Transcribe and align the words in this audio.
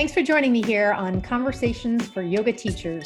Thanks 0.00 0.14
for 0.14 0.22
joining 0.22 0.52
me 0.52 0.62
here 0.62 0.92
on 0.92 1.20
Conversations 1.20 2.06
for 2.06 2.22
Yoga 2.22 2.54
Teachers. 2.54 3.04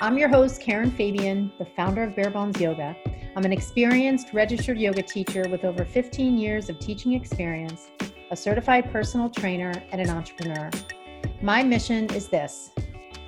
I'm 0.00 0.16
your 0.16 0.28
host, 0.28 0.60
Karen 0.60 0.92
Fabian, 0.92 1.50
the 1.58 1.64
founder 1.64 2.04
of 2.04 2.14
Bare 2.14 2.30
Bones 2.30 2.60
Yoga. 2.60 2.94
I'm 3.34 3.44
an 3.44 3.52
experienced 3.52 4.32
registered 4.32 4.78
yoga 4.78 5.02
teacher 5.02 5.48
with 5.50 5.64
over 5.64 5.84
15 5.84 6.38
years 6.38 6.68
of 6.68 6.78
teaching 6.78 7.14
experience, 7.14 7.88
a 8.30 8.36
certified 8.36 8.92
personal 8.92 9.28
trainer, 9.28 9.72
and 9.90 10.00
an 10.00 10.08
entrepreneur. 10.08 10.70
My 11.42 11.64
mission 11.64 12.08
is 12.14 12.28
this 12.28 12.70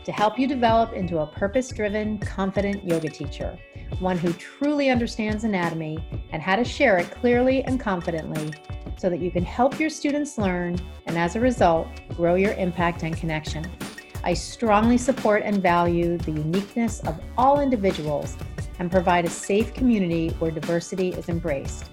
to 0.05 0.13
help 0.13 0.39
you 0.39 0.47
develop 0.47 0.93
into 0.93 1.19
a 1.19 1.27
purpose 1.27 1.71
driven, 1.71 2.19
confident 2.19 2.85
yoga 2.85 3.09
teacher, 3.09 3.59
one 3.99 4.17
who 4.17 4.33
truly 4.35 4.91
understands 4.91 5.43
anatomy 5.43 5.99
and 6.31 6.41
how 6.41 6.55
to 6.55 6.63
share 6.63 6.99
it 6.99 7.11
clearly 7.11 7.65
and 7.65 7.81
confidently 7.81 8.55
so 8.99 9.09
that 9.09 9.21
you 9.21 9.31
can 9.31 9.45
help 9.45 9.79
your 9.81 9.89
students 9.89 10.37
learn 10.37 10.79
and 11.07 11.17
as 11.17 11.37
a 11.37 11.41
result, 11.41 11.89
grow 12.17 12.35
your 12.35 12.53
impact 12.55 13.03
and 13.05 13.17
connection. 13.17 13.65
I 14.25 14.35
strongly 14.35 14.99
support 14.99 15.43
and 15.45 15.63
value 15.63 16.19
the 16.19 16.33
uniqueness 16.33 17.01
of 17.01 17.19
all 17.39 17.61
individuals 17.61 18.37
and 18.79 18.91
provide 18.91 19.25
a 19.25 19.31
safe 19.31 19.73
community 19.73 20.31
where 20.41 20.51
diversity 20.51 21.11
is 21.11 21.29
embraced. 21.29 21.91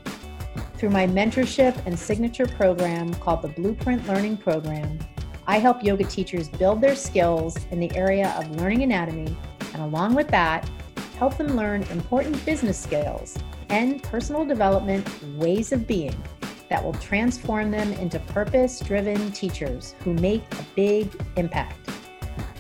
Through 0.78 0.90
my 0.90 1.08
mentorship 1.08 1.80
and 1.86 1.98
signature 1.98 2.48
program 2.48 3.14
called 3.16 3.44
the 3.44 3.48
Blueprint 3.50 4.08
Learning 4.08 4.36
Program, 4.36 5.00
I 5.48 5.60
help 5.60 5.84
yoga 5.84 6.04
teachers 6.04 6.50
build 6.50 6.82
their 6.82 6.96
skills 6.96 7.56
in 7.70 7.80
the 7.80 7.96
area 7.96 8.36
of 8.38 8.50
learning 8.58 8.82
anatomy, 8.82 9.38
and 9.74 9.82
along 9.84 10.16
with 10.16 10.28
that, 10.30 10.70
help 11.18 11.38
them 11.38 11.56
learn 11.56 11.84
important 11.84 12.44
business 12.46 12.78
skills 12.78 13.38
and 13.70 14.02
personal 14.04 14.46
development 14.46 15.08
ways 15.38 15.72
of 15.72 15.88
being 15.88 16.16
that 16.70 16.84
will 16.84 16.94
transform 16.94 17.72
them 17.72 17.94
into 17.94 18.20
purpose 18.20 18.80
driven 18.80 19.32
teachers 19.32 19.96
who 20.04 20.14
make 20.14 20.44
a 20.54 20.66
big 20.76 21.10
impact. 21.36 21.90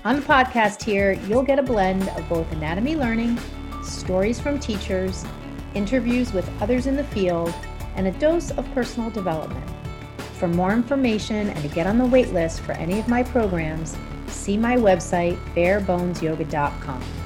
On 0.04 0.16
the 0.16 0.22
podcast 0.22 0.84
here, 0.84 1.14
you'll 1.28 1.44
get 1.44 1.58
a 1.58 1.64
blend 1.64 2.08
of 2.10 2.30
both 2.30 2.52
anatomy 2.52 2.96
learning, 2.96 3.40
stories 3.84 4.40
from 4.40 4.60
teachers, 4.60 5.26
interviews 5.74 6.32
with 6.32 6.50
others 6.62 6.88
in 6.88 6.96
the 6.96 7.04
field, 7.04 7.54
and 7.96 8.08
a 8.08 8.12
dose 8.12 8.52
of 8.52 8.72
personal 8.74 9.10
development. 9.10 9.68
For 10.38 10.48
more 10.48 10.74
information 10.74 11.50
and 11.50 11.62
to 11.62 11.68
get 11.70 11.88
on 11.88 11.98
the 11.98 12.06
wait 12.06 12.34
list 12.34 12.62
for 12.62 12.74
any 12.74 13.00
of 13.00 13.08
my 13.08 13.24
programs, 13.24 13.98
see 14.28 14.58
my 14.58 14.76
website, 14.76 15.38
barebonesyoga.com. 15.56 17.25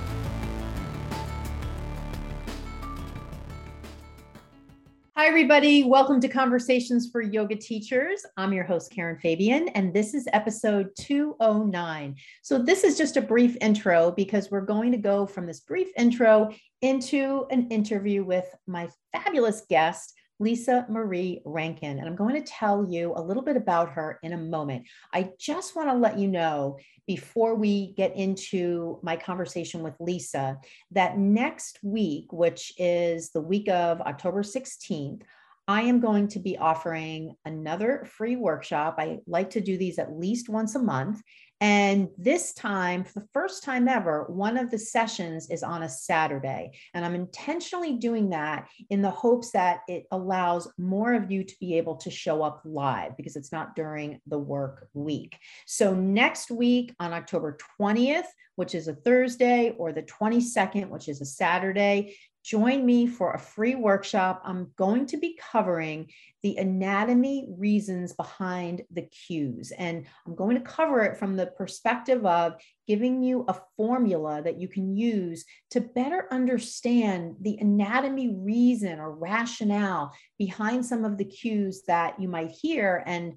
Hi, 5.20 5.26
everybody. 5.26 5.84
Welcome 5.84 6.22
to 6.22 6.30
Conversations 6.30 7.10
for 7.12 7.22
Yoga 7.22 7.58
Teachers. 7.58 8.26
I'm 8.38 8.54
your 8.54 8.64
host, 8.64 8.90
Karen 8.90 9.20
Fabian, 9.20 9.68
and 9.76 9.94
this 9.94 10.14
is 10.14 10.30
episode 10.32 10.92
209. 10.98 12.16
So, 12.42 12.58
this 12.58 12.86
is 12.86 12.98
just 12.98 13.18
a 13.18 13.22
brief 13.22 13.58
intro 13.60 14.12
because 14.12 14.50
we're 14.50 14.62
going 14.62 14.94
to 14.94 14.98
go 14.98 15.26
from 15.26 15.46
this 15.46 15.60
brief 15.60 15.90
intro 15.98 16.52
into 16.82 17.46
an 17.52 17.68
interview 17.68 18.24
with 18.24 18.46
my 18.66 18.88
fabulous 19.12 19.64
guest, 19.70 20.14
Lisa 20.40 20.86
Marie 20.88 21.42
Rankin. 21.44 22.00
And 22.00 22.08
I'm 22.08 22.16
going 22.16 22.36
to 22.36 22.50
tell 22.50 22.88
you 22.90 23.12
a 23.14 23.22
little 23.22 23.44
bit 23.44 23.58
about 23.58 23.90
her 23.90 24.20
in 24.24 24.32
a 24.32 24.38
moment. 24.38 24.88
I 25.14 25.32
just 25.38 25.76
want 25.76 25.90
to 25.90 25.96
let 25.96 26.18
you 26.18 26.30
know 26.30 26.78
before 27.10 27.56
we 27.56 27.88
get 27.94 28.16
into 28.16 29.00
my 29.02 29.16
conversation 29.16 29.82
with 29.82 29.96
Lisa 30.00 30.60
that 30.92 31.18
next 31.18 31.80
week, 31.82 32.32
which 32.32 32.72
is 32.78 33.32
the 33.32 33.42
week 33.42 33.68
of 33.68 34.00
October 34.02 34.44
16th, 34.44 35.24
I 35.70 35.84
am 35.84 36.00
going 36.00 36.28
to 36.30 36.40
be 36.40 36.58
offering 36.58 37.36
another 37.46 38.08
free 38.18 38.36
workshop. 38.36 38.96
I 38.98 39.20
like 39.28 39.52
to 39.52 39.62
do 39.62 39.78
these 39.78 40.00
at 40.00 40.12
least 40.12 40.50
once 40.50 40.74
a 40.74 40.80
month. 40.80 41.22
And 41.62 42.08
this 42.18 42.54
time, 42.54 43.04
for 43.04 43.20
the 43.20 43.28
first 43.34 43.64
time 43.64 43.88
ever, 43.88 44.24
one 44.30 44.58
of 44.58 44.72
the 44.72 44.80
sessions 44.80 45.52
is 45.52 45.62
on 45.62 45.84
a 45.84 45.90
Saturday. 45.90 46.72
And 46.96 47.06
I'm 47.06 47.14
intentionally 47.14 47.98
doing 47.98 48.32
that 48.32 48.68
in 48.90 49.04
the 49.04 49.12
hopes 49.12 49.52
that 49.52 49.82
it 49.88 50.06
allows 50.10 50.68
more 50.80 51.14
of 51.14 51.30
you 51.30 51.44
to 51.44 51.56
be 51.60 51.78
able 51.78 51.98
to 51.98 52.10
show 52.10 52.42
up 52.42 52.62
live 52.66 53.16
because 53.16 53.36
it's 53.36 53.52
not 53.52 53.76
during 53.76 54.20
the 54.26 54.40
work 54.40 54.88
week. 54.96 55.38
So 55.68 55.94
next 55.94 56.50
week 56.50 56.96
on 57.00 57.14
October 57.14 57.60
20th, 57.80 58.26
which 58.56 58.76
is 58.76 58.90
a 58.90 58.94
Thursday, 58.94 59.74
or 59.78 59.94
the 59.94 60.04
22nd, 60.04 60.90
which 60.90 61.08
is 61.08 61.22
a 61.22 61.26
Saturday, 61.26 62.18
join 62.44 62.86
me 62.86 63.08
for 63.08 63.34
a 63.34 63.40
free 63.40 63.76
workshop. 63.76 64.42
I'm 64.46 64.72
going 64.78 65.06
to 65.08 65.18
be 65.18 65.38
covering 65.52 66.10
the 66.42 66.58
anatomy 66.58 67.48
reasons 67.58 68.14
behind 68.14 68.84
the 68.92 69.02
cues. 69.02 69.72
And 69.78 70.06
I'm 70.26 70.36
going 70.36 70.56
to 70.56 70.64
cover 70.64 71.02
it 71.02 71.18
from 71.18 71.36
the 71.36 71.48
perspective 71.48 72.26
of 72.26 72.54
giving 72.88 73.22
you 73.22 73.46
a 73.48 73.60
formula 73.76 74.42
that 74.42 74.60
you 74.60 74.68
can 74.68 74.96
use 74.96 75.44
to 75.72 75.82
better 75.82 76.28
understand 76.32 77.36
the 77.42 77.58
anatomy 77.58 78.36
reason 78.36 79.00
or 79.00 79.12
rationale 79.12 80.14
behind 80.38 80.86
some 80.86 81.04
of 81.04 81.18
the 81.18 81.26
cues 81.26 81.84
that 81.88 82.20
you 82.20 82.30
might 82.30 82.52
hear 82.52 83.04
and 83.06 83.34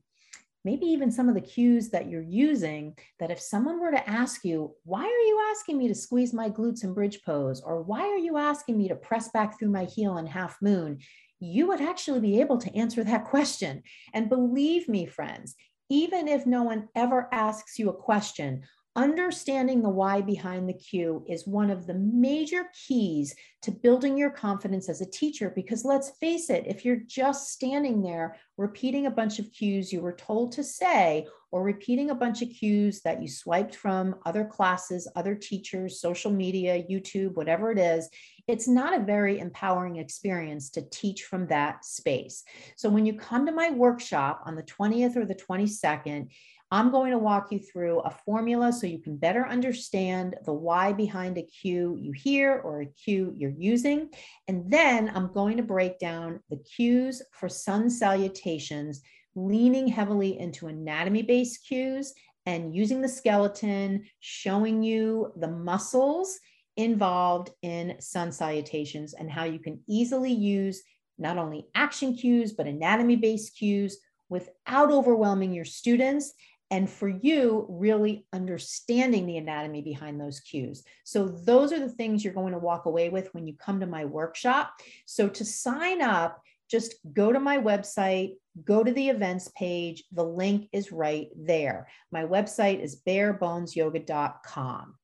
maybe 0.65 0.87
even 0.87 1.11
some 1.11 1.29
of 1.29 1.35
the 1.35 1.41
cues 1.41 1.91
that 1.91 2.09
you're 2.09 2.23
using 2.23 2.97
that 3.19 3.31
if 3.31 3.41
someone 3.41 3.81
were 3.81 3.91
to 3.91 4.09
ask 4.09 4.45
you, 4.45 4.75
why 4.85 5.03
are 5.03 5.07
you 5.27 5.41
asking 5.51 5.79
me 5.79 5.89
to 5.89 5.95
squeeze 5.95 6.33
my 6.33 6.49
glutes 6.49 6.85
in 6.85 6.95
bridge 6.95 7.21
pose? 7.25 7.61
Or 7.61 7.83
why 7.83 8.03
are 8.03 8.19
you 8.19 8.37
asking 8.37 8.79
me 8.79 8.89
to 8.89 8.95
press 8.95 9.29
back 9.31 9.59
through 9.59 9.71
my 9.71 9.85
heel 9.85 10.19
in 10.19 10.27
half 10.27 10.61
moon? 10.63 10.99
You 11.41 11.67
would 11.69 11.81
actually 11.81 12.21
be 12.21 12.41
able 12.41 12.59
to 12.59 12.77
answer 12.77 13.03
that 13.05 13.25
question. 13.31 13.83
And 14.15 14.29
believe 14.29 14.89
me, 14.89 15.07
friends, 15.07 15.55
even 15.89 16.29
if 16.29 16.47
no 16.47 16.63
one 16.63 16.89
ever 16.95 17.29
asks 17.33 17.79
you 17.79 17.91
a 17.91 17.95
question, 17.95 18.63
Understanding 18.95 19.81
the 19.81 19.89
why 19.89 20.21
behind 20.21 20.69
the 20.69 20.75
cue 20.75 21.25
is 21.27 21.47
one 21.47 21.71
of 21.71 21.87
the 21.87 21.95
major 21.95 22.67
keys 22.87 23.35
to 23.63 23.71
building 23.71 24.19
your 24.19 24.29
confidence 24.29 24.91
as 24.91 25.01
a 25.01 25.11
teacher. 25.11 25.51
Because 25.55 25.83
let's 25.83 26.11
face 26.21 26.51
it, 26.51 26.65
if 26.67 26.85
you're 26.85 27.01
just 27.07 27.51
standing 27.51 28.03
there 28.03 28.37
repeating 28.59 29.07
a 29.07 29.11
bunch 29.11 29.39
of 29.39 29.51
cues 29.51 29.95
you 29.95 30.03
were 30.03 30.13
told 30.13 30.53
to 30.53 30.63
say, 30.63 31.27
or 31.53 31.63
repeating 31.63 32.11
a 32.11 32.15
bunch 32.15 32.43
of 32.43 32.51
cues 32.51 33.01
that 33.03 33.23
you 33.23 33.29
swiped 33.29 33.75
from 33.75 34.15
other 34.27 34.45
classes, 34.45 35.11
other 35.17 35.35
teachers, 35.35 36.01
social 36.01 36.31
media, 36.31 36.83
YouTube, 36.91 37.35
whatever 37.35 37.71
it 37.71 37.79
is, 37.79 38.11
it's 38.47 38.69
not 38.69 38.95
a 38.95 39.05
very 39.05 39.39
empowering 39.39 39.97
experience 39.97 40.69
to 40.71 40.83
teach 40.91 41.23
from 41.23 41.47
that 41.47 41.85
space. 41.85 42.43
So 42.77 42.91
when 42.91 43.07
you 43.07 43.15
come 43.15 43.47
to 43.47 43.53
my 43.53 43.71
workshop 43.71 44.43
on 44.45 44.55
the 44.55 44.63
20th 44.63 45.17
or 45.17 45.25
the 45.25 45.35
22nd, 45.35 46.29
I'm 46.73 46.91
going 46.91 47.11
to 47.11 47.19
walk 47.19 47.53
you 47.53 47.59
through 47.59 48.01
a 48.01 48.11
formula 48.25 48.73
so 48.73 48.87
you 48.87 48.99
can 48.99 49.19
better 49.19 49.47
understand 49.47 50.37
the 50.47 50.55
why 50.55 50.95
behind 50.95 51.37
a 51.37 51.43
cue 51.43 51.99
you 52.01 52.13
hear 52.13 52.63
or 52.65 52.81
a 52.81 52.87
cue 52.87 53.35
you're 53.37 53.51
using. 53.51 54.09
And 54.49 54.71
then 54.71 55.13
I'm 55.15 55.35
going 55.35 55.59
to 55.59 55.63
break 55.63 55.99
down 55.99 56.41
the 56.49 56.57
cues 56.57 57.21
for 57.33 57.51
sun 57.51 57.91
salutations, 57.91 59.03
leaning 59.35 59.87
heavily 59.87 60.39
into 60.41 60.69
anatomy 60.69 61.21
based 61.21 61.67
cues 61.69 62.15
and 62.47 62.75
using 62.75 63.03
the 63.03 63.09
skeleton, 63.09 64.07
showing 64.21 64.83
you 64.83 65.31
the 65.37 65.49
muscles 65.49 66.39
involved 66.79 67.51
in 67.61 68.01
sun 68.01 68.33
salutations 68.33 69.13
and 69.13 69.31
how 69.31 69.45
you 69.45 69.59
can 69.59 69.79
easily 69.87 70.33
use 70.33 70.83
not 71.19 71.37
only 71.37 71.67
action 71.75 72.17
cues, 72.17 72.55
but 72.55 72.67
anatomy 72.67 73.17
based 73.17 73.59
cues 73.59 73.99
without 74.31 74.91
overwhelming 74.91 75.53
your 75.53 75.67
students 75.67 76.33
and 76.73 76.89
for 76.89 77.07
you 77.07 77.67
really 77.69 78.25
understanding 78.33 79.27
the 79.27 79.37
anatomy 79.37 79.83
behind 79.83 80.19
those 80.19 80.41
cues. 80.41 80.83
So 81.05 81.29
those 81.29 81.71
are 81.71 81.79
the 81.79 81.91
things 81.91 82.25
you're 82.25 82.33
going 82.33 82.55
to 82.55 82.59
walk 82.59 82.87
away 82.87 83.11
with 83.11 83.33
when 83.35 83.47
you 83.47 83.53
come 83.59 83.79
to 83.81 83.87
my 83.87 84.07
workshop. 84.07 84.73
So 85.05 85.29
to 85.29 85.45
sign 85.45 86.01
up, 86.01 86.41
just 86.71 86.95
go 87.13 87.31
to 87.31 87.39
my 87.39 87.59
website, 87.59 88.37
go 88.65 88.83
to 88.83 88.91
the 88.91 89.11
events 89.11 89.49
page. 89.55 90.05
The 90.13 90.25
link 90.25 90.71
is 90.73 90.91
right 90.91 91.29
there. 91.37 91.89
My 92.11 92.25
website 92.25 92.81
is 92.81 93.03
barebonesyoga.com. 93.07 94.95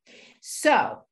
So 0.40 1.02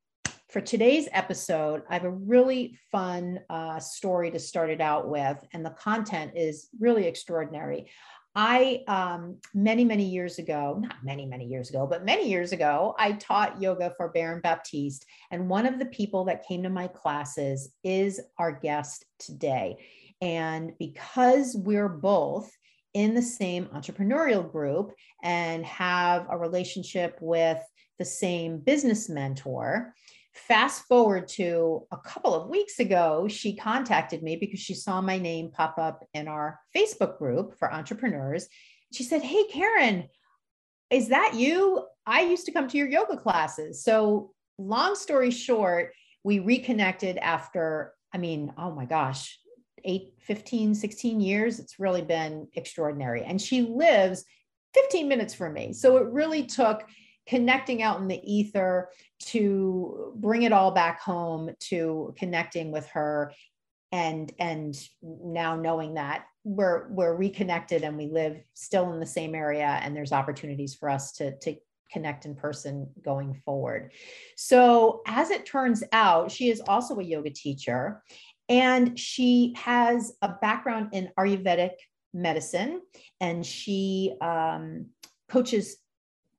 for 0.49 0.61
today's 0.61 1.07
episode, 1.11 1.83
I 1.89 1.93
have 1.93 2.05
a 2.05 2.09
really 2.09 2.79
fun 2.91 3.41
uh, 3.49 3.79
story 3.79 4.31
to 4.31 4.39
start 4.39 4.69
it 4.71 4.81
out 4.81 5.07
with, 5.09 5.37
and 5.53 5.63
the 5.63 5.71
content 5.71 6.31
is 6.35 6.69
really 6.79 7.05
extraordinary. 7.05 7.91
I, 8.39 8.83
um, 8.87 9.37
many, 9.55 9.83
many 9.83 10.03
years 10.03 10.37
ago, 10.37 10.77
not 10.79 11.03
many, 11.03 11.25
many 11.25 11.45
years 11.45 11.71
ago, 11.71 11.87
but 11.87 12.05
many 12.05 12.29
years 12.29 12.51
ago, 12.51 12.93
I 12.99 13.13
taught 13.13 13.59
yoga 13.59 13.95
for 13.97 14.09
Baron 14.09 14.41
Baptiste. 14.41 15.07
And 15.31 15.49
one 15.49 15.65
of 15.65 15.79
the 15.79 15.87
people 15.87 16.23
that 16.25 16.47
came 16.47 16.61
to 16.61 16.69
my 16.69 16.87
classes 16.87 17.73
is 17.83 18.21
our 18.37 18.51
guest 18.51 19.05
today. 19.17 19.77
And 20.21 20.73
because 20.77 21.55
we're 21.55 21.89
both 21.89 22.55
in 22.93 23.15
the 23.15 23.23
same 23.23 23.65
entrepreneurial 23.73 24.51
group 24.51 24.93
and 25.23 25.65
have 25.65 26.27
a 26.29 26.37
relationship 26.37 27.17
with 27.19 27.57
the 27.97 28.05
same 28.05 28.59
business 28.59 29.09
mentor, 29.09 29.95
Fast 30.37 30.83
forward 30.83 31.27
to 31.29 31.87
a 31.91 31.97
couple 31.97 32.33
of 32.33 32.47
weeks 32.47 32.79
ago, 32.79 33.27
she 33.27 33.55
contacted 33.55 34.21
me 34.21 34.35
because 34.35 34.59
she 34.59 34.75
saw 34.75 35.01
my 35.01 35.17
name 35.17 35.51
pop 35.51 35.77
up 35.77 36.07
in 36.13 36.27
our 36.27 36.59
Facebook 36.75 37.17
group 37.17 37.57
for 37.57 37.73
entrepreneurs. 37.73 38.47
She 38.93 39.03
said, 39.03 39.23
Hey, 39.23 39.45
Karen, 39.51 40.07
is 40.89 41.09
that 41.09 41.33
you? 41.33 41.85
I 42.05 42.21
used 42.21 42.45
to 42.45 42.51
come 42.51 42.67
to 42.69 42.77
your 42.77 42.87
yoga 42.87 43.17
classes. 43.17 43.83
So, 43.83 44.31
long 44.57 44.95
story 44.95 45.31
short, 45.31 45.91
we 46.23 46.39
reconnected 46.39 47.17
after, 47.17 47.93
I 48.13 48.17
mean, 48.17 48.53
oh 48.57 48.71
my 48.71 48.85
gosh, 48.85 49.39
eight, 49.83 50.13
15, 50.19 50.75
16 50.75 51.19
years. 51.19 51.59
It's 51.59 51.79
really 51.79 52.01
been 52.03 52.47
extraordinary. 52.53 53.23
And 53.23 53.41
she 53.41 53.63
lives 53.63 54.23
15 54.73 55.07
minutes 55.07 55.33
from 55.33 55.53
me. 55.53 55.73
So, 55.73 55.97
it 55.97 56.07
really 56.07 56.45
took 56.45 56.87
connecting 57.27 57.81
out 57.81 57.99
in 57.99 58.07
the 58.07 58.21
ether 58.23 58.89
to 59.19 60.13
bring 60.15 60.43
it 60.43 60.53
all 60.53 60.71
back 60.71 61.01
home 61.01 61.49
to 61.59 62.13
connecting 62.17 62.71
with 62.71 62.87
her 62.87 63.33
and 63.91 64.31
and 64.39 64.75
now 65.01 65.55
knowing 65.55 65.93
that 65.93 66.25
we're 66.43 66.87
we're 66.89 67.15
reconnected 67.15 67.83
and 67.83 67.97
we 67.97 68.07
live 68.07 68.41
still 68.53 68.91
in 68.93 68.99
the 68.99 69.05
same 69.05 69.35
area 69.35 69.79
and 69.81 69.95
there's 69.95 70.11
opportunities 70.11 70.75
for 70.75 70.89
us 70.89 71.11
to 71.13 71.37
to 71.39 71.55
connect 71.91 72.25
in 72.25 72.35
person 72.35 72.89
going 73.01 73.33
forward. 73.45 73.91
So 74.35 75.01
as 75.07 75.29
it 75.29 75.45
turns 75.45 75.83
out, 75.91 76.31
she 76.31 76.49
is 76.49 76.61
also 76.67 76.99
a 76.99 77.03
yoga 77.03 77.29
teacher 77.29 78.03
and 78.49 78.97
she 78.97 79.53
has 79.57 80.13
a 80.21 80.29
background 80.29 80.89
in 80.93 81.09
Ayurvedic 81.17 81.71
medicine 82.13 82.81
and 83.19 83.45
she 83.45 84.15
um, 84.21 84.87
coaches 85.29 85.77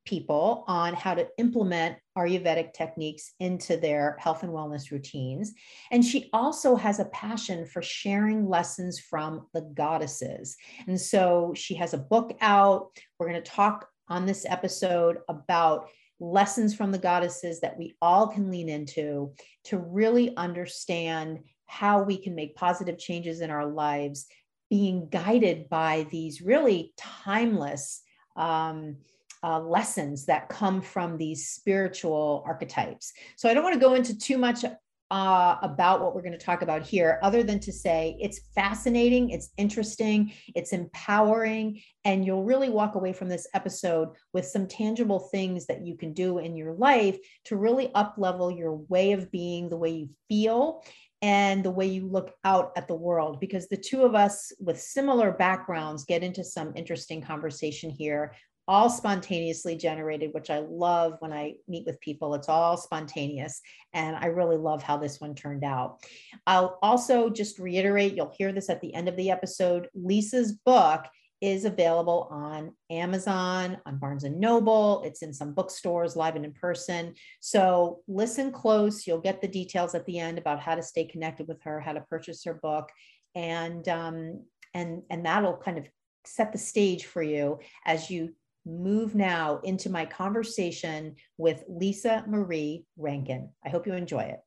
people 0.08 0.64
on 0.66 0.94
how 0.94 1.12
to 1.12 1.28
implement 1.37 1.99
Ayurvedic 2.16 2.72
techniques 2.72 3.34
into 3.40 3.76
their 3.76 4.16
health 4.19 4.43
and 4.43 4.50
wellness 4.50 4.90
routines. 4.90 5.52
And 5.90 6.02
she 6.02 6.31
also 6.32 6.76
has 6.76 6.99
a 6.99 7.05
passion 7.06 7.66
for 7.66 7.82
sharing 7.82 8.49
lessons 8.49 8.99
from 8.99 9.46
the 9.52 9.60
goddesses. 9.75 10.56
And 10.87 10.99
so 10.99 11.52
she 11.55 11.75
has 11.75 11.93
a 11.93 11.99
book 11.99 12.34
out. 12.40 12.88
We're 13.19 13.28
going 13.28 13.43
to 13.43 13.50
talk 13.50 13.87
on 14.08 14.25
this 14.25 14.46
episode 14.49 15.19
about 15.28 15.90
lessons 16.20 16.75
from 16.75 16.90
the 16.90 16.99
goddesses 16.99 17.60
that 17.60 17.76
we 17.78 17.94
all 18.00 18.28
can 18.28 18.50
lean 18.50 18.70
into 18.70 19.34
to 19.64 19.76
really 19.76 20.34
understand 20.38 21.40
how 21.66 22.02
we 22.02 22.16
can 22.16 22.34
make 22.34 22.56
positive 22.56 22.99
changes 22.99 23.43
in 23.43 23.50
our 23.50 23.66
lives, 23.66 24.26
being 24.70 25.06
guided 25.10 25.69
by 25.69 26.06
these 26.10 26.40
really 26.40 26.94
timeless. 26.96 28.00
Um, 28.37 28.96
uh, 29.43 29.61
lessons 29.61 30.26
that 30.26 30.49
come 30.49 30.81
from 30.81 31.17
these 31.17 31.49
spiritual 31.49 32.43
archetypes. 32.46 33.12
So 33.37 33.49
I 33.49 33.55
don't 33.55 33.64
want 33.64 33.75
to 33.75 33.81
go 33.81 33.94
into 33.94 34.17
too 34.17 34.38
much 34.38 34.64
uh, 35.11 35.56
about 35.62 36.02
what 36.02 36.14
we're 36.14 36.23
going 36.23 36.32
to 36.32 36.38
talk 36.38 36.61
about 36.62 36.82
here, 36.82 37.19
other 37.23 37.43
than 37.43 37.58
to 37.61 37.73
say 37.73 38.17
it's 38.20 38.40
fascinating, 38.55 39.31
it's 39.31 39.50
interesting, 39.56 40.32
it's 40.55 40.73
empowering, 40.73 41.81
and 42.05 42.25
you'll 42.25 42.44
really 42.44 42.69
walk 42.69 42.94
away 42.94 43.12
from 43.12 43.29
this 43.29 43.46
episode 43.55 44.11
with 44.35 44.46
some 44.46 44.67
tangible 44.67 45.19
things 45.19 45.67
that 45.67 45.84
you 45.87 45.96
can 45.96 46.12
do 46.12 46.38
in 46.38 46.56
your 46.56 46.75
life 46.75 47.17
to 47.44 47.56
really 47.56 47.91
up 47.94 48.17
level 48.19 48.50
your 48.50 48.75
way 48.75 49.12
of 49.12 49.31
being, 49.31 49.70
the 49.70 49.79
way 49.79 49.91
you 49.91 50.11
feel, 50.29 50.82
and 51.23 51.64
the 51.64 51.70
way 51.70 51.87
you 51.87 52.06
look 52.06 52.32
out 52.44 52.70
at 52.76 52.87
the 52.87 52.94
world 52.94 53.41
because 53.41 53.67
the 53.69 53.76
two 53.76 54.02
of 54.02 54.14
us 54.14 54.52
with 54.61 54.81
similar 54.81 55.32
backgrounds 55.32 56.05
get 56.05 56.23
into 56.23 56.44
some 56.44 56.73
interesting 56.76 57.20
conversation 57.20 57.91
here 57.91 58.34
all 58.69 58.91
spontaneously 58.91 59.75
generated, 59.76 60.35
which 60.35 60.50
I 60.50 60.59
love 60.59 61.17
when 61.20 61.32
I 61.32 61.55
meet 61.67 61.87
with 61.87 62.00
people. 62.00 62.35
It's 62.35 62.50
all 62.50 62.76
spontaneous. 62.76 63.62
And 63.94 64.15
I 64.15 64.26
really 64.26 64.59
love 64.59 64.82
how 64.82 64.99
this 64.99 65.20
one 65.20 65.35
turned 65.35 65.65
out. 65.65 66.05
I'll 66.47 66.79
also 66.82 67.31
just 67.31 67.59
reiterate 67.59 68.15
you'll 68.15 68.35
hear 68.37 68.53
this 68.53 68.69
at 68.69 68.82
the 68.82 68.94
end 68.94 69.09
of 69.09 69.17
the 69.17 69.31
episode. 69.31 69.88
Lisa's 69.94 70.53
book 70.53 71.06
is 71.41 71.65
available 71.65 72.29
on 72.31 72.75
Amazon, 72.91 73.79
on 73.87 73.99
Barnes 73.99 74.25
and 74.25 74.38
Noble. 74.38 75.03
It's 75.05 75.23
in 75.23 75.32
some 75.32 75.55
bookstores, 75.55 76.17
live 76.17 76.37
and 76.37 76.44
in 76.44 76.53
person. 76.53 77.15
So 77.41 78.00
listen 78.06 78.53
close. 78.53 79.06
You'll 79.06 79.20
get 79.20 79.41
the 79.41 79.49
details 79.49 79.94
at 79.94 80.05
the 80.05 80.19
end 80.19 80.37
about 80.37 80.61
how 80.61 80.75
to 80.75 80.82
stay 80.82 81.05
connected 81.05 81.49
with 81.49 81.62
her, 81.62 81.81
how 81.81 81.93
to 81.93 82.00
purchase 82.03 82.44
her 82.44 82.55
book, 82.55 82.91
and 83.35 83.88
um, 83.88 84.44
and 84.75 85.03
and 85.11 85.25
that'll 85.25 85.56
kind 85.56 85.79
of 85.79 85.87
set 86.26 86.53
the 86.53 86.59
stage 86.59 87.06
for 87.06 87.23
you 87.23 87.59
as 87.87 88.11
you 88.11 88.35
move 88.69 89.15
now 89.15 89.61
into 89.65 89.88
my 89.88 90.05
conversation 90.05 91.17
with 91.38 91.65
Lisa 91.69 92.23
Marie 92.26 92.85
Rankin. 92.97 93.50
I 93.65 93.70
hope 93.70 93.87
you 93.87 93.94
enjoy 93.94 94.20
it. 94.20 94.41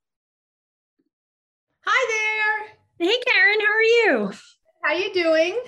Hi 1.86 2.68
there. 3.00 3.08
Hey 3.08 3.18
Karen, 3.28 3.60
how 3.60 3.74
are 3.74 3.82
you? 3.82 4.32
How 4.84 4.94
you 4.94 5.14
doing? 5.14 5.60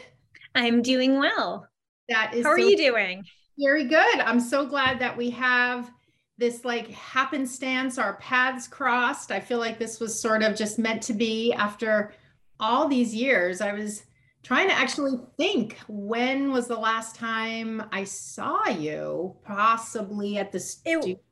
I'm 0.54 0.84
doing 0.84 1.18
well. 1.18 1.68
That 2.10 2.34
is 2.36 2.46
How 2.46 2.52
are 2.52 2.60
so 2.60 2.68
you 2.68 2.78
doing? 2.78 3.24
Very 3.58 3.86
good. 3.86 4.20
I'm 4.20 4.40
so 4.40 4.66
glad 4.66 5.00
that 5.00 5.18
we 5.18 5.32
have 5.32 5.90
this 6.38 6.64
like 6.64 6.90
happenstance, 6.92 7.98
our 7.98 8.18
paths 8.18 8.68
crossed. 8.68 9.32
I 9.32 9.40
feel 9.40 9.60
like 9.60 9.80
this 9.80 10.00
was 10.00 10.20
sort 10.20 10.44
of 10.44 10.56
just 10.56 10.78
meant 10.78 11.02
to 11.04 11.14
be 11.14 11.54
after 11.54 12.14
all 12.60 12.88
these 12.88 13.16
years. 13.16 13.62
I 13.62 13.74
was 13.74 14.04
trying 14.44 14.68
to 14.68 14.74
actually 14.74 15.18
think 15.38 15.80
when 15.88 16.52
was 16.52 16.68
the 16.68 16.78
last 16.78 17.16
time 17.16 17.82
I 17.92 18.04
saw 18.04 18.68
you, 18.68 19.36
possibly 19.46 20.38
at 20.38 20.52
the 20.52 20.60
studio. 20.60 21.16
It, 21.16 21.24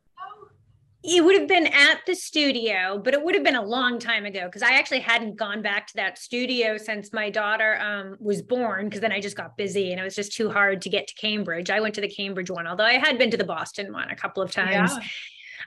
it 1.03 1.25
would 1.25 1.37
have 1.37 1.47
been 1.47 1.67
at 1.67 2.01
the 2.05 2.13
studio, 2.13 3.01
but 3.03 3.13
it 3.13 3.23
would 3.23 3.33
have 3.33 3.43
been 3.43 3.55
a 3.55 3.63
long 3.63 3.97
time 3.97 4.25
ago 4.25 4.45
because 4.45 4.61
I 4.61 4.73
actually 4.73 4.99
hadn't 4.99 5.35
gone 5.35 5.63
back 5.63 5.87
to 5.87 5.93
that 5.95 6.19
studio 6.19 6.77
since 6.77 7.11
my 7.11 7.31
daughter 7.31 7.79
um, 7.81 8.17
was 8.19 8.41
born. 8.43 8.85
Because 8.85 9.01
then 9.01 9.11
I 9.11 9.19
just 9.19 9.35
got 9.35 9.57
busy 9.57 9.91
and 9.91 9.99
it 9.99 10.03
was 10.03 10.15
just 10.15 10.33
too 10.33 10.49
hard 10.51 10.81
to 10.83 10.89
get 10.89 11.07
to 11.07 11.15
Cambridge. 11.15 11.71
I 11.71 11.79
went 11.79 11.95
to 11.95 12.01
the 12.01 12.07
Cambridge 12.07 12.51
one, 12.51 12.67
although 12.67 12.85
I 12.85 12.93
had 12.93 13.17
been 13.17 13.31
to 13.31 13.37
the 13.37 13.43
Boston 13.43 13.91
one 13.91 14.09
a 14.09 14.15
couple 14.15 14.43
of 14.43 14.51
times. 14.51 14.91
Yeah. 14.93 15.07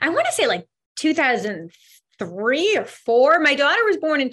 I 0.00 0.08
want 0.11 0.26
to 0.26 0.32
say 0.32 0.46
like 0.46 0.67
2003 0.99 2.76
or 2.76 2.85
four. 2.85 3.41
My 3.41 3.56
daughter 3.56 3.85
was 3.85 3.96
born 3.96 4.20
in 4.20 4.31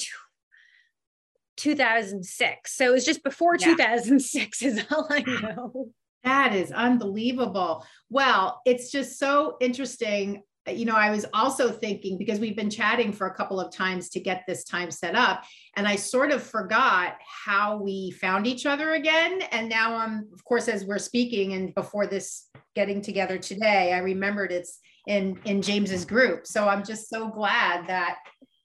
2006. 1.61 2.75
So 2.75 2.85
it 2.85 2.91
was 2.91 3.05
just 3.05 3.23
before 3.23 3.55
yeah. 3.55 3.67
2006 3.67 4.61
is 4.63 4.83
all 4.91 5.07
I 5.09 5.19
know. 5.27 5.89
That 6.23 6.53
is 6.53 6.71
unbelievable. 6.71 7.85
Well, 8.09 8.61
it's 8.65 8.91
just 8.91 9.17
so 9.17 9.57
interesting. 9.61 10.43
You 10.67 10.85
know, 10.85 10.95
I 10.95 11.09
was 11.09 11.25
also 11.33 11.71
thinking 11.71 12.19
because 12.19 12.39
we've 12.39 12.55
been 12.55 12.69
chatting 12.69 13.11
for 13.11 13.25
a 13.27 13.33
couple 13.33 13.59
of 13.59 13.73
times 13.73 14.09
to 14.09 14.19
get 14.19 14.43
this 14.47 14.63
time 14.63 14.91
set 14.91 15.15
up, 15.15 15.43
and 15.75 15.87
I 15.87 15.95
sort 15.95 16.31
of 16.31 16.43
forgot 16.43 17.15
how 17.21 17.77
we 17.77 18.11
found 18.11 18.45
each 18.45 18.67
other 18.67 18.93
again. 18.93 19.41
And 19.51 19.67
now 19.67 19.95
I'm, 19.95 20.27
of 20.33 20.43
course, 20.45 20.67
as 20.67 20.85
we're 20.85 20.99
speaking 20.99 21.53
and 21.53 21.73
before 21.73 22.05
this 22.05 22.47
getting 22.75 23.01
together 23.01 23.39
today, 23.39 23.93
I 23.93 23.99
remembered 23.99 24.51
it's 24.51 24.79
in 25.07 25.39
in 25.45 25.63
James's 25.63 26.05
group. 26.05 26.45
So 26.45 26.67
I'm 26.67 26.83
just 26.83 27.09
so 27.09 27.29
glad 27.29 27.87
that 27.87 28.17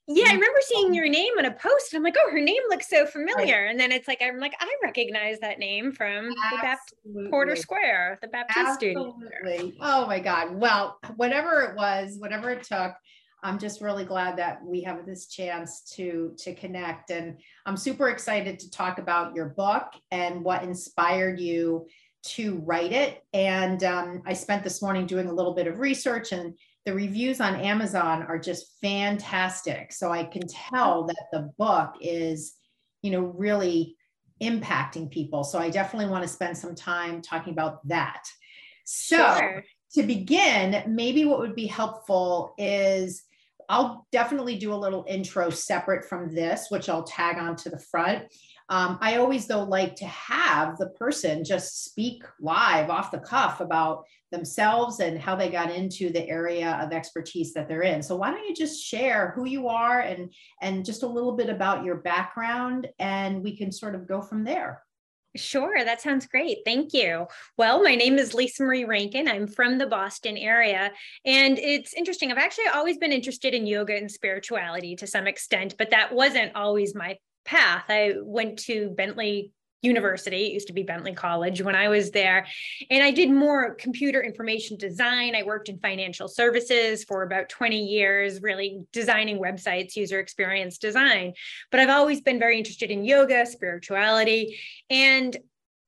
yeah, 0.09 0.27
I 0.29 0.35
remember 0.35 0.61
seeing 0.63 0.95
your 0.95 1.09
name 1.09 1.33
on 1.39 1.47
a 1.47 1.51
post. 1.51 1.93
I'm 1.95 2.03
like, 2.03 2.17
oh, 2.19 2.31
her 2.31 2.41
name 2.41 2.63
looks 2.69 2.89
so 2.89 3.07
familiar. 3.07 3.63
Right. 3.63 3.71
And 3.71 3.81
then 3.81 3.91
it's 3.91 4.07
like, 4.07 4.23
I'm 4.23 4.39
like, 4.39 4.55
I 4.61 4.73
recognize 4.83 5.41
that 5.41 5.59
name 5.59 5.91
from 5.93 6.31
Absolutely. 6.31 6.51
the 6.51 6.63
Baptiste 6.63 7.31
Porter 7.31 7.57
Square, 7.57 8.19
the 8.23 8.29
Baptiste 8.29 8.59
Absolutely. 8.85 9.29
studio. 9.43 9.73
Oh 9.81 10.07
my 10.07 10.21
God. 10.21 10.55
Well, 10.55 10.99
whatever 11.17 11.63
it 11.63 11.77
was, 11.77 12.17
whatever 12.19 12.51
it 12.51 12.63
took, 12.63 12.95
I'm 13.43 13.59
just 13.59 13.81
really 13.81 14.05
glad 14.05 14.37
that 14.39 14.65
we 14.65 14.83
have 14.83 15.07
this 15.07 15.27
chance 15.27 15.83
to 15.97 16.35
to 16.39 16.55
connect. 16.55 17.11
And 17.11 17.39
I'm 17.65 17.77
super 17.77 18.09
excited 18.09 18.59
to 18.61 18.71
talk 18.71 18.99
about 18.99 19.35
your 19.35 19.51
book 19.51 19.93
and 20.11 20.45
what 20.45 20.63
inspired 20.63 21.41
you 21.41 21.87
to 22.25 22.57
write 22.65 22.93
it. 22.93 23.23
And 23.33 23.83
um, 23.85 24.23
I 24.27 24.33
spent 24.33 24.65
this 24.65 24.83
morning 24.83 25.07
doing 25.07 25.29
a 25.29 25.33
little 25.33 25.55
bit 25.55 25.67
of 25.67 25.79
research 25.79 26.33
and 26.33 26.55
the 26.87 26.95
reviews 26.95 27.40
on 27.40 27.57
Amazon 27.57 28.23
are 28.23 28.38
just 28.38 28.78
fantastic. 28.81 29.93
So 29.93 30.12
I 30.12 30.23
can 30.23 30.47
tell 30.47 31.05
that 31.07 31.26
the 31.33 31.52
book 31.59 31.95
is, 32.00 32.55
you 33.02 33.11
know, 33.11 33.23
really 33.23 33.97
impacting 34.40 35.11
people. 35.11 35.43
So 35.43 35.59
I 35.59 35.69
definitely 35.69 36.09
want 36.09 36.23
to 36.23 36.28
spend 36.28 36.57
some 36.57 36.76
time 36.76 37.21
talking 37.21 37.52
about 37.52 37.87
that. 37.88 38.23
So 38.85 39.16
sure. 39.16 39.64
to 39.95 40.02
begin, 40.05 40.85
maybe 40.87 41.25
what 41.25 41.40
would 41.40 41.57
be 41.57 41.66
helpful 41.66 42.55
is 42.57 43.25
I'll 43.69 44.07
definitely 44.12 44.57
do 44.57 44.73
a 44.73 44.76
little 44.76 45.05
intro 45.09 45.50
separate 45.50 46.05
from 46.09 46.33
this, 46.33 46.66
which 46.69 46.88
I'll 46.88 47.02
tag 47.02 47.38
on 47.38 47.57
to 47.57 47.69
the 47.69 47.81
front. 47.81 48.26
Um, 48.69 48.99
I 49.01 49.17
always, 49.17 49.47
though, 49.47 49.63
like 49.63 49.97
to 49.97 50.07
have 50.07 50.77
the 50.77 50.89
person 50.91 51.45
just 51.45 51.85
speak 51.85 52.25
live 52.41 52.91
off 52.91 53.13
the 53.13 53.19
cuff 53.19 53.61
about 53.61 54.05
themselves 54.33 55.01
and 55.01 55.19
how 55.19 55.37
they 55.37 55.51
got 55.51 55.71
into 55.71 56.11
the 56.11 56.29
area 56.29 56.79
of 56.83 56.93
expertise 56.93 57.53
that 57.55 57.69
they're 57.69 57.83
in. 57.83 58.03
So 58.03 58.17
why 58.17 58.31
don't 58.31 58.47
you 58.47 58.55
just 58.55 58.83
share 58.83 59.33
who 59.37 59.47
you 59.47 59.69
are 59.69 60.01
and 60.01 60.33
and 60.61 60.85
just 60.85 61.05
a 61.05 61.09
little 61.09 61.37
bit 61.37 61.49
about 61.49 61.85
your 61.85 61.97
background 61.97 62.89
and 62.99 63.43
we 63.43 63.57
can 63.57 63.71
sort 63.71 63.95
of 63.95 64.09
go 64.09 64.21
from 64.21 64.43
there. 64.43 64.83
Sure, 65.37 65.85
that 65.85 66.01
sounds 66.01 66.27
great. 66.27 66.59
Thank 66.65 66.95
you. 66.95 67.27
Well, 67.59 67.83
my 67.83 67.95
name 67.95 68.19
is 68.19 68.33
Lisa 68.33 68.63
Marie 68.63 68.85
Rankin. 68.85 69.29
I'm 69.29 69.47
from 69.47 69.77
the 69.77 69.87
Boston 69.87 70.37
area. 70.37 70.93
And 71.25 71.59
it's 71.59 71.93
interesting. 71.93 72.33
I've 72.33 72.39
actually 72.39 72.69
always 72.69 72.97
been 72.97 73.13
interested 73.13 73.53
in 73.53 73.67
yoga 73.67 73.95
and 73.97 74.11
spirituality 74.11 74.97
to 74.97 75.07
some 75.07 75.27
extent, 75.27 75.75
but 75.79 75.91
that 75.91 76.15
wasn't 76.15 76.57
always 76.57 76.95
my 76.95 77.19
path. 77.47 77.85
I 77.88 78.15
went 78.23 78.59
to 78.61 78.91
Bentley 78.91 79.53
university. 79.83 80.47
It 80.47 80.53
used 80.53 80.67
to 80.67 80.73
be 80.73 80.83
Bentley 80.83 81.12
College 81.12 81.62
when 81.62 81.75
I 81.75 81.88
was 81.88 82.11
there. 82.11 82.47
And 82.91 83.03
I 83.03 83.11
did 83.11 83.31
more 83.31 83.75
computer 83.75 84.23
information 84.23 84.76
design. 84.76 85.35
I 85.35 85.43
worked 85.45 85.69
in 85.69 85.79
financial 85.79 86.29
services 86.29 87.05
for 87.05 87.23
about 87.23 87.49
20 87.49 87.79
years, 87.79 88.43
really 88.43 88.83
designing 88.93 89.38
websites, 89.38 89.97
user 89.97 90.19
experience 90.19 90.79
design. 90.79 91.35
But 91.71 91.81
I've 91.81 91.91
always 91.91 92.21
been 92.21 92.38
very 92.38 92.59
interested 92.59 92.91
in 92.91 93.05
yoga, 93.05 93.47
spirituality. 93.47 94.59
And 94.91 95.37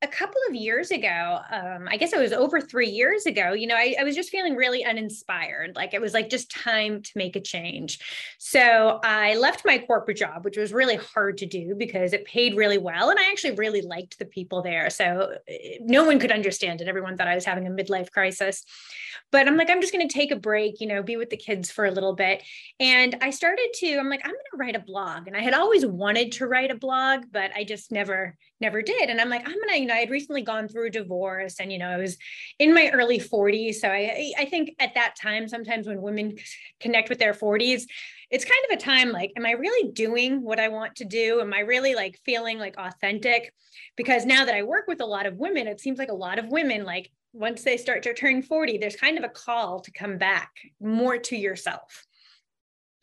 a 0.01 0.07
couple 0.07 0.39
of 0.47 0.55
years 0.55 0.91
ago, 0.91 1.39
um, 1.51 1.89
I 1.89 1.97
guess 1.97 2.13
it 2.13 2.19
was 2.19 2.31
over 2.31 2.61
three 2.61 2.89
years 2.89 3.25
ago, 3.25 3.51
you 3.51 3.67
know, 3.67 3.75
I, 3.75 3.95
I, 3.99 4.03
was 4.05 4.15
just 4.15 4.29
feeling 4.29 4.55
really 4.55 4.85
uninspired. 4.85 5.75
Like 5.75 5.93
it 5.93 5.99
was 5.99 6.13
like 6.13 6.29
just 6.29 6.49
time 6.49 7.01
to 7.01 7.11
make 7.15 7.35
a 7.35 7.41
change. 7.41 7.99
So 8.37 9.01
I 9.03 9.35
left 9.35 9.65
my 9.65 9.77
corporate 9.77 10.15
job, 10.15 10.45
which 10.45 10.55
was 10.55 10.71
really 10.71 10.95
hard 10.95 11.37
to 11.39 11.45
do 11.45 11.75
because 11.77 12.13
it 12.13 12.23
paid 12.23 12.55
really 12.55 12.77
well. 12.77 13.09
And 13.09 13.19
I 13.19 13.29
actually 13.29 13.55
really 13.55 13.81
liked 13.81 14.17
the 14.19 14.25
people 14.25 14.61
there. 14.61 14.89
So 14.89 15.35
eh, 15.49 15.79
no 15.81 16.05
one 16.05 16.17
could 16.17 16.31
understand 16.31 16.79
it. 16.79 16.87
Everyone 16.87 17.17
thought 17.17 17.27
I 17.27 17.35
was 17.35 17.45
having 17.45 17.67
a 17.67 17.71
midlife 17.71 18.09
crisis. 18.09 18.63
But 19.31 19.47
I'm 19.47 19.57
like, 19.57 19.69
I'm 19.69 19.81
just 19.81 19.93
going 19.93 20.07
to 20.07 20.13
take 20.13 20.31
a 20.31 20.37
break, 20.37 20.79
you 20.79 20.87
know, 20.87 21.03
be 21.03 21.17
with 21.17 21.29
the 21.29 21.37
kids 21.37 21.69
for 21.69 21.85
a 21.85 21.91
little 21.91 22.15
bit. 22.15 22.41
And 22.79 23.17
I 23.21 23.29
started 23.31 23.69
to, 23.75 23.97
I'm 23.97 24.09
like, 24.09 24.21
I'm 24.23 24.31
going 24.31 24.43
to 24.51 24.57
write 24.57 24.75
a 24.75 24.79
blog. 24.79 25.27
And 25.27 25.35
I 25.35 25.41
had 25.41 25.53
always 25.53 25.85
wanted 25.85 26.31
to 26.33 26.47
write 26.47 26.71
a 26.71 26.75
blog, 26.75 27.25
but 27.31 27.51
I 27.55 27.63
just 27.63 27.91
never, 27.91 28.35
never 28.59 28.81
did. 28.81 29.09
And 29.09 29.21
I'm 29.21 29.29
like, 29.29 29.47
I'm 29.47 29.53
going 29.53 29.87
to, 29.87 29.88
I 29.89 29.97
had 29.97 30.09
recently 30.09 30.41
gone 30.41 30.67
through 30.67 30.87
a 30.87 30.91
divorce 30.91 31.59
and, 31.59 31.71
you 31.71 31.77
know, 31.77 31.89
I 31.89 31.97
was 31.97 32.17
in 32.59 32.73
my 32.73 32.89
early 32.93 33.19
40s. 33.19 33.75
So 33.75 33.89
I, 33.89 34.33
I 34.37 34.45
think 34.45 34.75
at 34.79 34.93
that 34.95 35.15
time, 35.21 35.47
sometimes 35.47 35.87
when 35.87 36.01
women 36.01 36.37
connect 36.79 37.09
with 37.09 37.19
their 37.19 37.33
40s, 37.33 37.83
it's 38.29 38.45
kind 38.45 38.65
of 38.69 38.77
a 38.77 38.81
time 38.81 39.11
like, 39.11 39.31
am 39.35 39.45
I 39.45 39.51
really 39.51 39.91
doing 39.91 40.43
what 40.43 40.59
I 40.59 40.67
want 40.67 40.95
to 40.97 41.05
do? 41.05 41.41
Am 41.41 41.53
I 41.53 41.59
really 41.59 41.95
like 41.95 42.19
feeling 42.25 42.59
like 42.59 42.75
authentic? 42.77 43.53
Because 43.95 44.25
now 44.25 44.45
that 44.45 44.55
I 44.55 44.63
work 44.63 44.87
with 44.87 45.01
a 45.01 45.05
lot 45.05 45.25
of 45.25 45.37
women, 45.37 45.67
it 45.67 45.79
seems 45.79 45.97
like 45.97 46.11
a 46.11 46.13
lot 46.13 46.39
of 46.39 46.47
women, 46.47 46.83
like 46.83 47.11
once 47.33 47.63
they 47.63 47.77
start 47.77 48.03
to 48.03 48.13
turn 48.13 48.41
40, 48.41 48.77
there's 48.77 48.95
kind 48.95 49.17
of 49.17 49.23
a 49.23 49.29
call 49.29 49.79
to 49.81 49.91
come 49.91 50.17
back 50.17 50.51
more 50.79 51.17
to 51.17 51.35
yourself 51.35 52.05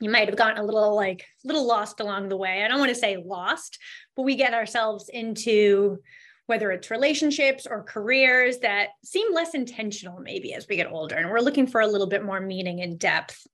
you 0.00 0.10
might 0.10 0.28
have 0.28 0.36
gotten 0.36 0.58
a 0.58 0.64
little 0.64 0.94
like 0.94 1.24
little 1.44 1.66
lost 1.66 2.00
along 2.00 2.28
the 2.28 2.36
way 2.36 2.62
i 2.62 2.68
don't 2.68 2.78
want 2.78 2.90
to 2.90 2.94
say 2.94 3.16
lost 3.24 3.78
but 4.14 4.22
we 4.22 4.34
get 4.34 4.54
ourselves 4.54 5.08
into 5.08 5.98
whether 6.46 6.70
it's 6.70 6.90
relationships 6.90 7.66
or 7.68 7.82
careers 7.82 8.58
that 8.58 8.90
seem 9.04 9.32
less 9.34 9.54
intentional 9.54 10.20
maybe 10.20 10.54
as 10.54 10.66
we 10.68 10.76
get 10.76 10.90
older 10.90 11.16
and 11.16 11.30
we're 11.30 11.40
looking 11.40 11.66
for 11.66 11.80
a 11.80 11.86
little 11.86 12.06
bit 12.06 12.24
more 12.24 12.40
meaning 12.40 12.80
and 12.80 12.98
depth. 12.98 13.46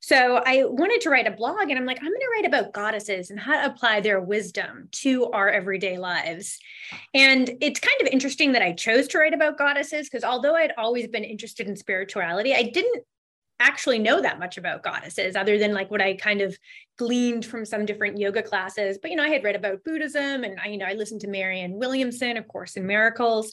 So 0.00 0.42
i 0.44 0.64
wanted 0.64 1.00
to 1.02 1.10
write 1.10 1.28
a 1.28 1.30
blog 1.30 1.70
and 1.70 1.78
i'm 1.78 1.86
like 1.86 1.98
i'm 1.98 2.08
going 2.08 2.20
to 2.20 2.30
write 2.34 2.46
about 2.46 2.72
goddesses 2.72 3.30
and 3.30 3.38
how 3.38 3.60
to 3.60 3.72
apply 3.72 4.00
their 4.00 4.20
wisdom 4.20 4.88
to 4.92 5.30
our 5.30 5.48
everyday 5.48 5.98
lives. 5.98 6.58
And 7.14 7.50
it's 7.60 7.80
kind 7.80 8.00
of 8.00 8.08
interesting 8.08 8.52
that 8.52 8.62
i 8.62 8.72
chose 8.72 9.06
to 9.08 9.18
write 9.18 9.34
about 9.34 9.58
goddesses 9.58 10.08
because 10.08 10.24
although 10.24 10.56
i'd 10.56 10.72
always 10.76 11.06
been 11.06 11.24
interested 11.24 11.68
in 11.68 11.76
spirituality 11.76 12.54
i 12.54 12.64
didn't 12.64 13.04
actually 13.62 13.98
know 13.98 14.20
that 14.20 14.38
much 14.38 14.58
about 14.58 14.82
goddesses 14.82 15.36
other 15.36 15.58
than 15.58 15.72
like 15.72 15.90
what 15.90 16.02
I 16.02 16.14
kind 16.14 16.40
of 16.40 16.56
gleaned 16.98 17.46
from 17.46 17.64
some 17.64 17.86
different 17.86 18.18
yoga 18.18 18.42
classes. 18.42 18.98
But, 19.00 19.10
you 19.10 19.16
know, 19.16 19.24
I 19.24 19.30
had 19.30 19.44
read 19.44 19.56
about 19.56 19.84
Buddhism 19.84 20.44
and 20.44 20.58
I, 20.60 20.68
you 20.68 20.78
know, 20.78 20.86
I 20.86 20.94
listened 20.94 21.20
to 21.22 21.28
Marianne 21.28 21.78
Williamson, 21.78 22.36
of 22.36 22.48
course, 22.48 22.76
in 22.76 22.86
Miracles. 22.86 23.52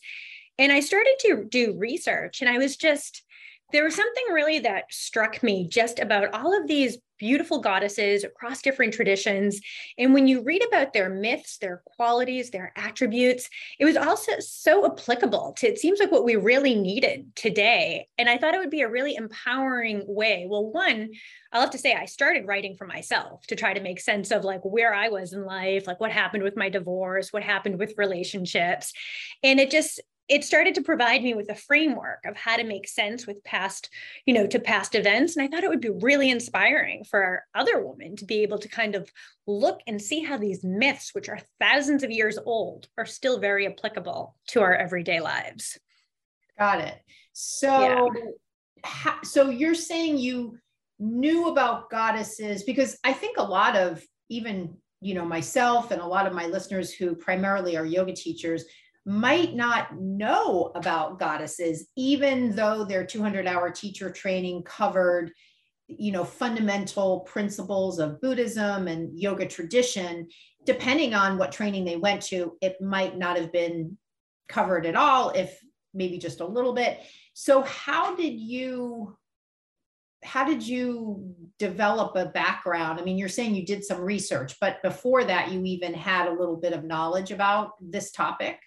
And 0.58 0.72
I 0.72 0.82
started 0.82 1.16
to 1.22 1.46
do 1.46 1.78
research 1.78 2.42
and 2.42 2.50
I 2.50 2.58
was 2.58 2.76
just, 2.76 3.24
there 3.72 3.84
was 3.84 3.96
something 3.96 4.26
really 4.32 4.60
that 4.60 4.92
struck 4.92 5.42
me 5.44 5.68
just 5.68 6.00
about 6.00 6.34
all 6.34 6.60
of 6.60 6.68
these 6.68 6.98
beautiful 7.20 7.60
goddesses 7.60 8.24
across 8.24 8.62
different 8.62 8.94
traditions. 8.94 9.62
And 9.98 10.14
when 10.14 10.28
you 10.28 10.42
read 10.42 10.66
about 10.66 10.94
their 10.94 11.10
myths, 11.10 11.58
their 11.58 11.84
qualities, 11.86 12.50
their 12.50 12.74
attributes, 12.76 13.50
it 13.78 13.86
was 13.86 13.98
also 13.98 14.32
so 14.40 14.86
applicable 14.86 15.54
to 15.58 15.68
it 15.68 15.78
seems 15.78 16.00
like 16.00 16.12
what 16.12 16.26
we 16.26 16.36
really 16.36 16.76
needed 16.76 17.36
today. 17.36 18.08
And 18.18 18.28
I 18.28 18.38
thought 18.38 18.56
it 18.56 18.60
would 18.60 18.70
be 18.72 18.82
a 18.82 18.90
really 18.90 19.16
empowering 19.16 20.04
way. 20.08 20.48
Well, 20.50 20.66
one, 20.66 21.10
I'll 21.52 21.62
have 21.62 21.72
to 21.72 21.78
say 21.78 21.94
I 21.94 22.06
started 22.06 22.48
writing 22.48 22.76
for 22.76 22.88
myself 22.88 23.46
to 23.48 23.56
try 23.56 23.74
to 23.74 23.82
make 23.82 24.00
sense 24.00 24.32
of 24.32 24.44
like 24.44 24.62
where 24.64 24.94
I 24.94 25.10
was 25.10 25.34
in 25.34 25.46
life, 25.46 25.88
like 25.88 26.00
what 26.00 26.12
happened 26.12 26.44
with 26.44 26.58
my 26.58 26.70
divorce, 26.70 27.34
what 27.34 27.44
happened 27.44 27.80
with 27.80 27.94
relationships. 27.98 28.94
And 29.44 29.60
it 29.60 29.70
just 29.70 30.00
it 30.30 30.44
started 30.44 30.76
to 30.76 30.84
provide 30.84 31.24
me 31.24 31.34
with 31.34 31.50
a 31.50 31.56
framework 31.56 32.24
of 32.26 32.38
how 32.38 32.56
to 32.56 32.64
make 32.64 32.88
sense 32.88 33.26
with 33.26 33.44
past, 33.44 33.90
you 34.28 34.34
know, 34.34 34.46
to 34.46 34.60
past 34.60 34.94
events. 34.94 35.36
And 35.36 35.44
I 35.44 35.50
thought 35.50 35.64
it 35.64 35.70
would 35.70 35.82
be 35.82 35.90
really 35.90 36.30
inspiring 36.30 37.04
for 37.04 37.24
our 37.24 37.44
other 37.56 37.84
women 37.84 38.16
to 38.18 38.26
be 38.26 38.44
able 38.44 38.60
to 38.60 38.70
kind 38.70 38.96
of 38.96 39.12
look 39.48 39.80
and 39.88 40.00
see 40.00 40.24
how 40.24 40.38
these 40.38 40.64
myths, 40.64 41.16
which 41.16 41.30
are 41.30 41.40
thousands 41.60 42.04
of 42.04 42.12
years 42.12 42.38
old, 42.46 42.88
are 42.98 43.08
still 43.08 43.40
very 43.40 43.66
applicable 43.66 44.36
to 44.50 44.62
our 44.62 44.76
everyday 44.76 45.20
lives. 45.20 45.80
Got 46.60 46.82
it. 46.82 47.00
So, 47.34 48.12
yeah. 48.16 49.16
so 49.24 49.50
you're 49.50 49.74
saying 49.74 50.20
you 50.20 50.60
knew 51.00 51.48
about 51.48 51.90
goddesses 51.90 52.64
because 52.64 53.00
I 53.04 53.14
think 53.14 53.38
a 53.38 53.44
lot 53.44 53.76
of 53.76 54.04
even 54.30 54.76
you 55.02 55.14
know 55.14 55.26
myself 55.26 55.92
and 55.92 56.02
a 56.02 56.06
lot 56.06 56.28
of 56.28 56.34
my 56.34 56.46
listeners 56.46 56.92
who 56.92 57.16
primarily 57.16 57.78
are 57.78 57.86
yoga 57.86 58.14
teachers 58.14 58.66
might 59.06 59.56
not 59.56 60.00
know 60.00 60.72
about 60.76 61.20
goddesses, 61.20 61.88
even 61.96 62.56
though 62.56 62.86
their 62.86 63.06
200 63.06 63.48
hour 63.48 63.72
teacher 63.72 64.12
training 64.12 64.64
covered 64.64 65.32
you 65.90 66.12
know 66.12 66.24
fundamental 66.24 67.22
principles 67.22 67.98
of 68.00 68.22
buddhism 68.22 68.88
and 68.88 69.20
yoga 69.20 69.46
tradition. 69.46 70.28
Depending 70.66 71.16
on 71.16 71.38
what 71.38 71.52
training 71.52 71.86
they 71.86 71.96
went 71.96 72.22
to 72.24 72.58
it 72.62 72.80
might 72.80 73.18
not 73.18 73.38
have 73.38 73.52
been 73.52 73.98
covered 74.48 74.86
at 74.86 74.96
all 74.96 75.32
if 75.32 75.60
maybe 75.94 76.18
just 76.20 76.42
a 76.42 76.46
little 76.46 76.74
bit. 76.74 77.00
So 77.34 77.64
how 77.64 78.16
did 78.16 78.40
you 78.40 79.18
how 80.22 80.44
did 80.44 80.62
you 80.62 81.34
develop 81.58 82.16
a 82.16 82.26
background? 82.26 83.00
I 83.00 83.04
mean 83.04 83.18
you're 83.18 83.30
saying 83.30 83.56
you 83.56 83.66
did 83.66 83.84
some 83.84 84.02
research 84.02 84.58
but 84.62 84.84
before 84.84 85.24
that 85.24 85.52
you 85.52 85.64
even 85.64 85.94
had 85.94 86.28
a 86.28 86.38
little 86.38 86.58
bit 86.58 86.74
of 86.74 86.84
knowledge 86.84 87.32
about 87.32 87.72
this 87.82 88.12
topic 88.12 88.60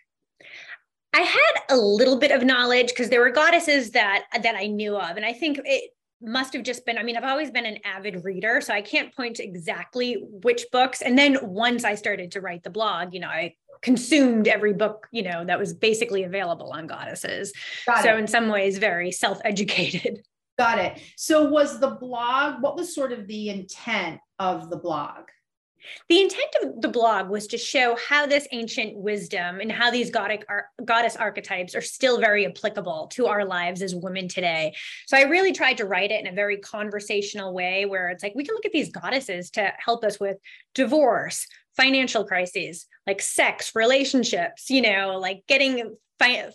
I 1.14 1.21
had 1.21 1.62
a 1.71 1.76
little 1.76 2.19
bit 2.19 2.31
of 2.31 2.42
knowledge 2.42 2.88
because 2.88 3.11
there 3.11 3.21
were 3.21 3.31
goddesses 3.31 3.90
that 3.90 4.25
that 4.42 4.54
I 4.54 4.66
knew 4.66 4.97
of, 4.97 5.16
and 5.16 5.26
I 5.26 5.33
think 5.33 5.61
it 5.64 5.90
must 6.21 6.52
have 6.54 6.62
just 6.62 6.87
been. 6.87 6.99
I 6.99 7.02
mean, 7.02 7.16
I've 7.16 7.25
always 7.25 7.50
been 7.50 7.66
an 7.66 7.78
avid 7.85 8.25
reader, 8.25 8.61
so 8.61 8.73
I 8.73 8.81
can't 8.81 9.14
point 9.14 9.37
to 9.37 9.45
exactly 9.45 10.25
which 10.42 10.66
books. 10.73 11.02
And 11.02 11.19
then 11.19 11.38
once 11.42 11.85
I 11.85 11.97
started 11.97 12.33
to 12.33 12.40
write 12.40 12.62
the 12.62 12.71
blog, 12.71 13.12
you 13.12 13.21
know, 13.21 13.28
I 13.28 13.54
consumed 13.83 14.47
every 14.47 14.73
book, 14.73 15.09
you 15.11 15.23
know, 15.23 15.45
that 15.45 15.59
was 15.59 15.75
basically 15.75 16.23
available 16.23 16.71
on 16.71 16.87
goddesses. 16.87 17.52
Got 17.85 18.04
so 18.04 18.16
in 18.16 18.26
some 18.26 18.49
ways, 18.49 18.78
very 18.78 19.11
self-educated. 19.11 20.23
Got 20.59 20.78
it. 20.78 21.00
So 21.16 21.49
was 21.49 21.81
the 21.81 21.90
blog? 21.90 22.62
What 22.62 22.76
was 22.76 22.95
sort 22.95 23.12
of 23.12 23.26
the 23.26 23.49
intent 23.49 24.21
of 24.38 24.71
the 24.71 24.76
blog? 24.76 25.25
The 26.09 26.21
intent 26.21 26.55
of 26.62 26.81
the 26.81 26.89
blog 26.89 27.29
was 27.29 27.47
to 27.49 27.59
show 27.59 27.97
how 28.09 28.27
this 28.27 28.47
ancient 28.53 28.97
wisdom 28.97 29.61
and 29.61 29.71
how 29.71 29.91
these 29.91 30.11
godic 30.11 30.45
goddess 30.85 31.17
archetypes 31.17 31.75
are 31.75 31.81
still 31.81 32.19
very 32.19 32.47
applicable 32.47 33.09
to 33.12 33.27
our 33.27 33.45
lives 33.45 33.83
as 33.83 33.95
women 33.95 34.29
today. 34.29 34.75
So 35.07 35.17
I 35.17 35.23
really 35.23 35.53
tried 35.53 35.79
to 35.79 35.85
write 35.85 36.11
it 36.11 36.21
in 36.21 36.27
a 36.27 36.35
very 36.35 36.59
conversational 36.59 37.53
way 37.53 37.85
where 37.85 38.11
it's 38.11 38.23
like 38.23 38.35
we 38.35 38.45
can 38.45 38.55
look 38.55 38.67
at 38.67 38.73
these 38.73 38.91
goddesses 38.91 39.51
to 39.53 39.73
help 39.79 40.05
us 40.05 40.19
with 40.21 40.39
divorce, 40.75 41.47
financial 41.76 42.25
crises, 42.25 42.87
like 43.07 43.21
sex, 43.21 43.73
relationships, 43.75 44.71
you 44.71 44.83
know, 44.83 45.19
like 45.21 45.43
getting 45.49 45.97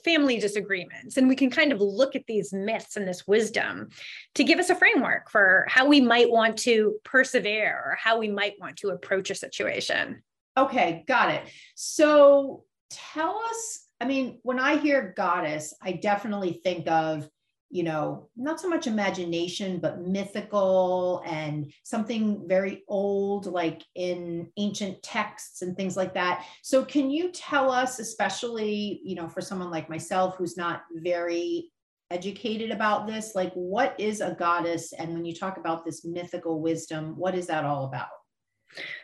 family 0.06 0.40
disagreements. 0.40 1.18
And 1.18 1.28
we 1.28 1.36
can 1.36 1.50
kind 1.50 1.74
of 1.74 1.82
look 1.82 2.16
at 2.16 2.26
these 2.26 2.54
myths 2.54 2.96
and 2.96 3.06
this 3.06 3.28
wisdom 3.28 3.90
to 4.36 4.46
give 4.46 4.60
us 4.60 4.70
a 4.70 4.76
framework 4.76 5.30
for 5.30 5.66
how 5.68 5.86
we 5.88 6.00
might 6.00 6.30
want 6.30 6.58
to 6.60 6.96
persevere 7.04 7.74
or 7.86 7.98
how 8.02 8.18
we 8.18 8.30
might 8.30 8.54
want 8.62 8.78
to 8.78 8.90
approach 8.90 9.30
a 9.30 9.36
situation. 9.36 10.24
Okay, 10.56 11.04
got 11.06 11.32
it. 11.32 11.42
So 11.76 12.64
tell 12.90 13.38
us, 13.50 13.88
I 14.00 14.06
mean, 14.06 14.40
when 14.44 14.58
I 14.58 14.78
hear 14.78 15.14
goddess, 15.18 15.74
I 15.82 15.92
definitely 15.92 16.62
think 16.64 16.88
of 16.88 17.28
you 17.70 17.84
know, 17.84 18.30
not 18.38 18.60
so 18.60 18.70
much 18.70 18.88
imagination, 18.88 19.80
but 19.80 20.02
mythical 20.02 21.22
and 21.26 21.72
something 21.84 22.48
very 22.48 22.84
old, 22.88 23.46
like 23.46 23.84
in 23.96 24.50
ancient 24.58 25.02
texts 25.04 25.62
and 25.62 25.76
things 25.76 25.98
like 25.98 26.14
that. 26.14 26.46
So, 26.62 26.86
can 26.86 27.10
you 27.10 27.32
tell 27.32 27.70
us, 27.72 28.00
especially, 28.00 29.02
you 29.04 29.16
know, 29.16 29.28
for 29.28 29.42
someone 29.42 29.72
like 29.72 29.90
myself 29.90 30.36
who's 30.38 30.58
not 30.58 30.84
very 30.94 31.72
educated 32.10 32.72
about 32.72 33.06
this, 33.06 33.36
like 33.36 33.54
what 33.54 34.00
is 34.00 34.22
a 34.22 34.36
goddess? 34.38 34.94
And 34.94 35.14
when 35.14 35.26
you 35.26 35.36
talk 35.36 35.58
about 35.58 35.84
this 35.84 36.06
mythical 36.06 36.62
wisdom, 36.62 37.18
what 37.18 37.36
is 37.36 37.48
that 37.48 37.66
all 37.66 37.86
about? 37.86 38.08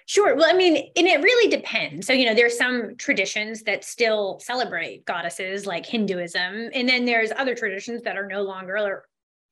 Sure. 0.06 0.36
Well, 0.36 0.50
I 0.50 0.54
mean, 0.54 0.76
and 0.96 1.08
it 1.08 1.22
really 1.22 1.50
depends. 1.50 2.08
So, 2.08 2.14
you 2.14 2.26
know, 2.26 2.36
there's 2.36 2.58
some 2.58 2.96
traditions 2.98 3.64
that 3.64 3.84
still 3.84 4.40
celebrate 4.42 5.06
goddesses 5.06 5.66
like 5.66 5.86
Hinduism, 5.86 6.70
and 6.74 6.88
then 6.90 7.06
there's 7.06 7.32
other 7.32 7.56
traditions 7.56 8.02
that 8.04 8.18
are 8.18 8.28
no 8.28 8.42
longer 8.42 9.04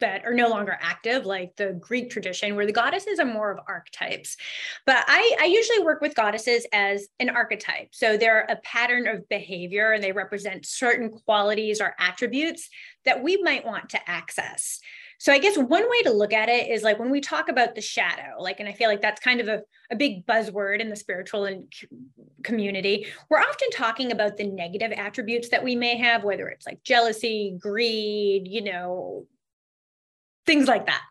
that 0.01 0.25
are 0.25 0.33
no 0.33 0.47
longer 0.47 0.77
active, 0.81 1.27
like 1.27 1.55
the 1.57 1.73
Greek 1.79 2.09
tradition, 2.09 2.55
where 2.55 2.65
the 2.65 2.71
goddesses 2.71 3.19
are 3.19 3.25
more 3.25 3.51
of 3.51 3.59
archetypes. 3.67 4.35
But 4.87 5.05
I, 5.07 5.37
I 5.39 5.45
usually 5.45 5.85
work 5.85 6.01
with 6.01 6.15
goddesses 6.15 6.65
as 6.73 7.07
an 7.19 7.29
archetype. 7.29 7.89
So 7.91 8.17
they're 8.17 8.47
a 8.49 8.55
pattern 8.63 9.07
of 9.07 9.29
behavior 9.29 9.91
and 9.91 10.03
they 10.03 10.11
represent 10.11 10.65
certain 10.65 11.11
qualities 11.11 11.79
or 11.79 11.93
attributes 11.99 12.67
that 13.05 13.21
we 13.21 13.37
might 13.43 13.63
want 13.63 13.89
to 13.89 14.09
access. 14.09 14.79
So 15.21 15.31
I 15.31 15.37
guess 15.37 15.55
one 15.55 15.87
way 15.87 16.01
to 16.01 16.11
look 16.11 16.33
at 16.33 16.49
it 16.49 16.71
is 16.71 16.81
like 16.81 16.97
when 16.97 17.11
we 17.11 17.21
talk 17.21 17.47
about 17.47 17.75
the 17.75 17.81
shadow, 17.81 18.37
like, 18.39 18.59
and 18.59 18.67
I 18.67 18.71
feel 18.71 18.89
like 18.89 19.01
that's 19.01 19.21
kind 19.21 19.39
of 19.39 19.47
a, 19.47 19.61
a 19.91 19.95
big 19.95 20.25
buzzword 20.25 20.79
in 20.79 20.89
the 20.89 20.95
spiritual 20.95 21.45
and 21.45 21.71
community. 22.41 23.05
We're 23.29 23.37
often 23.37 23.69
talking 23.69 24.11
about 24.11 24.37
the 24.37 24.47
negative 24.47 24.91
attributes 24.91 25.49
that 25.49 25.63
we 25.63 25.75
may 25.75 25.95
have, 25.97 26.23
whether 26.23 26.47
it's 26.47 26.65
like 26.65 26.81
jealousy, 26.83 27.55
greed, 27.59 28.47
you 28.47 28.63
know, 28.63 29.27
things 30.47 30.67
like 30.67 30.87
that. 30.87 31.03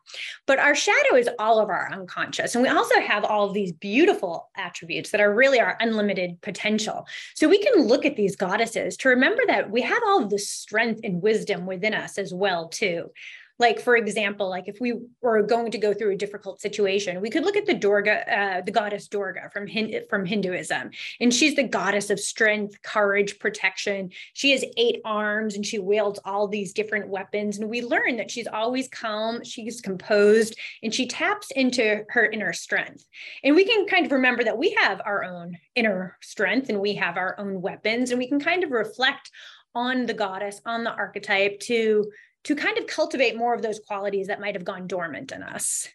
But 0.44 0.58
our 0.58 0.74
shadow 0.74 1.14
is 1.14 1.30
all 1.38 1.60
of 1.60 1.68
our 1.68 1.88
unconscious. 1.92 2.56
And 2.56 2.62
we 2.64 2.68
also 2.68 2.98
have 3.00 3.24
all 3.24 3.46
of 3.46 3.54
these 3.54 3.70
beautiful 3.70 4.50
attributes 4.56 5.10
that 5.10 5.20
are 5.20 5.32
really 5.32 5.60
our 5.60 5.76
unlimited 5.78 6.40
potential. 6.40 7.06
So 7.36 7.48
we 7.48 7.62
can 7.62 7.86
look 7.86 8.04
at 8.04 8.16
these 8.16 8.34
goddesses 8.34 8.96
to 8.96 9.08
remember 9.08 9.42
that 9.46 9.70
we 9.70 9.82
have 9.82 10.02
all 10.04 10.20
of 10.20 10.30
the 10.30 10.38
strength 10.40 11.02
and 11.04 11.22
wisdom 11.22 11.64
within 11.64 11.94
us 11.94 12.18
as 12.18 12.34
well 12.34 12.68
too. 12.68 13.12
Like, 13.60 13.78
for 13.78 13.94
example, 13.94 14.48
like 14.48 14.68
if 14.68 14.78
we 14.80 14.94
were 15.20 15.42
going 15.42 15.70
to 15.70 15.78
go 15.78 15.92
through 15.92 16.12
a 16.12 16.16
difficult 16.16 16.62
situation, 16.62 17.20
we 17.20 17.28
could 17.28 17.44
look 17.44 17.56
at 17.56 17.66
the 17.66 17.74
Durga, 17.74 18.38
uh, 18.38 18.60
the 18.62 18.72
goddess 18.72 19.06
Durga 19.06 19.50
from, 19.52 19.66
Hin- 19.66 20.04
from 20.08 20.24
Hinduism. 20.24 20.90
And 21.20 21.32
she's 21.32 21.54
the 21.54 21.64
goddess 21.64 22.08
of 22.08 22.18
strength, 22.18 22.80
courage, 22.82 23.38
protection. 23.38 24.10
She 24.32 24.52
has 24.52 24.64
eight 24.78 25.02
arms 25.04 25.56
and 25.56 25.66
she 25.66 25.78
wields 25.78 26.18
all 26.24 26.48
these 26.48 26.72
different 26.72 27.08
weapons. 27.08 27.58
And 27.58 27.68
we 27.68 27.82
learn 27.82 28.16
that 28.16 28.30
she's 28.30 28.46
always 28.46 28.88
calm, 28.88 29.44
she's 29.44 29.82
composed, 29.82 30.56
and 30.82 30.94
she 30.94 31.06
taps 31.06 31.50
into 31.50 32.02
her 32.08 32.24
inner 32.24 32.54
strength. 32.54 33.04
And 33.44 33.54
we 33.54 33.66
can 33.66 33.86
kind 33.86 34.06
of 34.06 34.12
remember 34.12 34.42
that 34.42 34.56
we 34.56 34.70
have 34.80 35.02
our 35.04 35.22
own 35.22 35.58
inner 35.74 36.16
strength 36.22 36.70
and 36.70 36.80
we 36.80 36.94
have 36.94 37.18
our 37.18 37.38
own 37.38 37.60
weapons, 37.60 38.10
and 38.10 38.18
we 38.18 38.26
can 38.26 38.40
kind 38.40 38.64
of 38.64 38.70
reflect 38.70 39.30
on 39.74 40.06
the 40.06 40.14
goddess, 40.14 40.60
on 40.64 40.82
the 40.82 40.90
archetype 40.90 41.60
to 41.60 42.10
to 42.44 42.54
kind 42.54 42.78
of 42.78 42.86
cultivate 42.86 43.36
more 43.36 43.54
of 43.54 43.62
those 43.62 43.80
qualities 43.86 44.28
that 44.28 44.40
might 44.40 44.54
have 44.54 44.64
gone 44.64 44.86
dormant 44.86 45.32
in 45.32 45.42
us. 45.42 45.88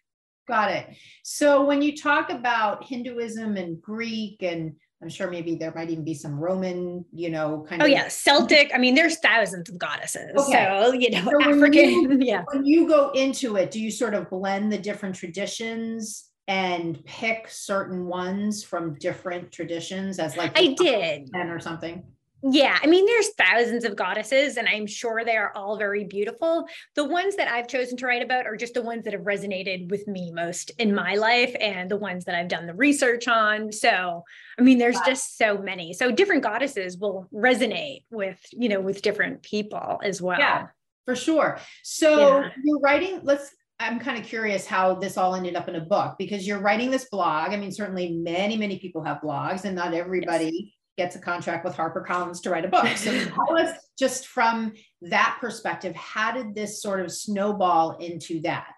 Got 0.48 0.70
it. 0.70 0.86
So 1.24 1.64
when 1.64 1.82
you 1.82 1.96
talk 1.96 2.30
about 2.30 2.84
Hinduism 2.84 3.56
and 3.56 3.82
Greek 3.82 4.42
and 4.42 4.76
I'm 5.02 5.10
sure 5.10 5.30
maybe 5.30 5.56
there 5.56 5.72
might 5.74 5.90
even 5.90 6.04
be 6.04 6.14
some 6.14 6.38
Roman, 6.38 7.04
you 7.12 7.28
know, 7.28 7.66
kind 7.68 7.82
oh, 7.82 7.84
of. 7.84 7.90
Oh 7.90 7.92
yeah, 7.92 8.08
Celtic. 8.08 8.70
I 8.74 8.78
mean, 8.78 8.94
there's 8.94 9.18
thousands 9.18 9.68
of 9.68 9.78
goddesses. 9.78 10.32
Okay. 10.36 10.80
So 10.80 10.92
you 10.94 11.10
know, 11.10 11.22
so 11.22 11.42
African. 11.42 11.90
You, 11.90 12.18
yeah. 12.20 12.44
When 12.50 12.64
you 12.64 12.88
go 12.88 13.10
into 13.10 13.56
it, 13.56 13.70
do 13.70 13.80
you 13.80 13.90
sort 13.90 14.14
of 14.14 14.30
blend 14.30 14.72
the 14.72 14.78
different 14.78 15.14
traditions 15.14 16.30
and 16.48 17.04
pick 17.04 17.48
certain 17.50 18.06
ones 18.06 18.64
from 18.64 18.94
different 18.94 19.52
traditions 19.52 20.18
as 20.18 20.36
like 20.36 20.58
I 20.58 20.74
did, 20.78 21.28
or 21.34 21.60
something? 21.60 22.04
Yeah, 22.48 22.78
I 22.80 22.86
mean, 22.86 23.06
there's 23.06 23.30
thousands 23.30 23.84
of 23.84 23.96
goddesses, 23.96 24.56
and 24.56 24.68
I'm 24.68 24.86
sure 24.86 25.24
they 25.24 25.36
are 25.36 25.52
all 25.56 25.76
very 25.76 26.04
beautiful. 26.04 26.66
The 26.94 27.04
ones 27.04 27.34
that 27.36 27.48
I've 27.48 27.66
chosen 27.66 27.96
to 27.96 28.06
write 28.06 28.22
about 28.22 28.46
are 28.46 28.56
just 28.56 28.74
the 28.74 28.82
ones 28.82 29.04
that 29.04 29.14
have 29.14 29.22
resonated 29.22 29.90
with 29.90 30.06
me 30.06 30.30
most 30.30 30.70
in 30.78 30.94
my 30.94 31.14
life 31.14 31.56
and 31.60 31.90
the 31.90 31.96
ones 31.96 32.24
that 32.26 32.36
I've 32.36 32.48
done 32.48 32.66
the 32.66 32.74
research 32.74 33.26
on. 33.26 33.72
So, 33.72 34.22
I 34.58 34.62
mean, 34.62 34.78
there's 34.78 34.96
wow. 34.96 35.02
just 35.06 35.36
so 35.36 35.58
many. 35.58 35.92
So, 35.92 36.12
different 36.12 36.42
goddesses 36.42 36.98
will 36.98 37.26
resonate 37.34 38.04
with, 38.10 38.38
you 38.52 38.68
know, 38.68 38.80
with 38.80 39.02
different 39.02 39.42
people 39.42 40.00
as 40.04 40.22
well. 40.22 40.38
Yeah, 40.38 40.66
for 41.04 41.16
sure. 41.16 41.58
So, 41.82 42.40
yeah. 42.40 42.50
you're 42.62 42.80
writing, 42.80 43.20
let's 43.24 43.50
I'm 43.78 43.98
kind 43.98 44.18
of 44.18 44.24
curious 44.24 44.66
how 44.66 44.94
this 44.94 45.18
all 45.18 45.34
ended 45.34 45.54
up 45.54 45.68
in 45.68 45.74
a 45.74 45.80
book 45.80 46.14
because 46.18 46.46
you're 46.46 46.60
writing 46.60 46.90
this 46.90 47.10
blog. 47.10 47.52
I 47.52 47.56
mean, 47.56 47.70
certainly 47.70 48.12
many, 48.12 48.56
many 48.56 48.78
people 48.78 49.02
have 49.04 49.20
blogs 49.20 49.64
and 49.64 49.76
not 49.76 49.92
everybody 49.92 50.75
gets 50.96 51.16
a 51.16 51.18
contract 51.18 51.64
with 51.64 51.74
HarperCollins 51.74 52.42
to 52.42 52.50
write 52.50 52.64
a 52.64 52.68
book. 52.68 52.88
So 52.96 53.12
tell 53.24 53.56
us 53.56 53.76
just 53.98 54.26
from 54.26 54.72
that 55.02 55.38
perspective, 55.40 55.94
how 55.94 56.32
did 56.32 56.54
this 56.54 56.82
sort 56.82 57.00
of 57.00 57.12
snowball 57.12 57.98
into 57.98 58.40
that? 58.42 58.74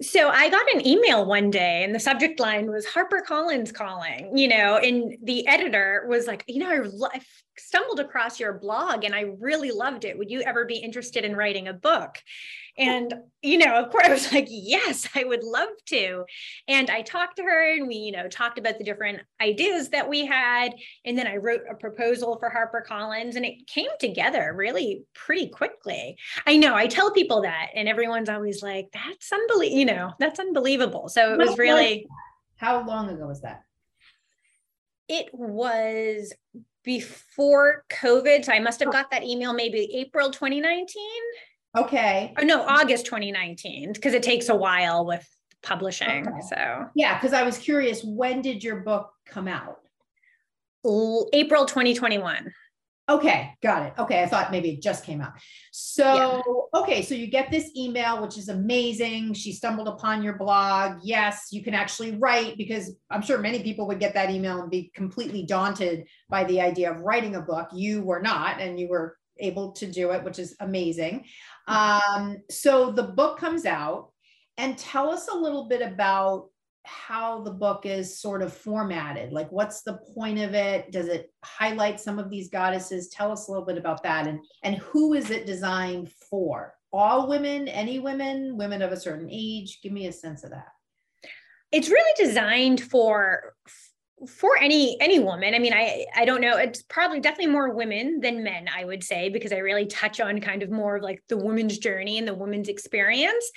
So 0.00 0.28
I 0.28 0.48
got 0.48 0.72
an 0.72 0.86
email 0.86 1.26
one 1.26 1.50
day 1.50 1.82
and 1.82 1.92
the 1.92 1.98
subject 1.98 2.38
line 2.38 2.70
was 2.70 2.86
HarperCollins 2.86 3.74
calling, 3.74 4.36
you 4.36 4.46
know, 4.46 4.76
and 4.76 5.16
the 5.24 5.44
editor 5.48 6.06
was 6.08 6.28
like, 6.28 6.44
you 6.46 6.60
know, 6.60 6.70
I, 6.70 7.16
I 7.16 7.20
stumbled 7.56 7.98
across 7.98 8.38
your 8.38 8.52
blog 8.52 9.02
and 9.02 9.12
I 9.12 9.32
really 9.40 9.72
loved 9.72 10.04
it. 10.04 10.16
Would 10.16 10.30
you 10.30 10.42
ever 10.42 10.64
be 10.64 10.76
interested 10.76 11.24
in 11.24 11.34
writing 11.34 11.66
a 11.66 11.72
book? 11.72 12.16
And, 12.78 13.12
you 13.42 13.58
know, 13.58 13.74
of 13.74 13.90
course, 13.90 14.04
I 14.06 14.10
was 14.10 14.32
like, 14.32 14.46
yes, 14.48 15.08
I 15.14 15.24
would 15.24 15.42
love 15.42 15.68
to. 15.86 16.24
And 16.68 16.88
I 16.90 17.02
talked 17.02 17.36
to 17.36 17.42
her 17.42 17.74
and 17.74 17.88
we, 17.88 17.96
you 17.96 18.12
know, 18.12 18.28
talked 18.28 18.58
about 18.58 18.78
the 18.78 18.84
different 18.84 19.20
ideas 19.40 19.90
that 19.90 20.08
we 20.08 20.24
had. 20.24 20.74
And 21.04 21.18
then 21.18 21.26
I 21.26 21.36
wrote 21.36 21.62
a 21.70 21.74
proposal 21.74 22.38
for 22.38 22.50
HarperCollins 22.50 23.36
and 23.36 23.44
it 23.44 23.66
came 23.66 23.90
together 23.98 24.54
really 24.56 25.04
pretty 25.14 25.48
quickly. 25.48 26.16
I 26.46 26.56
know 26.56 26.74
I 26.74 26.86
tell 26.86 27.10
people 27.10 27.42
that, 27.42 27.70
and 27.74 27.88
everyone's 27.88 28.28
always 28.28 28.62
like, 28.62 28.86
that's 28.92 29.32
unbelievable, 29.32 29.78
you 29.78 29.84
know, 29.84 30.12
that's 30.18 30.38
unbelievable. 30.38 31.08
So 31.08 31.34
it 31.34 31.38
was 31.38 31.58
really. 31.58 32.06
How 32.56 32.84
long 32.86 33.08
ago 33.08 33.26
was 33.26 33.42
that? 33.42 33.62
It 35.08 35.30
was 35.32 36.32
before 36.84 37.84
COVID. 37.90 38.44
So 38.44 38.52
I 38.52 38.60
must 38.60 38.80
have 38.80 38.88
oh. 38.88 38.92
got 38.92 39.10
that 39.10 39.22
email 39.22 39.52
maybe 39.52 39.90
April 39.94 40.30
2019. 40.30 40.86
Okay. 41.76 42.34
Or 42.36 42.44
no, 42.44 42.62
August 42.62 43.06
2019, 43.06 43.92
because 43.92 44.14
it 44.14 44.22
takes 44.22 44.48
a 44.48 44.56
while 44.56 45.04
with 45.04 45.26
publishing. 45.62 46.26
Okay. 46.26 46.40
So 46.48 46.86
yeah, 46.94 47.18
because 47.18 47.32
I 47.32 47.42
was 47.42 47.58
curious, 47.58 48.02
when 48.04 48.42
did 48.42 48.64
your 48.64 48.76
book 48.76 49.10
come 49.26 49.48
out? 49.48 49.78
April 51.32 51.66
2021. 51.66 52.52
Okay, 53.10 53.54
got 53.62 53.84
it. 53.84 53.94
Okay, 53.98 54.22
I 54.22 54.26
thought 54.26 54.50
maybe 54.50 54.70
it 54.70 54.82
just 54.82 55.02
came 55.02 55.22
out. 55.22 55.32
So, 55.72 56.04
yeah. 56.04 56.80
okay, 56.80 57.00
so 57.00 57.14
you 57.14 57.26
get 57.26 57.50
this 57.50 57.70
email, 57.74 58.20
which 58.20 58.36
is 58.36 58.50
amazing. 58.50 59.32
She 59.32 59.52
stumbled 59.52 59.88
upon 59.88 60.22
your 60.22 60.36
blog. 60.36 60.98
Yes, 61.02 61.48
you 61.50 61.62
can 61.62 61.72
actually 61.72 62.16
write 62.16 62.58
because 62.58 62.94
I'm 63.10 63.22
sure 63.22 63.38
many 63.38 63.62
people 63.62 63.86
would 63.86 63.98
get 63.98 64.12
that 64.12 64.30
email 64.30 64.60
and 64.60 64.70
be 64.70 64.90
completely 64.94 65.44
daunted 65.44 66.06
by 66.28 66.44
the 66.44 66.60
idea 66.60 66.90
of 66.90 67.00
writing 67.00 67.36
a 67.36 67.40
book. 67.40 67.68
You 67.72 68.02
were 68.02 68.20
not, 68.20 68.60
and 68.60 68.78
you 68.78 68.88
were 68.88 69.16
able 69.38 69.72
to 69.72 69.90
do 69.90 70.10
it, 70.10 70.22
which 70.22 70.38
is 70.38 70.54
amazing. 70.60 71.24
Um, 71.68 72.38
so 72.50 72.90
the 72.90 73.04
book 73.04 73.38
comes 73.38 73.66
out, 73.66 74.10
and 74.56 74.76
tell 74.76 75.10
us 75.10 75.28
a 75.28 75.36
little 75.36 75.68
bit 75.68 75.82
about 75.82 76.48
how 76.84 77.42
the 77.42 77.50
book 77.50 77.84
is 77.84 78.18
sort 78.18 78.42
of 78.42 78.52
formatted. 78.52 79.32
Like, 79.32 79.52
what's 79.52 79.82
the 79.82 79.98
point 80.14 80.38
of 80.38 80.54
it? 80.54 80.90
Does 80.90 81.06
it 81.06 81.30
highlight 81.44 82.00
some 82.00 82.18
of 82.18 82.30
these 82.30 82.48
goddesses? 82.48 83.10
Tell 83.10 83.30
us 83.30 83.46
a 83.46 83.50
little 83.50 83.66
bit 83.66 83.78
about 83.78 84.02
that, 84.02 84.26
and 84.26 84.40
and 84.64 84.76
who 84.76 85.14
is 85.14 85.30
it 85.30 85.46
designed 85.46 86.10
for? 86.30 86.74
All 86.90 87.28
women, 87.28 87.68
any 87.68 87.98
women, 87.98 88.56
women 88.56 88.80
of 88.80 88.92
a 88.92 89.00
certain 89.00 89.28
age? 89.30 89.80
Give 89.82 89.92
me 89.92 90.06
a 90.06 90.12
sense 90.12 90.42
of 90.42 90.50
that. 90.50 90.68
It's 91.70 91.90
really 91.90 92.14
designed 92.16 92.80
for 92.80 93.54
for 94.26 94.58
any 94.58 95.00
any 95.00 95.20
woman 95.20 95.54
i 95.54 95.58
mean 95.58 95.72
i 95.72 96.04
i 96.16 96.24
don't 96.24 96.40
know 96.40 96.56
it's 96.56 96.82
probably 96.82 97.20
definitely 97.20 97.52
more 97.52 97.72
women 97.72 98.18
than 98.20 98.42
men 98.42 98.66
i 98.74 98.84
would 98.84 99.04
say 99.04 99.28
because 99.28 99.52
i 99.52 99.58
really 99.58 99.86
touch 99.86 100.20
on 100.20 100.40
kind 100.40 100.62
of 100.62 100.70
more 100.70 100.96
of 100.96 101.02
like 101.02 101.22
the 101.28 101.36
woman's 101.36 101.78
journey 101.78 102.18
and 102.18 102.26
the 102.26 102.34
woman's 102.34 102.68
experience. 102.68 103.50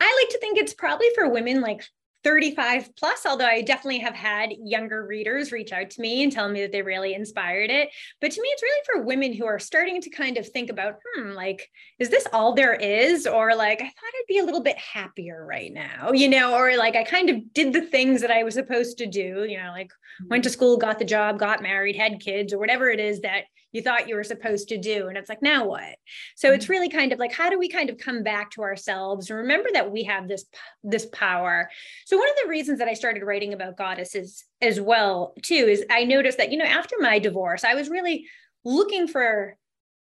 I 0.00 0.20
like 0.20 0.30
to 0.30 0.38
think 0.38 0.58
it's 0.58 0.74
probably 0.74 1.08
for 1.14 1.28
women 1.28 1.60
like 1.60 1.84
35 2.24 2.94
plus, 2.96 3.26
although 3.26 3.46
I 3.46 3.62
definitely 3.62 3.98
have 3.98 4.14
had 4.14 4.50
younger 4.62 5.06
readers 5.06 5.52
reach 5.52 5.72
out 5.72 5.90
to 5.90 6.00
me 6.00 6.22
and 6.22 6.30
tell 6.30 6.48
me 6.48 6.60
that 6.62 6.72
they 6.72 6.82
really 6.82 7.14
inspired 7.14 7.70
it. 7.70 7.90
But 8.20 8.30
to 8.32 8.40
me, 8.40 8.48
it's 8.48 8.62
really 8.62 8.80
for 8.86 9.02
women 9.02 9.32
who 9.32 9.46
are 9.46 9.58
starting 9.58 10.00
to 10.00 10.10
kind 10.10 10.38
of 10.38 10.48
think 10.48 10.70
about, 10.70 10.98
hmm, 11.14 11.30
like, 11.30 11.68
is 11.98 12.10
this 12.10 12.26
all 12.32 12.54
there 12.54 12.74
is? 12.74 13.26
Or 13.26 13.54
like, 13.54 13.80
I 13.80 13.84
thought 13.84 14.14
I'd 14.14 14.28
be 14.28 14.38
a 14.38 14.44
little 14.44 14.62
bit 14.62 14.78
happier 14.78 15.44
right 15.44 15.72
now, 15.72 16.12
you 16.12 16.28
know, 16.28 16.54
or 16.54 16.76
like 16.76 16.96
I 16.96 17.04
kind 17.04 17.30
of 17.30 17.52
did 17.52 17.72
the 17.72 17.82
things 17.82 18.20
that 18.20 18.30
I 18.30 18.44
was 18.44 18.54
supposed 18.54 18.98
to 18.98 19.06
do, 19.06 19.44
you 19.48 19.58
know, 19.58 19.70
like 19.70 19.90
went 20.28 20.44
to 20.44 20.50
mm-hmm. 20.50 20.54
school, 20.54 20.76
got 20.76 20.98
the 20.98 21.04
job, 21.04 21.38
got 21.38 21.62
married, 21.62 21.96
had 21.96 22.20
kids, 22.20 22.52
or 22.52 22.58
whatever 22.58 22.90
it 22.90 23.00
is 23.00 23.20
that 23.20 23.44
you 23.72 23.82
thought 23.82 24.08
you 24.08 24.14
were 24.14 24.24
supposed 24.24 24.68
to 24.68 24.78
do. 24.78 25.08
And 25.08 25.16
it's 25.16 25.28
like, 25.28 25.42
now 25.42 25.66
what? 25.66 25.96
So 26.36 26.48
mm-hmm. 26.48 26.54
it's 26.54 26.68
really 26.68 26.88
kind 26.88 27.12
of 27.12 27.18
like, 27.18 27.32
how 27.32 27.50
do 27.50 27.58
we 27.58 27.68
kind 27.68 27.90
of 27.90 27.98
come 27.98 28.22
back 28.22 28.50
to 28.52 28.62
ourselves 28.62 29.30
and 29.30 29.38
remember 29.38 29.68
that 29.72 29.90
we 29.90 30.04
have 30.04 30.28
this, 30.28 30.44
this 30.84 31.06
power? 31.06 31.68
So 32.06 32.16
one 32.16 32.28
of 32.28 32.36
the 32.42 32.50
reasons 32.50 32.78
that 32.78 32.88
I 32.88 32.94
started 32.94 33.24
writing 33.24 33.52
about 33.52 33.76
goddesses 33.76 34.44
as 34.60 34.80
well, 34.80 35.34
too, 35.42 35.54
is 35.54 35.84
I 35.90 36.04
noticed 36.04 36.38
that, 36.38 36.52
you 36.52 36.58
know, 36.58 36.64
after 36.64 36.96
my 37.00 37.18
divorce, 37.18 37.64
I 37.64 37.74
was 37.74 37.88
really 37.88 38.26
looking 38.64 39.08
for 39.08 39.56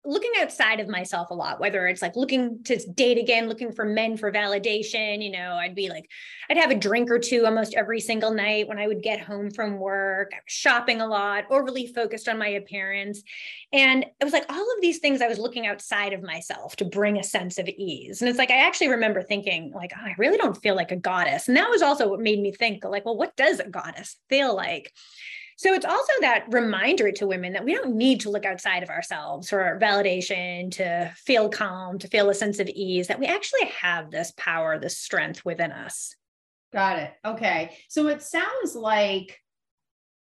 looking 0.05 0.33
outside 0.39 0.81
of 0.81 0.89
myself 0.89 1.31
a 1.31 1.35
lot, 1.35 1.61
whether 1.61 1.87
it's 1.87 2.03
like 2.03 2.15
looking 2.15 2.63
to 2.65 2.77
date 2.93 3.19
again, 3.19 3.49
looking 3.49 3.73
for 3.73 3.85
men 3.85 4.17
for 4.17 4.31
validation. 4.31 5.25
You 5.25 5.33
know, 5.33 5.55
I'd 5.55 5.75
be 5.75 5.89
like, 5.89 6.11
I'd 6.51 6.59
have 6.59 6.71
a 6.71 6.75
drink 6.75 7.11
or 7.11 7.19
two 7.19 7.47
almost 7.47 7.75
every 7.75 8.01
single 8.01 8.33
night 8.33 8.69
when 8.69 8.79
I 8.79 8.87
would 8.87 9.03
get 9.03 9.21
home 9.21 9.51
from 9.51 9.79
work, 9.79 10.33
shopping 10.47 11.01
a 11.01 11.07
lot, 11.07 11.45
overly 11.51 11.87
focused 11.87 12.29
on 12.29 12.39
my 12.39 12.49
appearance. 12.49 13.23
And 13.73 14.05
it 14.05 14.25
was 14.25 14.33
like 14.33 14.47
all 14.51 14.75
of 14.75 14.83
these 14.83 14.99
things 14.99 15.23
I 15.23 15.29
was 15.29 15.39
looking 15.39 15.67
outside 15.67 16.13
of 16.13 16.23
myself 16.23 16.77
to 16.77 16.85
bring 16.85 17.19
a 17.19 17.25
sense 17.25 17.59
of 17.59 17.69
ease. 17.69 18.21
And 18.21 18.29
it's 18.29 18.39
like, 18.39 18.51
I 18.51 18.67
actually 18.67 18.89
remember 18.89 19.23
thinking, 19.23 19.73
like, 19.75 19.93
oh, 19.97 20.05
I 20.05 20.15
really 20.19 20.37
don't 20.37 20.61
feel 20.61 20.77
like 20.77 20.93
a 20.93 20.97
goddess. 20.97 21.49
And 21.49 21.57
that 21.57 21.71
was 21.71 21.83
also 21.83 22.09
what 22.09 22.21
made 22.21 22.41
me 22.41 22.53
think, 22.53 22.85
like, 22.85 23.05
well, 23.05 23.17
what 23.17 23.37
does 23.37 23.59
a 23.59 23.69
goddess 23.69 24.17
feel 24.29 24.55
like? 24.55 24.93
So 25.57 25.73
it's 25.73 25.87
also 25.87 26.13
that 26.21 26.47
reminder 26.49 27.13
to 27.13 27.27
women 27.27 27.53
that 27.53 27.65
we 27.65 27.75
don't 27.75 27.95
need 27.95 28.21
to 28.21 28.31
look 28.31 28.45
outside 28.45 28.83
of 28.83 28.91
ourselves 28.91 29.49
for 29.49 29.79
validation, 29.81 30.71
to 30.73 31.13
feel 31.17 31.49
calm, 31.49 31.99
to 31.99 32.09
feel 32.09 32.31
a 32.31 32.35
sense 32.35 32.59
of 32.59 32.69
ease, 32.69 33.07
that 33.09 33.21
we 33.21 33.27
actually 33.27 33.67
have 33.81 34.11
this 34.11 34.33
power, 34.37 34.79
this 34.79 34.99
strength 34.99 35.45
within 35.45 35.73
us. 35.73 36.15
Got 36.73 36.99
it. 36.99 37.13
Okay. 37.25 37.77
So 37.89 38.09
it 38.09 38.21
sounds 38.21 38.75
like, 38.75 39.39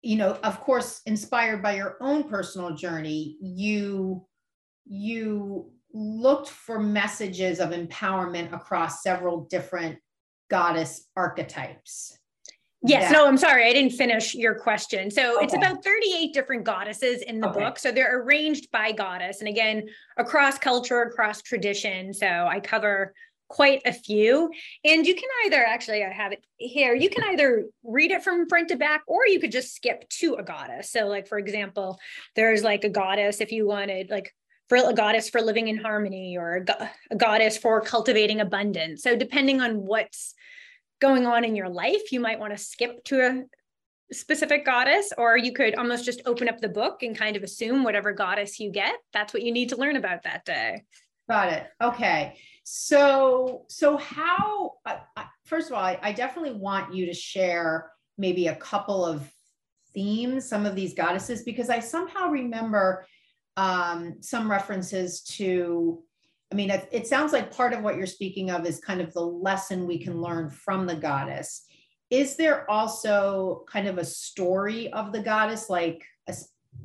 you 0.02 0.18
know, 0.18 0.38
of 0.44 0.60
course, 0.60 1.02
inspired 1.06 1.64
by 1.64 1.78
your 1.78 1.96
own 2.02 2.26
personal 2.26 2.76
journey, 2.76 3.38
you 3.42 4.26
you 4.86 5.72
looked 5.94 6.50
for 6.50 6.80
messages 6.80 7.60
of 7.60 7.70
empowerment 7.70 8.52
across 8.52 9.02
several 9.04 9.46
different 9.46 9.98
goddess 10.50 11.08
archetypes. 11.16 12.18
Yes, 12.86 13.12
no, 13.12 13.26
I'm 13.26 13.38
sorry, 13.38 13.66
I 13.66 13.74
didn't 13.74 13.94
finish 13.94 14.36
your 14.36 14.56
question. 14.56 15.10
So 15.10 15.38
okay. 15.38 15.46
it's 15.46 15.54
about 15.54 15.84
38 15.84 16.34
different 16.34 16.66
goddesses 16.66 17.22
in 17.22 17.40
the 17.40 17.50
okay. 17.50 17.60
book. 17.62 17.80
So 17.80 17.92
they're 17.92 18.22
arranged 18.22 18.70
by 18.72 18.92
goddess. 18.92 19.40
And 19.40 19.48
again, 19.48 19.88
across 20.18 20.58
culture, 20.58 21.02
across 21.02 21.42
tradition. 21.42 22.14
So 22.14 22.28
I 22.28 22.60
cover 22.60 23.14
quite 23.48 23.82
a 23.86 23.94
few. 23.94 24.52
And 24.84 25.06
you 25.06 25.14
can 25.14 25.30
either 25.46 25.64
actually, 25.64 26.04
I 26.04 26.12
have 26.12 26.32
it 26.32 26.44
here, 26.58 26.96
you 26.96 27.10
can 27.10 27.24
either 27.24 27.68
read 27.84 28.12
it 28.12 28.24
from 28.24 28.50
front 28.50 28.70
to 28.70 28.76
back, 28.76 29.04
or 29.08 29.28
you 29.28 29.40
could 29.40 29.52
just 29.52 29.76
skip 29.76 30.10
to 30.10 30.36
a 30.36 30.44
goddess. 30.44 30.92
So, 30.92 31.08
like, 31.08 31.28
for 31.28 31.38
example, 31.38 32.00
there's 32.36 32.64
like 32.64 32.84
a 32.84 32.90
goddess 32.90 33.42
if 33.42 33.52
you 33.52 33.68
wanted, 33.68 34.10
like, 34.10 34.34
for 34.70 34.78
a 34.78 34.94
goddess 34.94 35.30
for 35.30 35.42
living 35.42 35.68
in 35.68 35.78
harmony, 35.78 36.36
or 36.38 36.56
a, 36.56 36.66
go- 36.66 36.88
a 37.12 37.16
goddess 37.16 37.58
for 37.58 37.80
cultivating 37.82 38.42
abundance. 38.42 39.04
So, 39.04 39.16
depending 39.16 39.62
on 39.62 39.86
what's 39.86 40.34
going 41.04 41.26
on 41.26 41.44
in 41.44 41.54
your 41.54 41.68
life, 41.68 42.14
you 42.14 42.22
might 42.22 42.40
want 42.40 42.54
to 42.56 42.58
skip 42.58 43.04
to 43.04 43.16
a 43.20 44.14
specific 44.14 44.64
goddess, 44.66 45.12
or 45.18 45.38
you 45.38 45.52
could 45.52 45.76
almost 45.76 46.06
just 46.06 46.22
open 46.26 46.48
up 46.48 46.62
the 46.62 46.70
book 46.70 47.04
and 47.04 47.18
kind 47.18 47.36
of 47.36 47.44
assume 47.44 47.84
whatever 47.84 48.14
goddess 48.14 48.58
you 48.58 48.72
get, 48.72 48.96
that's 49.12 49.34
what 49.34 49.44
you 49.44 49.52
need 49.52 49.68
to 49.68 49.76
learn 49.76 49.98
about 49.98 50.24
that 50.24 50.46
day. 50.46 50.86
Got 51.30 51.52
it. 51.52 51.68
Okay. 51.82 52.38
So, 52.64 53.66
so 53.68 53.98
how, 53.98 54.76
uh, 54.86 55.00
first 55.44 55.68
of 55.68 55.74
all, 55.74 55.84
I, 55.84 56.00
I 56.02 56.14
definitely 56.14 56.58
want 56.58 56.94
you 56.96 57.06
to 57.08 57.14
share 57.14 57.92
maybe 58.18 58.48
a 58.48 58.56
couple 58.56 59.04
of 59.06 59.30
themes, 59.94 60.48
some 60.48 60.66
of 60.66 60.74
these 60.74 60.94
goddesses, 60.94 61.44
because 61.44 61.70
I 61.70 61.80
somehow 61.80 62.30
remember 62.30 63.06
um, 63.58 64.22
some 64.22 64.50
references 64.50 65.22
to 65.38 66.02
I 66.54 66.56
mean, 66.56 66.70
it, 66.70 66.88
it, 66.92 67.08
sounds 67.08 67.34
like 67.34 67.52
part 67.52 67.74
of 67.74 67.82
what 67.82 67.98
you're 67.98 68.06
speaking 68.06 68.52
of 68.52 68.68
is 68.68 68.80
kind 68.80 69.02
of 69.02 69.12
the 69.12 69.26
lesson 69.26 69.88
we 69.88 69.98
can 69.98 70.22
learn 70.22 70.52
from 70.52 70.86
the 70.86 70.96
goddess. 70.96 71.66
Is 72.12 72.36
there 72.36 72.70
also 72.70 73.66
kind 73.68 73.88
of 73.88 73.98
a 73.98 74.06
story 74.06 74.94
of 74.94 75.12
the 75.12 75.20
goddess, 75.20 75.68
like, 75.68 76.04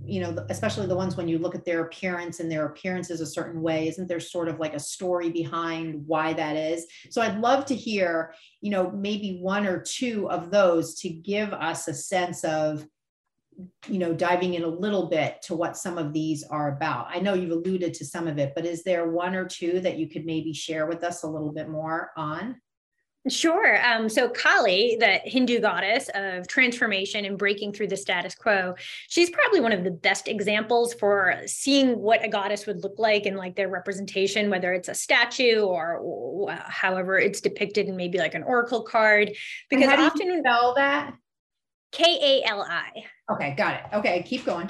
you 0.06 0.22
know, 0.22 0.34
especially 0.48 0.86
the 0.86 0.96
ones 0.96 1.18
when 1.18 1.28
you 1.28 1.36
look 1.36 1.54
at 1.54 1.66
their 1.66 1.82
appearance 1.82 2.40
and 2.40 2.50
their 2.50 2.64
appearance 2.64 3.10
is 3.10 3.20
a 3.20 3.26
certain 3.26 3.60
way? 3.60 3.88
Isn't 3.88 4.08
there 4.08 4.20
sort 4.20 4.48
of 4.48 4.58
like 4.58 4.72
a 4.72 4.80
story 4.80 5.28
behind 5.28 6.02
why 6.06 6.32
that 6.32 6.56
is? 6.56 6.86
So 7.10 7.20
I'd 7.20 7.38
love 7.38 7.66
to 7.66 7.74
hear, 7.74 8.32
you 8.62 8.70
know, 8.70 8.90
maybe 8.90 9.38
one 9.38 9.66
or 9.66 9.82
two 9.82 10.30
of 10.30 10.50
those 10.50 10.94
to 11.00 11.10
give 11.10 11.52
us 11.52 11.88
a 11.88 11.92
sense 11.94 12.42
of 12.42 12.86
you 13.88 13.98
know, 13.98 14.14
diving 14.14 14.54
in 14.54 14.62
a 14.62 14.68
little 14.68 15.08
bit 15.08 15.42
to 15.42 15.54
what 15.54 15.76
some 15.76 15.98
of 15.98 16.12
these 16.12 16.44
are 16.44 16.76
about. 16.76 17.08
I 17.10 17.18
know 17.18 17.34
you've 17.34 17.50
alluded 17.50 17.94
to 17.94 18.04
some 18.04 18.28
of 18.28 18.38
it, 18.38 18.52
but 18.54 18.64
is 18.64 18.84
there 18.84 19.10
one 19.10 19.34
or 19.34 19.46
two 19.46 19.80
that 19.80 19.98
you 19.98 20.08
could 20.08 20.24
maybe 20.24 20.52
share 20.52 20.86
with 20.86 21.02
us 21.02 21.22
a 21.22 21.28
little 21.28 21.52
bit 21.52 21.68
more 21.68 22.10
on? 22.16 22.60
Sure. 23.28 23.84
Um, 23.84 24.08
so 24.08 24.28
Kali, 24.28 24.96
the 24.98 25.20
Hindu 25.24 25.60
goddess 25.60 26.08
of 26.14 26.46
transformation 26.46 27.24
and 27.24 27.36
breaking 27.36 27.72
through 27.72 27.88
the 27.88 27.96
status 27.96 28.34
quo, 28.34 28.74
she's 29.08 29.28
probably 29.28 29.60
one 29.60 29.72
of 29.72 29.84
the 29.84 29.90
best 29.90 30.28
examples 30.28 30.94
for 30.94 31.34
seeing 31.44 31.98
what 31.98 32.24
a 32.24 32.28
goddess 32.28 32.66
would 32.66 32.82
look 32.82 32.94
like 32.96 33.26
and 33.26 33.36
like 33.36 33.56
their 33.56 33.68
representation, 33.68 34.48
whether 34.50 34.72
it's 34.72 34.88
a 34.88 34.94
statue 34.94 35.60
or 35.60 36.48
however 36.68 37.18
it's 37.18 37.40
depicted 37.40 37.88
in 37.88 37.96
maybe 37.96 38.18
like 38.18 38.34
an 38.34 38.44
oracle 38.44 38.82
card. 38.82 39.32
Because 39.68 39.88
I 39.88 39.96
often 39.96 40.28
you 40.28 40.38
spell 40.38 40.74
that 40.76 41.12
K 41.92 42.04
A 42.04 42.48
L 42.48 42.62
I. 42.62 42.90
Okay, 43.30 43.54
got 43.56 43.74
it. 43.74 43.80
Okay, 43.94 44.22
keep 44.22 44.44
going. 44.44 44.68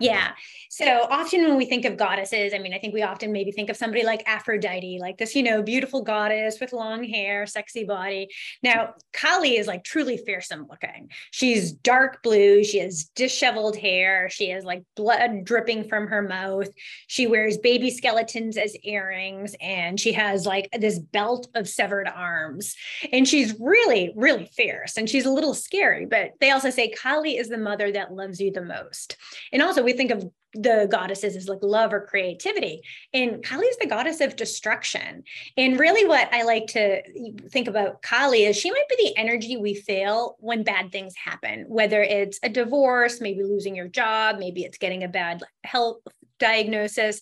Yeah. 0.00 0.32
So 0.70 1.06
often 1.10 1.42
when 1.42 1.56
we 1.56 1.66
think 1.66 1.84
of 1.84 1.96
goddesses, 1.96 2.54
I 2.54 2.58
mean, 2.58 2.72
I 2.72 2.78
think 2.78 2.94
we 2.94 3.02
often 3.02 3.32
maybe 3.32 3.52
think 3.52 3.68
of 3.68 3.76
somebody 3.76 4.02
like 4.02 4.22
Aphrodite, 4.26 4.98
like 5.00 5.18
this, 5.18 5.34
you 5.34 5.42
know, 5.42 5.62
beautiful 5.62 6.02
goddess 6.02 6.58
with 6.58 6.72
long 6.72 7.04
hair, 7.04 7.46
sexy 7.46 7.84
body. 7.84 8.28
Now, 8.62 8.94
Kali 9.12 9.56
is 9.56 9.66
like 9.66 9.84
truly 9.84 10.16
fearsome 10.16 10.66
looking. 10.70 11.10
She's 11.32 11.72
dark 11.72 12.22
blue. 12.22 12.64
She 12.64 12.78
has 12.78 13.04
disheveled 13.14 13.76
hair. 13.76 14.30
She 14.30 14.50
has 14.50 14.64
like 14.64 14.82
blood 14.96 15.44
dripping 15.44 15.88
from 15.88 16.06
her 16.06 16.22
mouth. 16.22 16.68
She 17.08 17.26
wears 17.26 17.58
baby 17.58 17.90
skeletons 17.90 18.56
as 18.56 18.74
earrings 18.76 19.54
and 19.60 20.00
she 20.00 20.12
has 20.12 20.46
like 20.46 20.68
this 20.78 20.98
belt 20.98 21.48
of 21.54 21.68
severed 21.68 22.08
arms. 22.08 22.74
And 23.12 23.28
she's 23.28 23.54
really, 23.60 24.12
really 24.16 24.46
fierce 24.56 24.96
and 24.96 25.10
she's 25.10 25.26
a 25.26 25.30
little 25.30 25.52
scary. 25.52 26.06
But 26.06 26.30
they 26.40 26.52
also 26.52 26.70
say 26.70 26.88
Kali 26.90 27.36
is 27.36 27.48
the 27.48 27.58
mother 27.58 27.92
that 27.92 28.14
loves 28.14 28.40
you 28.40 28.50
the 28.50 28.62
most. 28.62 29.16
And 29.52 29.60
also, 29.60 29.89
we 29.90 29.96
think 29.96 30.12
of 30.12 30.30
the 30.52 30.88
goddesses 30.90 31.36
as 31.36 31.48
like 31.48 31.60
love 31.62 31.92
or 31.92 32.00
creativity. 32.00 32.82
And 33.14 33.42
Kali 33.42 33.66
is 33.66 33.76
the 33.78 33.86
goddess 33.86 34.20
of 34.20 34.36
destruction. 34.36 35.22
And 35.56 35.78
really, 35.78 36.06
what 36.06 36.32
I 36.32 36.42
like 36.42 36.66
to 36.68 37.02
think 37.50 37.68
about 37.68 38.02
Kali 38.02 38.44
is 38.44 38.56
she 38.56 38.70
might 38.70 38.88
be 38.88 38.96
the 38.98 39.16
energy 39.16 39.56
we 39.56 39.74
feel 39.74 40.36
when 40.40 40.64
bad 40.64 40.90
things 40.90 41.14
happen, 41.16 41.64
whether 41.68 42.02
it's 42.02 42.38
a 42.42 42.48
divorce, 42.48 43.20
maybe 43.20 43.42
losing 43.42 43.76
your 43.76 43.88
job, 43.88 44.38
maybe 44.38 44.62
it's 44.62 44.78
getting 44.78 45.04
a 45.04 45.08
bad 45.08 45.42
health 45.64 45.98
diagnosis. 46.38 47.20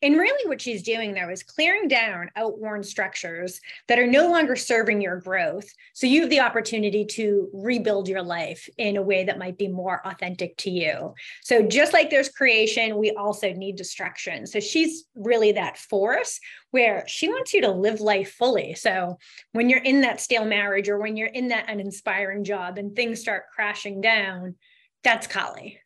And 0.00 0.16
really, 0.16 0.48
what 0.48 0.60
she's 0.60 0.84
doing 0.84 1.12
though 1.12 1.28
is 1.28 1.42
clearing 1.42 1.88
down 1.88 2.30
outworn 2.36 2.84
structures 2.84 3.60
that 3.88 3.98
are 3.98 4.06
no 4.06 4.30
longer 4.30 4.54
serving 4.54 5.00
your 5.00 5.16
growth. 5.16 5.68
So 5.92 6.06
you 6.06 6.20
have 6.20 6.30
the 6.30 6.40
opportunity 6.40 7.04
to 7.06 7.48
rebuild 7.52 8.08
your 8.08 8.22
life 8.22 8.68
in 8.78 8.96
a 8.96 9.02
way 9.02 9.24
that 9.24 9.38
might 9.38 9.58
be 9.58 9.66
more 9.66 10.00
authentic 10.06 10.56
to 10.58 10.70
you. 10.70 11.14
So 11.42 11.62
just 11.62 11.92
like 11.92 12.10
there's 12.10 12.28
creation, 12.28 12.96
we 12.96 13.10
also 13.12 13.52
need 13.52 13.74
destruction. 13.74 14.46
So 14.46 14.60
she's 14.60 15.04
really 15.16 15.52
that 15.52 15.78
force 15.78 16.38
where 16.70 17.04
she 17.08 17.28
wants 17.28 17.52
you 17.52 17.62
to 17.62 17.70
live 17.70 18.00
life 18.00 18.32
fully. 18.32 18.74
So 18.74 19.18
when 19.52 19.68
you're 19.68 19.82
in 19.82 20.02
that 20.02 20.20
stale 20.20 20.44
marriage 20.44 20.88
or 20.88 20.98
when 20.98 21.16
you're 21.16 21.26
in 21.28 21.48
that 21.48 21.68
uninspiring 21.68 22.44
job 22.44 22.78
and 22.78 22.94
things 22.94 23.20
start 23.20 23.44
crashing 23.52 24.00
down, 24.00 24.54
that's 25.02 25.26
Kali. 25.26 25.80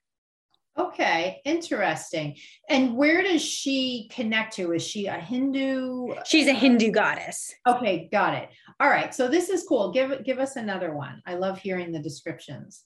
Okay, 0.78 1.42
interesting. 1.44 2.36
And 2.68 2.96
where 2.96 3.22
does 3.22 3.42
she 3.42 4.08
connect 4.10 4.54
to? 4.54 4.72
Is 4.72 4.82
she 4.82 5.06
a 5.06 5.14
Hindu? 5.14 6.14
She's 6.24 6.48
a 6.48 6.54
Hindu 6.54 6.90
goddess. 6.90 7.52
Okay, 7.66 8.08
got 8.10 8.34
it. 8.34 8.48
All 8.80 8.88
right, 8.88 9.14
so 9.14 9.28
this 9.28 9.50
is 9.50 9.64
cool. 9.68 9.92
Give 9.92 10.24
give 10.24 10.38
us 10.38 10.56
another 10.56 10.94
one. 10.94 11.20
I 11.26 11.34
love 11.34 11.58
hearing 11.58 11.92
the 11.92 11.98
descriptions. 11.98 12.84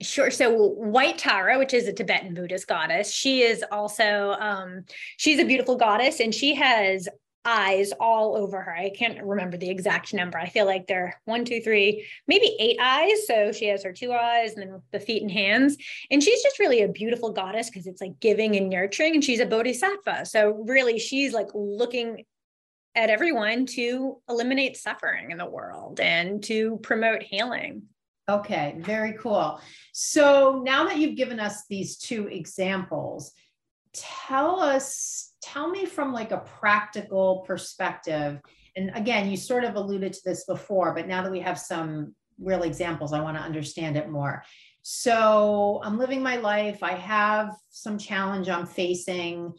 Sure. 0.00 0.30
So 0.30 0.68
White 0.70 1.18
Tara, 1.18 1.58
which 1.58 1.74
is 1.74 1.86
a 1.86 1.92
Tibetan 1.92 2.34
Buddhist 2.34 2.66
goddess, 2.66 3.12
she 3.12 3.42
is 3.42 3.64
also 3.70 4.36
um, 4.40 4.84
she's 5.16 5.38
a 5.38 5.44
beautiful 5.44 5.76
goddess, 5.76 6.20
and 6.20 6.34
she 6.34 6.54
has 6.54 7.08
eyes 7.44 7.92
all 7.98 8.36
over 8.36 8.60
her. 8.60 8.74
I 8.74 8.90
can't 8.90 9.22
remember 9.22 9.56
the 9.56 9.70
exact 9.70 10.14
number. 10.14 10.38
I 10.38 10.48
feel 10.48 10.66
like 10.66 10.86
they're 10.86 11.20
one, 11.24 11.44
two, 11.44 11.60
three, 11.60 12.06
maybe 12.26 12.56
eight 12.58 12.78
eyes. 12.80 13.26
So 13.26 13.52
she 13.52 13.66
has 13.66 13.82
her 13.84 13.92
two 13.92 14.12
eyes 14.12 14.54
and 14.54 14.62
then 14.62 14.82
the 14.92 15.00
feet 15.00 15.22
and 15.22 15.30
hands. 15.30 15.76
And 16.10 16.22
she's 16.22 16.42
just 16.42 16.58
really 16.58 16.82
a 16.82 16.88
beautiful 16.88 17.32
goddess 17.32 17.68
because 17.68 17.86
it's 17.86 18.00
like 18.00 18.20
giving 18.20 18.56
and 18.56 18.70
nurturing. 18.70 19.14
And 19.14 19.24
she's 19.24 19.40
a 19.40 19.46
bodhisattva. 19.46 20.26
So 20.26 20.62
really, 20.66 20.98
she's 20.98 21.32
like 21.32 21.48
looking 21.54 22.24
at 22.94 23.10
everyone 23.10 23.66
to 23.66 24.20
eliminate 24.28 24.76
suffering 24.76 25.30
in 25.30 25.38
the 25.38 25.46
world 25.46 25.98
and 25.98 26.42
to 26.44 26.78
promote 26.82 27.22
healing. 27.22 27.82
Okay, 28.28 28.76
very 28.78 29.14
cool. 29.14 29.60
So 29.92 30.62
now 30.64 30.84
that 30.84 30.98
you've 30.98 31.16
given 31.16 31.40
us 31.40 31.64
these 31.68 31.96
two 31.96 32.28
examples, 32.28 33.32
tell 33.92 34.60
us 34.60 35.31
tell 35.42 35.68
me 35.68 35.84
from 35.84 36.12
like 36.12 36.30
a 36.30 36.38
practical 36.38 37.44
perspective 37.46 38.40
and 38.76 38.90
again 38.94 39.30
you 39.30 39.36
sort 39.36 39.64
of 39.64 39.74
alluded 39.74 40.12
to 40.12 40.20
this 40.24 40.44
before 40.44 40.94
but 40.94 41.08
now 41.08 41.22
that 41.22 41.32
we 41.32 41.40
have 41.40 41.58
some 41.58 42.14
real 42.40 42.62
examples 42.62 43.12
i 43.12 43.20
want 43.20 43.36
to 43.36 43.42
understand 43.42 43.96
it 43.96 44.08
more 44.08 44.42
so 44.82 45.80
i'm 45.84 45.98
living 45.98 46.22
my 46.22 46.36
life 46.36 46.82
i 46.82 46.92
have 46.92 47.54
some 47.70 47.98
challenge 47.98 48.48
i'm 48.48 48.66
facing 48.66 49.52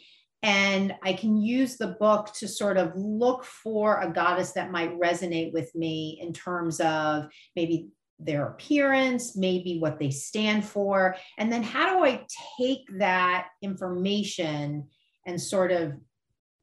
And 0.43 0.93
I 1.01 1.13
can 1.13 1.37
use 1.37 1.77
the 1.77 1.95
book 2.01 2.33
to 2.39 2.49
sort 2.49 2.75
of 2.75 2.91
look 2.95 3.45
for 3.45 4.01
a 4.01 4.11
goddess 4.11 4.51
that 4.51 4.71
might 4.71 4.99
resonate 4.99 5.53
with 5.53 5.73
me 5.73 6.19
in 6.21 6.33
terms 6.33 6.81
of 6.81 7.29
maybe 7.55 7.87
their 8.19 8.47
appearance, 8.47 9.37
maybe 9.37 9.79
what 9.79 9.99
they 9.99 10.11
stand 10.11 10.65
for. 10.65 11.15
And 11.37 11.49
then 11.51 11.63
how 11.63 11.95
do 11.95 12.03
I 12.03 12.25
take 12.59 12.81
that 12.99 13.47
information 13.61 14.89
and 15.25 15.41
sort 15.41 15.71
of 15.71 15.93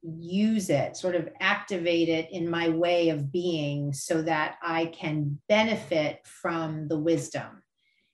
use 0.02 0.70
it, 0.70 0.96
sort 0.96 1.14
of 1.14 1.28
activate 1.40 2.08
it 2.08 2.30
in 2.32 2.48
my 2.48 2.68
way 2.68 3.10
of 3.10 3.30
being 3.30 3.92
so 3.92 4.22
that 4.22 4.56
I 4.62 4.86
can 4.86 5.38
benefit 5.48 6.20
from 6.24 6.88
the 6.88 6.98
wisdom? 6.98 7.62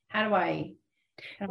How 0.09 0.29
do 0.29 0.35
I? 0.35 0.73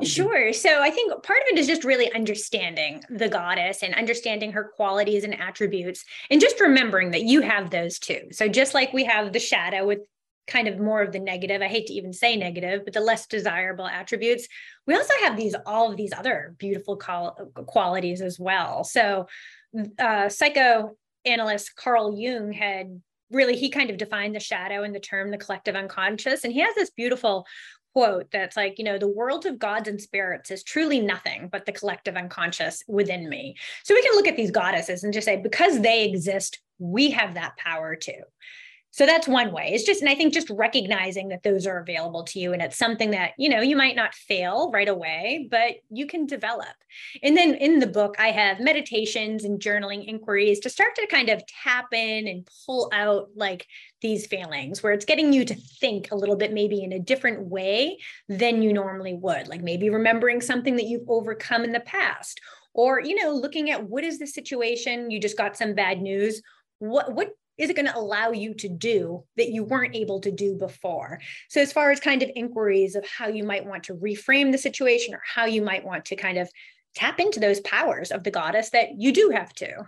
Sure. 0.03 0.53
So 0.53 0.81
I 0.81 0.91
think 0.91 1.11
part 1.23 1.39
of 1.39 1.47
it 1.53 1.57
is 1.57 1.67
just 1.67 1.83
really 1.83 2.11
understanding 2.13 3.01
the 3.09 3.29
goddess 3.29 3.81
and 3.81 3.95
understanding 3.95 4.51
her 4.51 4.71
qualities 4.75 5.23
and 5.23 5.39
attributes, 5.39 6.05
and 6.29 6.39
just 6.39 6.59
remembering 6.59 7.11
that 7.11 7.23
you 7.23 7.41
have 7.41 7.71
those 7.71 7.97
too. 7.97 8.27
So 8.31 8.47
just 8.47 8.73
like 8.73 8.93
we 8.93 9.05
have 9.05 9.33
the 9.33 9.39
shadow 9.39 9.87
with 9.87 9.99
kind 10.47 10.67
of 10.67 10.79
more 10.79 11.01
of 11.01 11.11
the 11.11 11.19
negative 11.19 11.61
i 11.61 11.67
hate 11.67 11.87
to 11.87 11.93
even 11.93 12.13
say 12.13 12.35
negative 12.35 12.81
but 12.83 12.93
the 12.93 12.99
less 12.99 13.27
desirable 13.27 13.87
attributes 13.87 14.47
we 14.87 14.95
also 14.95 15.13
have 15.21 15.35
these 15.37 15.55
all 15.65 15.91
of 15.91 15.97
these 15.97 16.13
other 16.13 16.55
beautiful 16.57 16.97
qualities 16.97 18.21
as 18.21 18.39
well 18.39 18.83
so 18.83 19.27
uh, 19.99 20.29
psychoanalyst 20.29 21.75
carl 21.75 22.17
jung 22.17 22.51
had 22.51 23.01
really 23.31 23.55
he 23.55 23.69
kind 23.69 23.89
of 23.89 23.97
defined 23.97 24.35
the 24.35 24.39
shadow 24.39 24.83
in 24.83 24.93
the 24.93 24.99
term 24.99 25.31
the 25.31 25.37
collective 25.37 25.75
unconscious 25.75 26.43
and 26.43 26.53
he 26.53 26.59
has 26.59 26.75
this 26.75 26.91
beautiful 26.91 27.45
quote 27.95 28.29
that's 28.29 28.57
like, 28.57 28.77
you 28.77 28.83
know, 28.83 28.97
the 28.97 29.07
world 29.07 29.45
of 29.45 29.57
gods 29.57 29.87
and 29.87 30.01
spirits 30.01 30.51
is 30.51 30.63
truly 30.63 30.99
nothing 30.99 31.47
but 31.49 31.65
the 31.65 31.71
collective 31.71 32.17
unconscious 32.17 32.83
within 32.89 33.29
me. 33.29 33.55
So 33.83 33.93
we 33.93 34.01
can 34.01 34.15
look 34.15 34.27
at 34.27 34.35
these 34.35 34.51
goddesses 34.51 35.03
and 35.03 35.13
just 35.13 35.23
say, 35.23 35.37
because 35.37 35.79
they 35.79 36.03
exist, 36.03 36.59
we 36.77 37.11
have 37.11 37.35
that 37.35 37.55
power 37.55 37.95
too. 37.95 38.21
So 38.95 39.05
that's 39.05 39.27
one 39.27 39.51
way. 39.51 39.71
It's 39.73 39.83
just, 39.83 39.99
and 39.99 40.09
I 40.09 40.15
think 40.15 40.33
just 40.33 40.49
recognizing 40.49 41.27
that 41.27 41.43
those 41.43 41.67
are 41.67 41.79
available 41.79 42.23
to 42.23 42.39
you. 42.39 42.53
And 42.53 42.61
it's 42.61 42.77
something 42.77 43.11
that, 43.11 43.33
you 43.37 43.49
know, 43.49 43.59
you 43.59 43.75
might 43.75 43.97
not 43.97 44.15
fail 44.15 44.71
right 44.71 44.87
away, 44.87 45.49
but 45.51 45.73
you 45.89 46.07
can 46.07 46.25
develop. 46.25 46.73
And 47.21 47.35
then 47.35 47.55
in 47.55 47.79
the 47.79 47.87
book, 47.87 48.15
I 48.19 48.31
have 48.31 48.61
meditations 48.61 49.43
and 49.43 49.59
journaling 49.59 50.07
inquiries 50.07 50.61
to 50.61 50.69
start 50.69 50.95
to 50.95 51.07
kind 51.07 51.27
of 51.27 51.43
tap 51.45 51.87
in 51.91 52.25
and 52.25 52.47
pull 52.65 52.89
out 52.93 53.27
like 53.35 53.67
these 53.99 54.27
failings 54.27 54.81
where 54.81 54.93
it's 54.93 55.03
getting 55.03 55.33
you 55.33 55.43
to 55.43 55.55
think 55.55 56.11
a 56.11 56.15
little 56.15 56.37
bit 56.37 56.53
maybe 56.53 56.81
in 56.81 56.93
a 56.93 56.99
different 56.99 57.49
way 57.49 57.97
than 58.29 58.61
you 58.61 58.71
normally 58.71 59.13
would. 59.13 59.49
Like 59.49 59.61
maybe 59.61 59.89
remembering 59.89 60.39
something 60.39 60.77
that 60.77 60.85
you've 60.85 61.09
overcome 61.09 61.65
in 61.65 61.73
the 61.73 61.81
past 61.81 62.39
or 62.73 63.01
you 63.01 63.21
know 63.21 63.33
looking 63.33 63.71
at 63.71 63.89
what 63.89 64.05
is 64.05 64.19
the 64.19 64.27
situation 64.27 65.11
you 65.11 65.19
just 65.19 65.37
got 65.37 65.55
some 65.55 65.73
bad 65.73 66.01
news 66.01 66.41
what 66.79 67.13
what 67.13 67.29
is 67.57 67.69
it 67.69 67.75
going 67.75 67.87
to 67.87 67.97
allow 67.97 68.31
you 68.31 68.53
to 68.55 68.69
do 68.69 69.23
that 69.37 69.49
you 69.49 69.63
weren't 69.63 69.95
able 69.95 70.19
to 70.21 70.31
do 70.31 70.55
before? 70.55 71.19
So, 71.49 71.61
as 71.61 71.71
far 71.71 71.91
as 71.91 71.99
kind 71.99 72.21
of 72.21 72.31
inquiries 72.35 72.95
of 72.95 73.05
how 73.07 73.27
you 73.27 73.43
might 73.43 73.65
want 73.65 73.83
to 73.85 73.95
reframe 73.95 74.51
the 74.51 74.57
situation 74.57 75.13
or 75.13 75.21
how 75.25 75.45
you 75.45 75.61
might 75.61 75.85
want 75.85 76.05
to 76.05 76.15
kind 76.15 76.37
of 76.37 76.49
tap 76.95 77.19
into 77.19 77.39
those 77.39 77.59
powers 77.61 78.11
of 78.11 78.23
the 78.23 78.31
goddess 78.31 78.69
that 78.71 78.99
you 78.99 79.11
do 79.11 79.31
have 79.33 79.53
to. 79.53 79.85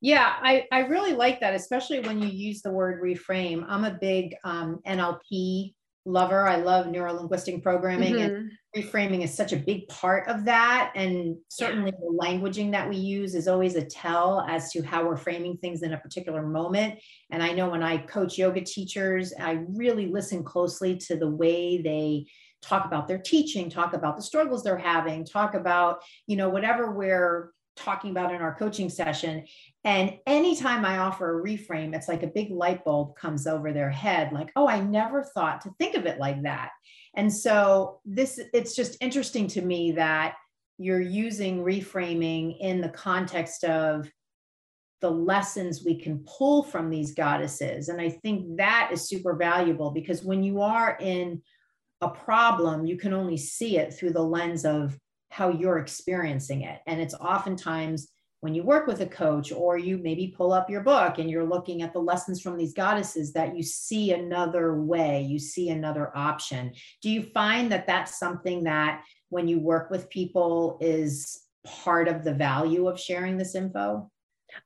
Yeah, 0.00 0.34
I, 0.40 0.66
I 0.72 0.80
really 0.80 1.12
like 1.12 1.40
that, 1.40 1.54
especially 1.54 2.00
when 2.00 2.20
you 2.20 2.28
use 2.28 2.60
the 2.60 2.72
word 2.72 3.00
reframe. 3.00 3.64
I'm 3.68 3.84
a 3.84 3.98
big 4.00 4.34
um, 4.42 4.80
NLP 4.84 5.74
lover. 6.04 6.46
I 6.46 6.56
love 6.56 6.88
neuro 6.88 7.12
linguistic 7.12 7.62
programming 7.62 8.14
mm-hmm. 8.14 8.34
and 8.34 8.50
reframing 8.76 9.22
is 9.22 9.34
such 9.34 9.52
a 9.52 9.56
big 9.56 9.86
part 9.88 10.28
of 10.28 10.44
that. 10.46 10.92
And 10.96 11.36
certainly 11.48 11.92
the 11.92 12.18
languaging 12.20 12.72
that 12.72 12.88
we 12.88 12.96
use 12.96 13.34
is 13.34 13.46
always 13.46 13.76
a 13.76 13.84
tell 13.84 14.44
as 14.48 14.72
to 14.72 14.82
how 14.82 15.06
we're 15.06 15.16
framing 15.16 15.56
things 15.58 15.82
in 15.82 15.92
a 15.92 15.98
particular 15.98 16.44
moment. 16.44 16.98
And 17.30 17.42
I 17.42 17.52
know 17.52 17.68
when 17.68 17.82
I 17.82 17.98
coach 17.98 18.38
yoga 18.38 18.62
teachers, 18.62 19.32
I 19.38 19.64
really 19.68 20.06
listen 20.06 20.42
closely 20.42 20.96
to 20.98 21.16
the 21.16 21.30
way 21.30 21.80
they 21.80 22.26
talk 22.62 22.84
about 22.86 23.08
their 23.08 23.18
teaching, 23.18 23.68
talk 23.68 23.92
about 23.92 24.16
the 24.16 24.22
struggles 24.22 24.62
they're 24.62 24.76
having, 24.76 25.24
talk 25.24 25.54
about, 25.54 26.02
you 26.26 26.36
know, 26.36 26.48
whatever 26.48 26.92
we're 26.92 27.52
talking 27.76 28.10
about 28.10 28.32
in 28.32 28.40
our 28.40 28.54
coaching 28.54 28.88
session. 28.88 29.44
And 29.84 30.18
anytime 30.26 30.84
I 30.84 30.98
offer 30.98 31.38
a 31.38 31.42
reframe, 31.42 31.94
it's 31.94 32.08
like 32.08 32.22
a 32.22 32.28
big 32.28 32.50
light 32.50 32.84
bulb 32.84 33.16
comes 33.16 33.46
over 33.46 33.72
their 33.72 33.90
head, 33.90 34.32
like, 34.32 34.50
oh, 34.56 34.68
I 34.68 34.80
never 34.80 35.22
thought 35.22 35.62
to 35.62 35.70
think 35.78 35.96
of 35.96 36.06
it 36.06 36.18
like 36.18 36.42
that. 36.42 36.70
And 37.16 37.32
so 37.32 38.00
this 38.04 38.40
it's 38.52 38.74
just 38.74 38.96
interesting 39.00 39.46
to 39.48 39.62
me 39.62 39.92
that 39.92 40.34
you're 40.78 41.00
using 41.00 41.64
reframing 41.64 42.58
in 42.60 42.80
the 42.80 42.88
context 42.88 43.64
of 43.64 44.10
the 45.00 45.10
lessons 45.10 45.84
we 45.84 45.98
can 45.98 46.24
pull 46.26 46.62
from 46.62 46.88
these 46.88 47.12
goddesses. 47.12 47.88
And 47.88 48.00
I 48.00 48.08
think 48.08 48.56
that 48.56 48.90
is 48.92 49.08
super 49.08 49.34
valuable 49.34 49.90
because 49.90 50.22
when 50.22 50.42
you 50.42 50.62
are 50.62 50.96
in 51.00 51.42
a 52.00 52.08
problem, 52.08 52.86
you 52.86 52.96
can 52.96 53.12
only 53.12 53.36
see 53.36 53.78
it 53.78 53.92
through 53.92 54.12
the 54.12 54.22
lens 54.22 54.64
of 54.64 54.96
how 55.32 55.48
you're 55.48 55.78
experiencing 55.78 56.60
it. 56.60 56.80
And 56.86 57.00
it's 57.00 57.14
oftentimes 57.14 58.12
when 58.40 58.54
you 58.54 58.62
work 58.62 58.86
with 58.86 59.00
a 59.00 59.06
coach 59.06 59.50
or 59.50 59.78
you 59.78 59.96
maybe 59.96 60.34
pull 60.36 60.52
up 60.52 60.68
your 60.68 60.82
book 60.82 61.18
and 61.18 61.30
you're 61.30 61.48
looking 61.48 61.80
at 61.80 61.94
the 61.94 61.98
lessons 61.98 62.42
from 62.42 62.58
these 62.58 62.74
goddesses 62.74 63.32
that 63.32 63.56
you 63.56 63.62
see 63.62 64.12
another 64.12 64.82
way, 64.82 65.22
you 65.22 65.38
see 65.38 65.70
another 65.70 66.14
option. 66.14 66.70
Do 67.00 67.08
you 67.08 67.22
find 67.22 67.72
that 67.72 67.86
that's 67.86 68.18
something 68.18 68.64
that 68.64 69.04
when 69.30 69.48
you 69.48 69.58
work 69.58 69.90
with 69.90 70.10
people 70.10 70.76
is 70.82 71.40
part 71.64 72.08
of 72.08 72.24
the 72.24 72.34
value 72.34 72.86
of 72.86 73.00
sharing 73.00 73.38
this 73.38 73.54
info? 73.54 74.10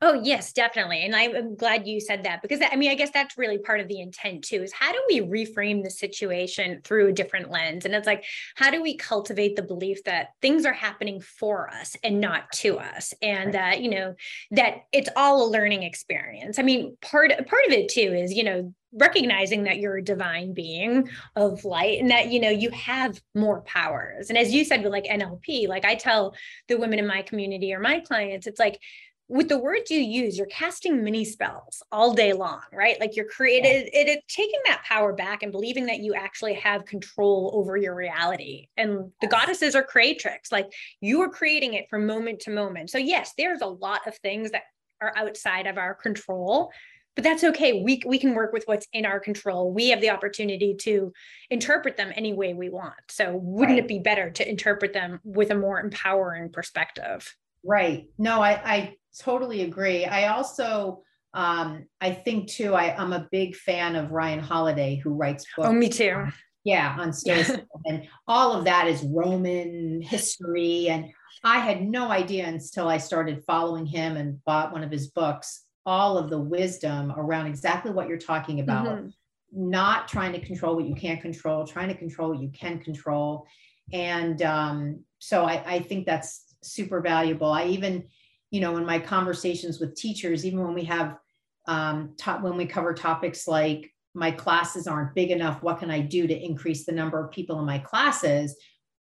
Oh, 0.03 0.21
yes, 0.23 0.53
definitely. 0.53 1.03
And 1.03 1.15
I'm 1.15 1.57
glad 1.57 1.87
you 1.87 2.01
said 2.01 2.25
that 2.25 2.43
because 2.43 2.61
I 2.63 2.77
mean, 2.77 2.91
I 2.91 2.95
guess 2.95 3.11
that's 3.13 3.39
really 3.39 3.59
part 3.59 3.81
of 3.81 3.89
the 3.89 4.01
intent 4.01 4.45
too 4.45 4.63
is 4.63 4.73
how 4.73 4.93
do 4.93 5.03
we 5.09 5.21
reframe 5.21 5.83
the 5.83 5.91
situation 5.91 6.81
through 6.85 7.09
a 7.09 7.13
different 7.13 7.51
lens? 7.51 7.85
And 7.85 7.95
it's 7.95 8.07
like, 8.07 8.25
how 8.57 8.71
do 8.71 8.83
we 8.83 8.97
cultivate 8.97 9.57
the 9.57 9.63
belief 9.63 10.05
that 10.05 10.31
things 10.43 10.67
are 10.67 10.73
happening 10.73 11.21
for 11.21 11.71
us 11.71 11.97
and 12.03 12.21
not 12.21 12.51
to 12.57 12.79
us? 12.79 13.15
And 13.23 13.55
that, 13.55 13.81
you 13.81 13.91
know, 13.91 14.15
that 14.53 14.85
it's 14.93 15.09
all 15.17 15.47
a 15.47 15.51
learning 15.51 15.83
experience. 15.83 16.59
I 16.59 16.63
mean, 16.63 16.97
part 17.01 17.31
part 17.31 17.67
of 17.67 17.73
it 17.73 17.89
too 17.89 18.13
is, 18.13 18.33
you 18.33 18.45
know, 18.45 18.75
recognizing 18.93 19.65
that 19.65 19.79
you're 19.79 19.99
a 19.99 20.05
divine 20.05 20.55
being 20.55 21.09
of 21.35 21.65
light 21.65 22.01
and 22.01 22.11
that 22.11 22.31
you 22.31 22.41
know 22.41 22.49
you 22.49 22.71
have 22.71 23.21
more 23.35 23.61
powers 23.63 24.31
and 24.31 24.39
as 24.39 24.55
you 24.55 24.65
said 24.65 24.83
with 24.83 24.93
like 24.93 25.05
nlp 25.05 25.69
like 25.69 25.85
i 25.85 25.95
tell 25.95 26.35
the 26.69 26.77
women 26.77 26.99
in 26.99 27.07
my 27.07 27.21
community 27.23 27.75
or 27.75 27.81
my 27.81 28.01
clients 28.01 28.47
it's 28.47 28.61
like 28.61 28.81
with 29.29 29.49
the 29.49 29.59
words 29.59 29.91
you 29.91 30.01
use, 30.01 30.39
you're 30.39 30.47
casting 30.47 31.03
mini 31.03 31.25
spells 31.25 31.83
all 31.91 32.15
day 32.15 32.33
long, 32.33 32.61
right? 32.73 32.99
Like 33.01 33.17
you're 33.17 33.29
created, 33.29 33.89
it, 33.93 34.09
it 34.09 34.23
taking 34.29 34.61
that 34.67 34.85
power 34.85 35.13
back 35.13 35.43
and 35.43 35.51
believing 35.51 35.87
that 35.87 35.99
you 35.99 36.15
actually 36.15 36.55
have 36.55 36.85
control 36.85 37.51
over 37.55 37.77
your 37.77 37.95
reality. 37.95 38.69
And 38.77 39.11
the 39.21 39.27
goddesses 39.27 39.75
are 39.75 39.83
creatrix, 39.83 40.53
like 40.53 40.73
you 41.01 41.21
are 41.23 41.29
creating 41.29 41.75
it 41.75 41.91
from 41.91 42.07
moment 42.07 42.41
to 42.41 42.51
moment. 42.51 42.91
So 42.91 42.99
yes, 42.99 43.33
there's 43.37 43.63
a 43.63 43.67
lot 43.67 44.07
of 44.07 44.17
things 44.19 44.53
that 44.53 44.63
are 45.01 45.13
outside 45.17 45.67
of 45.67 45.77
our 45.77 45.95
control, 45.95 46.71
but 47.17 47.25
that's 47.25 47.45
okay. 47.45 47.83
We 47.83 48.03
we 48.07 48.19
can 48.19 48.35
work 48.35 48.53
with 48.53 48.65
what's 48.67 48.87
in 48.93 49.07
our 49.07 49.19
control. 49.19 49.73
We 49.73 49.89
have 49.89 50.01
the 50.01 50.11
opportunity 50.11 50.75
to 50.83 51.13
interpret 51.51 51.97
them 51.97 52.13
any 52.15 52.33
way 52.33 52.55
we 52.55 52.69
want. 52.69 52.95
So 53.09 53.37
wouldn't 53.43 53.77
right. 53.77 53.85
it 53.85 53.89
be 53.89 53.99
better 53.99 54.31
to 54.31 54.49
interpret 54.49 54.93
them 54.93 55.21
with 55.25 55.51
a 55.51 55.57
more 55.57 55.81
empowering 55.81 56.53
perspective? 56.53 57.35
Right. 57.65 58.09
No, 58.19 58.41
I, 58.41 58.51
I 58.65 58.97
totally 59.19 59.63
agree. 59.63 60.05
I 60.05 60.29
also, 60.29 61.03
um, 61.35 61.87
I 62.01 62.13
think 62.13 62.49
too, 62.49 62.75
I, 62.75 62.97
I'm 62.97 63.13
a 63.13 63.29
big 63.31 63.55
fan 63.55 63.97
of 63.97 64.11
Ryan 64.11 64.41
Holiday, 64.41 64.97
who 64.97 65.11
writes 65.11 65.45
books. 65.57 65.69
Oh, 65.69 65.73
me 65.73 65.89
too. 65.89 66.27
Yeah, 66.65 66.97
on 66.99 67.13
Stoicism. 67.13 67.67
and 67.85 68.09
all 68.27 68.53
of 68.53 68.65
that 68.65 68.89
is 68.89 69.03
Roman 69.03 70.03
history. 70.03 70.89
And 70.89 71.13
I 71.45 71.59
had 71.59 71.83
no 71.83 72.11
idea 72.11 72.47
until 72.47 72.89
I 72.89 72.99
started 72.99 73.45
following 73.47 73.87
him 73.87 74.17
and 74.17 74.43
bought 74.45 74.73
one 74.73 74.83
of 74.83 74.91
his 74.91 75.09
books, 75.09 75.65
all 75.85 76.19
of 76.19 76.31
the 76.31 76.41
wisdom 76.41 77.13
around 77.17 77.47
exactly 77.47 77.93
what 77.93 78.09
you're 78.09 78.19
talking 78.19 78.61
about. 78.61 78.87
Mm-hmm. 78.87 79.09
Not 79.53 80.09
trying 80.09 80.33
to 80.33 80.41
control 80.41 80.75
what 80.75 80.87
you 80.87 80.95
can't 80.95 81.21
control, 81.21 81.67
trying 81.67 81.89
to 81.89 81.95
control 81.95 82.31
what 82.31 82.41
you 82.41 82.51
can 82.51 82.81
control. 82.81 83.47
And 83.93 84.43
um, 84.43 85.05
so 85.21 85.45
I, 85.45 85.63
I 85.65 85.79
think 85.79 86.05
that's 86.05 86.57
super 86.63 87.01
valuable. 87.01 87.53
I 87.53 87.67
even, 87.67 88.09
you 88.51 88.61
know, 88.61 88.77
in 88.77 88.85
my 88.85 88.99
conversations 88.99 89.81
with 89.81 89.97
teachers, 89.97 90.45
even 90.45 90.63
when 90.63 90.75
we 90.75 90.85
have 90.85 91.19
um, 91.67 92.15
top, 92.19 92.43
when 92.43 92.57
we 92.57 92.67
cover 92.67 92.95
topics 92.95 93.49
like 93.49 93.93
my 94.15 94.31
classes 94.31 94.87
aren't 94.87 95.15
big 95.15 95.31
enough, 95.31 95.63
what 95.63 95.79
can 95.79 95.91
I 95.91 96.01
do 96.01 96.27
to 96.27 96.45
increase 96.45 96.87
the 96.87 96.93
number 96.93 97.23
of 97.23 97.31
people 97.31 97.59
in 97.59 97.67
my 97.67 97.79
classes? 97.79 98.57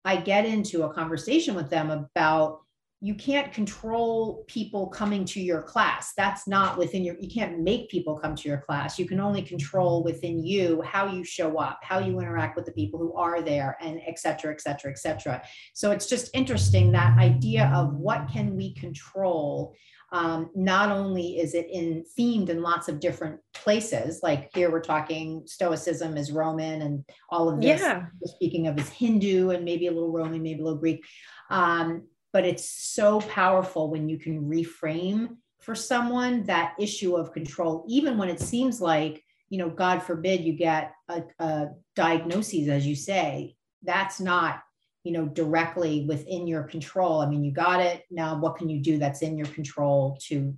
I 0.03 0.17
get 0.17 0.45
into 0.45 0.83
a 0.83 0.93
conversation 0.93 1.55
with 1.55 1.69
them 1.69 1.89
about 1.91 2.61
you 3.01 3.13
can't 3.13 3.51
control 3.51 4.45
people 4.47 4.87
coming 4.87 5.25
to 5.25 5.41
your 5.41 5.61
class. 5.61 6.13
That's 6.15 6.47
not 6.47 6.77
within 6.77 7.03
your 7.03 7.15
you 7.19 7.29
can't 7.29 7.59
make 7.59 7.89
people 7.89 8.17
come 8.17 8.35
to 8.35 8.47
your 8.47 8.59
class. 8.59 8.97
You 8.97 9.05
can 9.05 9.19
only 9.19 9.41
control 9.41 10.03
within 10.03 10.43
you 10.43 10.81
how 10.81 11.07
you 11.07 11.23
show 11.23 11.57
up 11.57 11.79
how 11.83 11.99
you 11.99 12.19
interact 12.19 12.55
with 12.55 12.65
the 12.65 12.71
people 12.71 12.99
who 12.99 13.13
are 13.13 13.41
there 13.41 13.77
and 13.81 13.99
et 14.07 14.17
cetera 14.17 14.53
et 14.53 14.61
cetera 14.61 14.91
et 14.91 14.97
cetera. 14.97 15.41
So 15.73 15.91
it's 15.91 16.07
just 16.07 16.29
interesting 16.33 16.91
that 16.93 17.17
idea 17.19 17.71
of 17.75 17.93
what 17.93 18.29
can 18.31 18.55
we 18.55 18.73
control 18.73 19.75
um, 20.11 20.49
not 20.55 20.89
only 20.91 21.39
is 21.39 21.53
it 21.55 21.67
in 21.69 22.05
themed 22.17 22.49
in 22.49 22.61
lots 22.61 22.87
of 22.87 22.99
different 22.99 23.39
places 23.53 24.21
like 24.23 24.49
here 24.55 24.71
we're 24.71 24.79
talking 24.79 25.41
stoicism 25.45 26.15
is 26.15 26.31
roman 26.31 26.83
and 26.83 27.03
all 27.29 27.49
of 27.49 27.59
this. 27.59 27.81
Yeah. 27.81 28.05
speaking 28.23 28.67
of 28.67 28.79
is 28.79 28.87
hindu 28.89 29.49
and 29.49 29.65
maybe 29.65 29.87
a 29.87 29.91
little 29.91 30.11
roman 30.11 30.41
maybe 30.41 30.61
a 30.61 30.63
little 30.63 30.79
greek. 30.79 31.03
Um, 31.49 32.03
but 32.35 32.43
it's 32.43 32.69
so 32.69 33.21
powerful 33.21 33.89
when 33.89 34.09
you 34.09 34.19
can 34.19 34.43
reframe 34.43 35.37
for 35.61 35.73
someone 35.73 36.43
that 36.43 36.75
issue 36.77 37.15
of 37.15 37.31
control, 37.31 37.85
even 37.87 38.17
when 38.17 38.27
it 38.27 38.41
seems 38.41 38.81
like, 38.81 39.23
you 39.47 39.57
know, 39.57 39.69
God 39.69 39.99
forbid 39.99 40.41
you 40.41 40.51
get 40.51 40.91
a, 41.07 41.23
a 41.39 41.67
diagnosis, 41.95 42.67
as 42.67 42.85
you 42.85 42.93
say, 42.93 43.55
that's 43.83 44.19
not, 44.19 44.59
you 45.05 45.13
know, 45.13 45.27
directly 45.27 46.03
within 46.09 46.45
your 46.45 46.63
control. 46.63 47.21
I 47.21 47.29
mean, 47.29 47.41
you 47.41 47.53
got 47.53 47.79
it. 47.79 48.03
Now, 48.11 48.37
what 48.37 48.57
can 48.57 48.67
you 48.67 48.81
do 48.81 48.97
that's 48.97 49.21
in 49.21 49.37
your 49.37 49.47
control 49.47 50.17
to, 50.27 50.53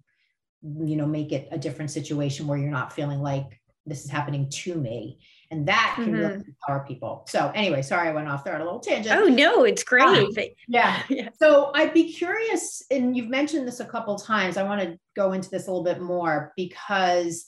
you 0.63 0.96
know, 0.96 1.06
make 1.06 1.32
it 1.32 1.48
a 1.52 1.60
different 1.60 1.92
situation 1.92 2.48
where 2.48 2.58
you're 2.58 2.72
not 2.72 2.92
feeling 2.92 3.20
like 3.20 3.62
this 3.86 4.04
is 4.04 4.10
happening 4.10 4.50
to 4.50 4.74
me? 4.74 5.20
And 5.52 5.68
that 5.68 5.94
can 5.96 6.06
mm-hmm. 6.06 6.14
really 6.14 6.44
empower 6.48 6.86
people. 6.88 7.26
So 7.28 7.52
anyway, 7.56 7.82
sorry 7.82 8.10
I 8.10 8.12
went 8.12 8.28
off 8.28 8.44
there 8.44 8.56
on 8.56 8.62
a 8.62 8.64
little 8.64 8.80
tangent. 8.80 9.18
Oh 9.18 9.26
no, 9.26 9.64
it's 9.64 9.84
great. 9.84 10.04
Um, 10.04 10.30
yeah. 10.68 11.04
yeah. 11.10 11.30
So 11.40 11.72
I'd 11.74 11.94
be 11.94 12.12
curious, 12.12 12.84
and 12.92 13.16
you've 13.16 13.30
mentioned 13.30 13.68
this 13.68 13.80
a 13.80 13.86
couple 13.86 14.18
times. 14.18 14.58
I 14.58 14.64
want 14.64 14.82
to 14.82 15.00
go 15.16 15.34
into 15.34 15.50
this 15.50 15.68
a 15.68 15.72
little 15.72 15.84
bit 15.84 16.02
more 16.02 16.54
because, 16.56 17.48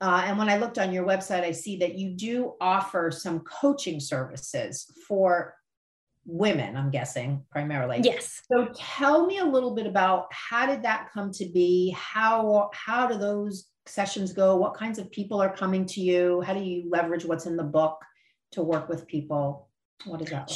uh, 0.00 0.22
and 0.26 0.38
when 0.38 0.48
I 0.48 0.56
looked 0.56 0.78
on 0.78 0.92
your 0.92 1.06
website, 1.06 1.42
I 1.42 1.52
see 1.52 1.76
that 1.78 1.94
you 1.94 2.10
do 2.10 2.54
offer 2.60 3.10
some 3.10 3.40
coaching 3.40 4.00
services 4.00 4.90
for 5.06 5.54
women. 6.24 6.76
I'm 6.76 6.90
guessing 6.90 7.44
primarily. 7.50 8.00
Yes. 8.02 8.42
So 8.50 8.68
tell 8.74 9.26
me 9.26 9.38
a 9.38 9.44
little 9.44 9.74
bit 9.74 9.86
about 9.86 10.26
how 10.30 10.66
did 10.66 10.82
that 10.82 11.10
come 11.12 11.30
to 11.32 11.46
be? 11.46 11.94
How 11.96 12.70
how 12.72 13.06
do 13.06 13.18
those 13.18 13.66
sessions 13.86 14.32
go? 14.32 14.56
What 14.56 14.74
kinds 14.74 14.98
of 14.98 15.10
people 15.10 15.40
are 15.40 15.54
coming 15.54 15.86
to 15.86 16.00
you? 16.00 16.40
How 16.42 16.54
do 16.54 16.60
you 16.60 16.88
leverage 16.88 17.24
what's 17.24 17.46
in 17.46 17.56
the 17.56 17.64
book 17.64 18.00
to 18.52 18.62
work 18.62 18.88
with 18.88 19.06
people? 19.06 19.68
What 20.04 20.22
is 20.22 20.30
that? 20.30 20.50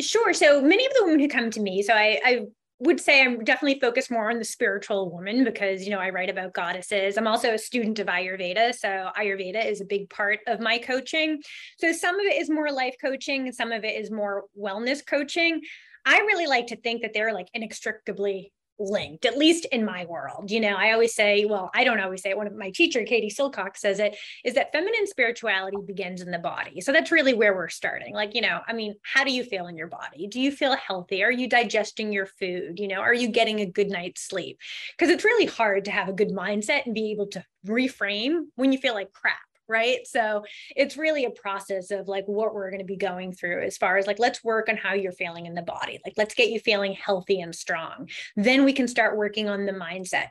Sure. 0.00 0.32
So 0.32 0.60
many 0.60 0.86
of 0.86 0.92
the 0.94 1.04
women 1.04 1.20
who 1.20 1.28
come 1.28 1.50
to 1.50 1.60
me, 1.60 1.82
so 1.82 1.94
I, 1.94 2.20
I 2.24 2.40
would 2.78 3.00
say 3.00 3.22
I'm 3.22 3.44
definitely 3.44 3.78
focused 3.80 4.10
more 4.10 4.30
on 4.30 4.38
the 4.38 4.44
spiritual 4.44 5.10
woman 5.10 5.44
because, 5.44 5.84
you 5.84 5.90
know, 5.90 6.00
I 6.00 6.10
write 6.10 6.30
about 6.30 6.52
goddesses. 6.52 7.16
I'm 7.16 7.28
also 7.28 7.54
a 7.54 7.58
student 7.58 8.00
of 8.00 8.08
Ayurveda. 8.08 8.74
So 8.74 9.10
Ayurveda 9.16 9.64
is 9.64 9.80
a 9.80 9.84
big 9.84 10.10
part 10.10 10.40
of 10.48 10.60
my 10.60 10.78
coaching. 10.78 11.40
So 11.78 11.92
some 11.92 12.18
of 12.18 12.26
it 12.26 12.40
is 12.40 12.50
more 12.50 12.72
life 12.72 12.96
coaching 13.00 13.46
and 13.46 13.54
some 13.54 13.70
of 13.70 13.84
it 13.84 14.00
is 14.00 14.10
more 14.10 14.44
wellness 14.58 15.04
coaching. 15.06 15.60
I 16.04 16.18
really 16.18 16.46
like 16.46 16.68
to 16.68 16.76
think 16.76 17.02
that 17.02 17.12
they're 17.14 17.32
like 17.32 17.48
inextricably 17.54 18.52
linked, 18.78 19.24
at 19.24 19.38
least 19.38 19.64
in 19.66 19.84
my 19.84 20.04
world. 20.06 20.50
You 20.50 20.60
know, 20.60 20.74
I 20.74 20.92
always 20.92 21.14
say, 21.14 21.44
well, 21.44 21.70
I 21.74 21.84
don't 21.84 22.00
always 22.00 22.22
say 22.22 22.30
it. 22.30 22.36
One 22.36 22.46
of 22.46 22.54
my 22.54 22.70
teacher, 22.70 23.04
Katie 23.04 23.30
Silcox, 23.30 23.78
says 23.78 23.98
it 23.98 24.16
is 24.44 24.54
that 24.54 24.72
feminine 24.72 25.06
spirituality 25.06 25.78
begins 25.86 26.20
in 26.20 26.30
the 26.30 26.38
body. 26.38 26.80
So 26.80 26.92
that's 26.92 27.12
really 27.12 27.34
where 27.34 27.54
we're 27.54 27.68
starting. 27.68 28.14
Like, 28.14 28.34
you 28.34 28.40
know, 28.40 28.60
I 28.66 28.72
mean, 28.72 28.94
how 29.02 29.24
do 29.24 29.32
you 29.32 29.44
feel 29.44 29.66
in 29.66 29.76
your 29.76 29.88
body? 29.88 30.26
Do 30.26 30.40
you 30.40 30.52
feel 30.52 30.76
healthy? 30.76 31.22
Are 31.22 31.32
you 31.32 31.48
digesting 31.48 32.12
your 32.12 32.26
food? 32.26 32.78
You 32.78 32.88
know, 32.88 33.00
are 33.00 33.14
you 33.14 33.28
getting 33.28 33.60
a 33.60 33.66
good 33.66 33.90
night's 33.90 34.22
sleep? 34.22 34.58
Because 34.96 35.12
it's 35.12 35.24
really 35.24 35.46
hard 35.46 35.84
to 35.86 35.90
have 35.90 36.08
a 36.08 36.12
good 36.12 36.30
mindset 36.30 36.86
and 36.86 36.94
be 36.94 37.12
able 37.12 37.28
to 37.28 37.44
reframe 37.66 38.46
when 38.56 38.72
you 38.72 38.78
feel 38.78 38.94
like 38.94 39.12
crap 39.12 39.38
right? 39.72 40.06
So 40.06 40.44
it's 40.76 40.96
really 40.96 41.24
a 41.24 41.30
process 41.30 41.90
of 41.90 42.06
like 42.06 42.26
what 42.26 42.54
we're 42.54 42.70
going 42.70 42.80
to 42.80 42.86
be 42.86 42.96
going 42.96 43.32
through 43.32 43.62
as 43.62 43.76
far 43.76 43.96
as 43.96 44.06
like 44.06 44.18
let's 44.18 44.44
work 44.44 44.68
on 44.68 44.76
how 44.76 44.94
you're 44.94 45.12
feeling 45.12 45.46
in 45.46 45.54
the 45.54 45.62
body. 45.62 45.98
Like 46.04 46.14
let's 46.16 46.34
get 46.34 46.50
you 46.50 46.60
feeling 46.60 46.92
healthy 46.92 47.40
and 47.40 47.54
strong. 47.54 48.08
Then 48.36 48.64
we 48.64 48.72
can 48.72 48.86
start 48.86 49.16
working 49.16 49.48
on 49.48 49.66
the 49.66 49.72
mindset. 49.72 50.28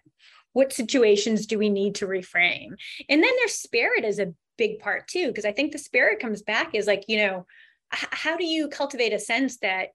What 0.54 0.72
situations 0.72 1.46
do 1.48 1.58
we 1.58 1.70
need 1.70 1.96
to 1.96 2.08
reframe? 2.08 2.76
And 3.10 3.24
then 3.24 3.32
their 3.40 3.48
spirit 3.48 4.06
is 4.06 4.20
a 4.20 4.34
big 4.58 4.78
part 4.78 5.08
too 5.08 5.28
because 5.28 5.46
i 5.46 5.52
think 5.52 5.72
the 5.72 5.78
spirit 5.80 6.20
comes 6.20 6.44
back 6.44 6.76
is 6.76 6.86
like 6.86 7.06
you 7.08 7.18
know 7.18 7.48
how 7.90 8.38
do 8.38 8.46
you 8.46 8.68
cultivate 8.68 9.12
a 9.12 9.18
sense 9.18 9.58
that 9.58 9.90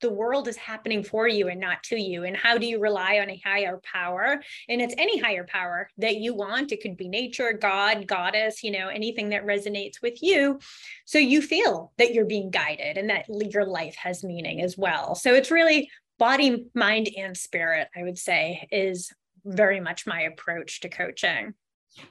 the 0.00 0.10
world 0.10 0.48
is 0.48 0.56
happening 0.56 1.02
for 1.02 1.26
you 1.28 1.48
and 1.48 1.60
not 1.60 1.82
to 1.84 1.96
you 1.96 2.24
and 2.24 2.36
how 2.36 2.58
do 2.58 2.66
you 2.66 2.80
rely 2.80 3.18
on 3.18 3.30
a 3.30 3.42
higher 3.44 3.80
power? 3.82 4.40
And 4.68 4.80
it's 4.80 4.94
any 4.98 5.18
higher 5.18 5.44
power 5.44 5.90
that 5.98 6.16
you 6.16 6.34
want. 6.34 6.72
It 6.72 6.82
could 6.82 6.96
be 6.96 7.08
nature 7.08 7.52
god 7.52 8.06
goddess 8.06 8.62
you 8.62 8.70
know 8.70 8.88
anything 8.88 9.30
that 9.30 9.46
resonates 9.46 10.02
with 10.02 10.22
you. 10.22 10.58
So 11.04 11.18
you 11.18 11.42
feel 11.42 11.92
that 11.98 12.14
you're 12.14 12.24
being 12.24 12.50
guided 12.50 12.98
and 12.98 13.10
that 13.10 13.26
your 13.28 13.66
life 13.66 13.96
has 13.96 14.24
meaning 14.24 14.60
as 14.60 14.76
well. 14.76 15.14
So 15.14 15.34
it's 15.34 15.50
really 15.50 15.90
body 16.18 16.66
mind 16.74 17.08
and 17.16 17.36
spirit 17.36 17.86
i 17.96 18.02
would 18.02 18.18
say 18.18 18.66
is 18.72 19.12
very 19.44 19.80
much 19.80 20.06
my 20.06 20.22
approach 20.22 20.80
to 20.80 20.88
coaching. 20.88 21.54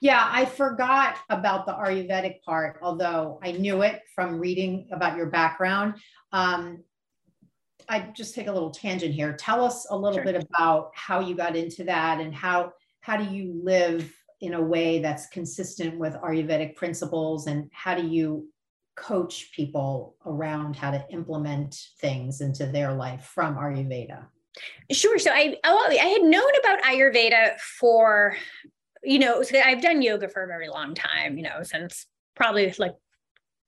Yeah, 0.01 0.27
I 0.29 0.45
forgot 0.45 1.15
about 1.29 1.65
the 1.65 1.73
Ayurvedic 1.73 2.41
part, 2.43 2.79
although 2.81 3.39
I 3.41 3.53
knew 3.53 3.83
it 3.83 4.01
from 4.15 4.39
reading 4.39 4.89
about 4.91 5.15
your 5.15 5.27
background. 5.27 5.95
Um, 6.33 6.83
I 7.89 7.99
just 8.15 8.35
take 8.35 8.47
a 8.47 8.51
little 8.51 8.71
tangent 8.71 9.13
here. 9.13 9.33
Tell 9.33 9.63
us 9.63 9.87
a 9.89 9.97
little 9.97 10.17
sure. 10.17 10.25
bit 10.25 10.35
about 10.35 10.91
how 10.93 11.19
you 11.19 11.35
got 11.35 11.55
into 11.55 11.83
that 11.85 12.19
and 12.19 12.33
how 12.33 12.73
how 13.01 13.15
do 13.15 13.23
you 13.23 13.59
live 13.63 14.13
in 14.41 14.53
a 14.53 14.61
way 14.61 14.99
that's 14.99 15.27
consistent 15.27 15.97
with 15.97 16.13
Ayurvedic 16.15 16.75
principles 16.75 17.47
and 17.47 17.69
how 17.73 17.95
do 17.95 18.05
you 18.05 18.47
coach 18.97 19.51
people 19.55 20.15
around 20.25 20.75
how 20.75 20.91
to 20.91 21.05
implement 21.11 21.79
things 22.01 22.41
into 22.41 22.65
their 22.65 22.93
life 22.93 23.23
from 23.33 23.55
Ayurveda? 23.55 24.25
Sure. 24.91 25.19
So 25.19 25.31
I 25.31 25.55
oh, 25.63 25.87
I 25.89 26.07
had 26.07 26.23
known 26.23 26.51
about 26.59 26.81
Ayurveda 26.81 27.59
for 27.59 28.35
you 29.03 29.19
know 29.19 29.43
I've 29.63 29.81
done 29.81 30.01
yoga 30.01 30.27
for 30.27 30.43
a 30.43 30.47
very 30.47 30.67
long 30.67 30.93
time. 30.93 31.37
You 31.37 31.43
know 31.43 31.63
since 31.63 32.05
probably 32.35 32.73
like 32.77 32.93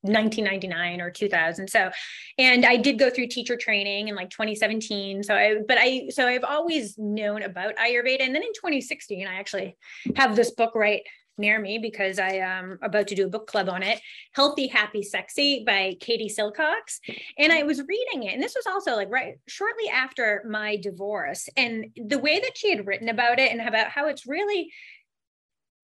1999 0.01 1.01
or 1.01 1.11
2000 1.11 1.69
so 1.69 1.91
and 2.37 2.65
i 2.65 2.77
did 2.77 2.97
go 2.97 3.09
through 3.09 3.27
teacher 3.27 3.57
training 3.57 4.07
in 4.07 4.15
like 4.15 4.29
2017 4.29 5.23
so 5.23 5.35
i 5.35 5.55
but 5.67 5.77
i 5.79 6.07
so 6.09 6.25
i've 6.25 6.43
always 6.43 6.97
known 6.97 7.43
about 7.43 7.75
ayurveda. 7.75 8.21
And 8.21 8.33
then 8.33 8.43
in 8.43 8.53
2016 8.53 9.27
i 9.27 9.35
actually 9.35 9.75
have 10.15 10.35
this 10.35 10.51
book 10.51 10.73
right 10.73 11.01
near 11.37 11.59
me 11.59 11.79
because 11.79 12.17
i 12.17 12.31
am 12.31 12.79
about 12.81 13.07
to 13.07 13.15
do 13.15 13.25
a 13.25 13.29
book 13.29 13.47
club 13.47 13.67
on 13.69 13.83
it 13.83 13.99
healthy 14.33 14.67
happy 14.67 15.03
sexy 15.03 15.63
by 15.65 15.95
katie 15.99 16.29
silcox. 16.29 16.99
And 17.37 17.51
i 17.51 17.63
was 17.63 17.79
reading 17.79 18.23
it 18.23 18.33
and 18.33 18.43
this 18.43 18.55
was 18.55 18.67
also 18.67 18.95
like 18.95 19.09
right 19.09 19.35
shortly 19.47 19.89
after 19.89 20.43
my 20.47 20.77
divorce. 20.77 21.49
And 21.57 21.87
the 21.95 22.19
way 22.19 22.39
that 22.39 22.57
she 22.57 22.69
had 22.69 22.87
written 22.87 23.09
about 23.09 23.39
it 23.39 23.51
and 23.51 23.61
about 23.61 23.89
how 23.89 24.07
it's 24.07 24.25
really 24.25 24.71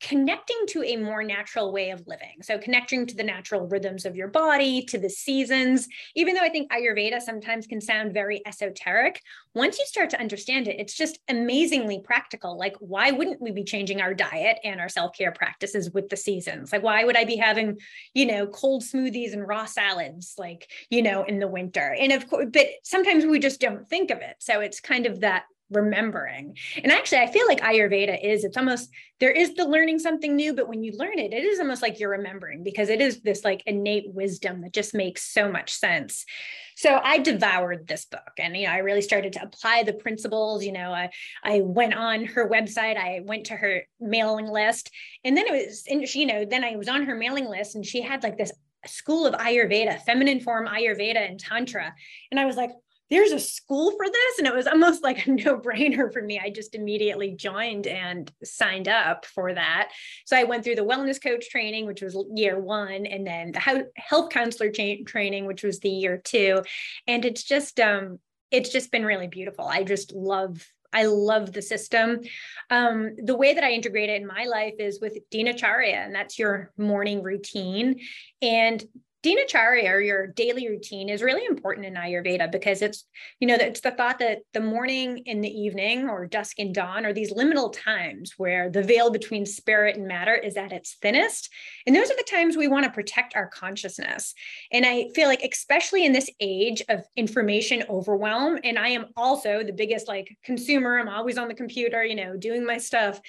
connecting 0.05 0.67
to 0.67 0.83
a 0.83 0.97
more 0.97 1.23
natural 1.23 1.71
way 1.71 1.89
of 1.89 2.05
living. 2.05 2.35
So, 2.43 2.59
connecting 2.59 3.07
to 3.07 3.15
the 3.15 3.23
natural 3.23 3.67
rhythms 3.67 4.05
of 4.05 4.15
your 4.15 4.27
body, 4.27 4.83
to 4.83 4.99
the 4.99 5.09
seasons, 5.09 5.87
even 6.15 6.35
though 6.35 6.43
I 6.43 6.49
think 6.49 6.71
Ayurveda 6.71 7.19
sometimes 7.19 7.65
can 7.65 7.81
sound 7.81 8.13
very 8.13 8.39
esoteric, 8.45 9.19
once 9.55 9.79
you 9.79 9.85
start 9.87 10.11
to 10.11 10.19
understand 10.19 10.67
it, 10.67 10.79
it's 10.79 10.93
just 10.93 11.17
amazingly 11.27 12.01
practical. 12.03 12.55
Like, 12.55 12.75
why 12.79 13.09
wouldn't 13.09 13.41
we 13.41 13.49
be 13.49 13.63
changing 13.63 13.99
our 13.99 14.13
diet 14.13 14.59
and 14.63 14.79
our 14.79 14.89
self 14.89 15.17
care 15.17 15.31
practices 15.31 15.89
with 15.89 16.09
the 16.09 16.17
seasons? 16.17 16.71
Like, 16.71 16.83
why 16.83 17.03
would 17.03 17.17
I 17.17 17.25
be 17.25 17.37
having, 17.37 17.79
you 18.13 18.27
know, 18.27 18.45
cold 18.45 18.83
smoothies 18.83 19.33
and 19.33 19.47
raw 19.47 19.65
salads, 19.65 20.35
like, 20.37 20.69
you 20.91 21.01
know, 21.01 21.23
in 21.23 21.39
the 21.39 21.47
winter? 21.47 21.95
And 21.99 22.11
of 22.11 22.29
course, 22.29 22.45
but 22.53 22.67
sometimes 22.83 23.25
we 23.25 23.39
just 23.39 23.59
don't 23.59 23.89
think 23.89 24.11
of 24.11 24.19
it. 24.19 24.35
So, 24.37 24.59
it's 24.59 24.79
kind 24.79 25.07
of 25.07 25.21
that 25.21 25.45
remembering. 25.71 26.55
And 26.83 26.91
actually, 26.91 27.19
I 27.19 27.31
feel 27.31 27.47
like 27.47 27.61
Ayurveda 27.61 28.23
is, 28.23 28.43
it's 28.43 28.57
almost, 28.57 28.89
there 29.19 29.31
is 29.31 29.55
the 29.55 29.67
learning 29.67 29.99
something 29.99 30.35
new, 30.35 30.53
but 30.53 30.67
when 30.67 30.83
you 30.83 30.93
learn 30.97 31.17
it, 31.17 31.33
it 31.33 31.43
is 31.43 31.59
almost 31.59 31.81
like 31.81 31.99
you're 31.99 32.11
remembering 32.11 32.63
because 32.63 32.89
it 32.89 33.01
is 33.01 33.21
this 33.21 33.43
like 33.43 33.63
innate 33.65 34.05
wisdom 34.07 34.61
that 34.61 34.73
just 34.73 34.93
makes 34.93 35.23
so 35.23 35.51
much 35.51 35.73
sense. 35.73 36.25
So 36.75 36.99
I 37.01 37.19
devoured 37.19 37.87
this 37.87 38.05
book 38.05 38.33
and, 38.37 38.55
you 38.55 38.67
know, 38.67 38.73
I 38.73 38.79
really 38.79 39.01
started 39.01 39.33
to 39.33 39.43
apply 39.43 39.83
the 39.83 39.93
principles. 39.93 40.63
You 40.63 40.73
know, 40.73 40.91
I, 40.91 41.09
I 41.43 41.61
went 41.61 41.93
on 41.93 42.25
her 42.25 42.49
website, 42.49 42.97
I 42.97 43.21
went 43.23 43.45
to 43.45 43.55
her 43.55 43.83
mailing 43.99 44.47
list, 44.47 44.91
and 45.23 45.35
then 45.35 45.45
it 45.47 45.53
was, 45.53 45.85
and 45.89 46.07
she, 46.07 46.19
you 46.21 46.25
know, 46.25 46.45
then 46.45 46.63
I 46.63 46.75
was 46.75 46.89
on 46.89 47.05
her 47.05 47.15
mailing 47.15 47.45
list 47.45 47.75
and 47.75 47.85
she 47.85 48.01
had 48.01 48.23
like 48.23 48.37
this 48.37 48.51
school 48.85 49.25
of 49.25 49.33
Ayurveda, 49.33 50.01
feminine 50.03 50.39
form 50.39 50.67
Ayurveda 50.67 51.27
and 51.27 51.39
Tantra. 51.39 51.93
And 52.29 52.39
I 52.39 52.45
was 52.45 52.55
like, 52.55 52.71
there's 53.09 53.31
a 53.31 53.39
school 53.39 53.91
for 53.91 54.05
this 54.05 54.39
and 54.39 54.47
it 54.47 54.55
was 54.55 54.67
almost 54.67 55.03
like 55.03 55.25
a 55.25 55.31
no-brainer 55.31 56.11
for 56.11 56.21
me 56.21 56.39
i 56.39 56.49
just 56.49 56.75
immediately 56.75 57.31
joined 57.31 57.87
and 57.87 58.31
signed 58.43 58.87
up 58.87 59.25
for 59.25 59.53
that 59.53 59.91
so 60.25 60.35
i 60.37 60.43
went 60.43 60.63
through 60.63 60.75
the 60.75 60.81
wellness 60.81 61.21
coach 61.21 61.49
training 61.49 61.85
which 61.85 62.01
was 62.01 62.17
year 62.35 62.59
one 62.59 63.05
and 63.05 63.25
then 63.25 63.51
the 63.51 63.89
health 63.95 64.29
counselor 64.29 64.71
training 65.05 65.45
which 65.45 65.63
was 65.63 65.79
the 65.79 65.89
year 65.89 66.17
two 66.23 66.61
and 67.07 67.25
it's 67.25 67.43
just 67.43 67.79
um 67.79 68.19
it's 68.51 68.69
just 68.69 68.91
been 68.91 69.05
really 69.05 69.27
beautiful. 69.27 69.67
I 69.67 69.83
just 69.83 70.13
love 70.13 70.65
I 70.93 71.07
love 71.07 71.51
the 71.51 71.61
system. 71.61 72.21
Um, 72.69 73.17
the 73.21 73.35
way 73.35 73.53
that 73.53 73.65
I 73.65 73.71
integrate 73.71 74.09
it 74.09 74.21
in 74.21 74.25
my 74.25 74.45
life 74.45 74.75
is 74.79 75.01
with 75.01 75.17
Dinacharya, 75.29 76.05
and 76.05 76.15
that's 76.15 76.39
your 76.39 76.71
morning 76.77 77.21
routine. 77.21 77.99
And 78.41 78.81
Dinacharya 79.25 79.89
or 79.89 79.99
your 80.01 80.27
daily 80.27 80.69
routine 80.69 81.09
is 81.09 81.23
really 81.23 81.45
important 81.45 81.87
in 81.87 81.95
Ayurveda 81.95 82.51
because 82.51 82.83
it's, 82.83 83.05
you 83.39 83.47
know, 83.47 83.55
it's 83.55 83.81
the 83.81 83.89
thought 83.89 84.19
that 84.19 84.41
the 84.53 84.59
morning 84.59 85.23
and 85.25 85.43
the 85.43 85.49
evening 85.49 86.07
or 86.07 86.27
dusk 86.27 86.59
and 86.59 86.75
dawn 86.75 87.07
are 87.07 87.13
these 87.13 87.33
liminal 87.33 87.73
times 87.73 88.33
where 88.37 88.69
the 88.69 88.83
veil 88.83 89.09
between 89.09 89.45
spirit 89.45 89.95
and 89.95 90.07
matter 90.07 90.35
is 90.35 90.57
at 90.57 90.71
its 90.71 90.97
thinnest. 91.01 91.49
And 91.87 91.95
those 91.95 92.11
are 92.11 92.15
the 92.15 92.27
times 92.29 92.55
we 92.55 92.67
want 92.67 92.85
to 92.85 92.91
protect 92.91 93.35
our 93.35 93.47
consciousness. 93.47 94.35
And 94.71 94.85
I 94.85 95.09
feel 95.15 95.27
like, 95.27 95.41
especially 95.41 96.05
in 96.05 96.13
this 96.13 96.29
age 96.39 96.83
of 96.87 97.03
information 97.15 97.83
overwhelm, 97.89 98.59
and 98.63 98.77
I 98.77 98.89
am 98.89 99.07
also 99.17 99.63
the 99.63 99.73
biggest 99.73 100.07
like 100.07 100.37
consumer, 100.43 100.99
I'm 100.99 101.09
always 101.09 101.39
on 101.39 101.47
the 101.47 101.55
computer, 101.55 102.03
you 102.05 102.15
know, 102.15 102.37
doing 102.37 102.63
my 102.63 102.77
stuff 102.77 103.19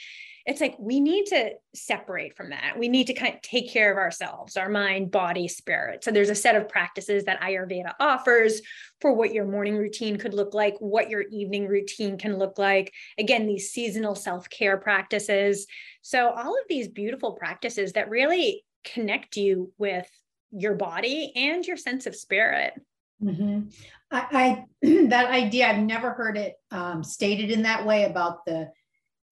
it's 0.46 0.60
like 0.60 0.76
we 0.78 1.00
need 1.00 1.26
to 1.26 1.50
separate 1.74 2.36
from 2.36 2.50
that. 2.50 2.78
We 2.78 2.88
need 2.88 3.08
to 3.08 3.14
kind 3.14 3.34
of 3.34 3.42
take 3.42 3.68
care 3.68 3.90
of 3.90 3.98
ourselves, 3.98 4.56
our 4.56 4.68
mind, 4.68 5.10
body, 5.10 5.48
spirit. 5.48 6.04
So 6.04 6.12
there's 6.12 6.30
a 6.30 6.36
set 6.36 6.54
of 6.54 6.68
practices 6.68 7.24
that 7.24 7.40
Ayurveda 7.40 7.94
offers 7.98 8.62
for 9.00 9.12
what 9.12 9.34
your 9.34 9.44
morning 9.44 9.76
routine 9.76 10.18
could 10.18 10.34
look 10.34 10.54
like, 10.54 10.76
what 10.78 11.10
your 11.10 11.22
evening 11.32 11.66
routine 11.66 12.16
can 12.16 12.38
look 12.38 12.58
like. 12.58 12.92
Again, 13.18 13.46
these 13.46 13.70
seasonal 13.70 14.14
self 14.14 14.48
care 14.48 14.76
practices. 14.76 15.66
So 16.02 16.30
all 16.30 16.54
of 16.54 16.68
these 16.68 16.86
beautiful 16.86 17.32
practices 17.32 17.94
that 17.94 18.08
really 18.08 18.64
connect 18.84 19.36
you 19.36 19.72
with 19.78 20.08
your 20.52 20.74
body 20.74 21.32
and 21.34 21.66
your 21.66 21.76
sense 21.76 22.06
of 22.06 22.14
spirit. 22.14 22.72
Mm-hmm. 23.20 23.68
I, 24.12 24.64
I 24.82 24.86
that 25.08 25.30
idea 25.30 25.66
I've 25.66 25.82
never 25.82 26.12
heard 26.12 26.36
it 26.36 26.54
um, 26.70 27.02
stated 27.02 27.50
in 27.50 27.62
that 27.62 27.84
way 27.84 28.04
about 28.04 28.44
the 28.44 28.70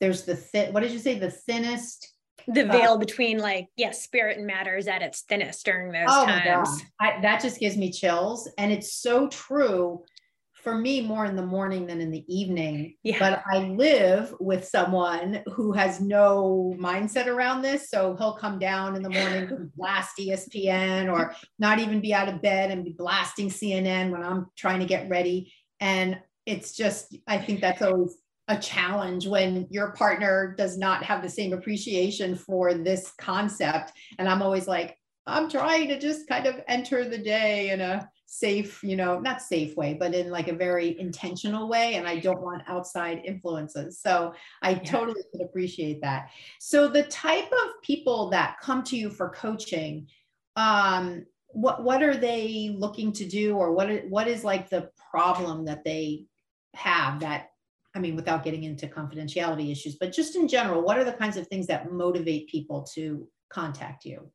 there's 0.05 0.25
the 0.25 0.37
thin 0.37 0.73
what 0.73 0.83
did 0.83 0.93
you 0.93 0.99
say? 0.99 1.19
The 1.19 1.31
thinnest 1.31 2.13
the 2.47 2.69
uh, 2.69 2.73
veil 2.73 2.93
uh, 2.93 2.99
between 2.99 3.39
like 3.39 3.69
yes 3.77 4.03
spirit 4.03 4.37
and 4.37 4.47
matter 4.47 4.77
is 4.77 4.87
at 4.87 5.01
its 5.01 5.23
thinnest 5.23 5.65
during 5.65 5.93
those 5.93 6.09
oh 6.09 6.27
times. 6.27 6.83
I, 7.01 7.21
that 7.23 7.41
just 7.41 7.59
gives 7.59 7.77
me 7.77 7.91
chills. 7.91 8.49
And 8.59 8.71
it's 8.71 8.93
so 8.93 9.29
true 9.29 10.05
for 10.53 10.75
me 10.75 11.01
more 11.01 11.25
in 11.25 11.37
the 11.37 11.45
morning 11.45 11.87
than 11.87 12.03
in 12.03 12.11
the 12.11 12.25
evening. 12.29 12.97
Yeah. 13.03 13.19
but 13.19 13.43
i 13.51 13.59
live 13.59 14.35
with 14.41 14.67
someone 14.67 15.43
who 15.53 15.73
has 15.73 16.01
no 16.01 16.75
mindset 16.79 17.27
around 17.27 17.63
this. 17.63 17.89
So 17.89 18.15
he'll 18.19 18.37
come 18.37 18.59
down 18.59 18.97
in 18.97 19.03
the 19.03 19.11
morning 19.11 19.49
and 19.49 19.73
blast 19.77 20.19
espn 20.19 21.11
or 21.11 21.35
not 21.59 21.79
even 21.79 22.03
be 22.03 22.13
out 22.13 22.29
of 22.29 22.43
bed 22.43 22.71
and 22.71 22.85
be 22.85 22.93
blasting 22.93 23.49
cnn 23.49 24.11
when 24.11 24.23
i'm 24.23 24.49
trying 24.55 24.81
to 24.81 24.87
get 24.87 25.09
ready. 25.09 25.51
And 25.81 26.19
it's 26.45 26.77
just 26.77 27.17
i 27.27 27.39
think 27.39 27.63
that's 27.63 27.81
always 27.81 28.19
a 28.49 28.59
challenge 28.59 29.26
when 29.26 29.66
your 29.70 29.92
partner 29.92 30.55
does 30.57 30.76
not 30.76 31.03
have 31.03 31.22
the 31.22 31.28
same 31.28 31.53
appreciation 31.53 32.34
for 32.34 32.74
this 32.74 33.12
concept. 33.18 33.92
And 34.18 34.28
I'm 34.28 34.42
always 34.42 34.68
like, 34.68 34.99
I'm 35.26 35.49
trying 35.49 35.88
to 35.88 35.99
just 35.99 36.28
kind 36.28 36.47
of 36.47 36.61
enter 36.68 37.09
the 37.09 37.18
day 37.18 37.70
in 37.70 37.80
a 37.80 38.07
safe, 38.26 38.82
you 38.82 38.97
know, 38.97 39.18
not 39.18 39.40
safe 39.40 39.76
way, 39.76 39.95
but 39.95 40.14
in 40.14 40.28
like 40.30 40.49
a 40.49 40.55
very 40.55 40.99
intentional 40.99 41.68
way. 41.68 41.95
And 41.95 42.07
I 42.07 42.18
don't 42.18 42.42
want 42.42 42.62
outside 42.66 43.22
influences. 43.24 44.01
So 44.01 44.34
I 44.61 44.70
yeah. 44.70 44.78
totally 44.80 45.22
could 45.32 45.40
appreciate 45.40 46.03
that. 46.03 46.30
So 46.61 46.88
the 46.88 47.05
type 47.05 47.51
of 47.51 47.82
people 47.82 48.28
that 48.30 48.57
come 48.61 48.82
to 48.84 48.97
you 48.97 49.09
for 49.09 49.30
coaching, 49.30 50.09
um, 50.57 51.24
what 51.49 51.84
what 51.84 52.03
are 52.03 52.16
they 52.16 52.74
looking 52.76 53.12
to 53.12 53.24
do, 53.24 53.57
or 53.57 53.72
what 53.72 53.88
what 54.09 54.26
is 54.26 54.42
like 54.42 54.68
the 54.68 54.90
problem 55.11 55.64
that 55.66 55.84
they 55.84 56.24
have 56.74 57.20
that 57.20 57.51
I 57.95 58.01
mean, 58.01 58.16
without 58.16 58.45
getting 58.45 58.64
into 58.64 58.86
confidentiality 58.88 59.70
issues, 59.70 59.97
but 59.97 60.12
just 60.12 60.34
in 60.36 60.49
general, 60.49 60.82
what 60.82 60.99
are 60.99 61.05
the 61.05 61.12
kinds 61.12 61.36
of 61.36 61.47
things 61.47 61.66
that 61.68 61.92
motivate 61.92 62.49
people 62.49 62.82
to 62.95 63.28
contact 63.51 64.05
you? 64.05 64.30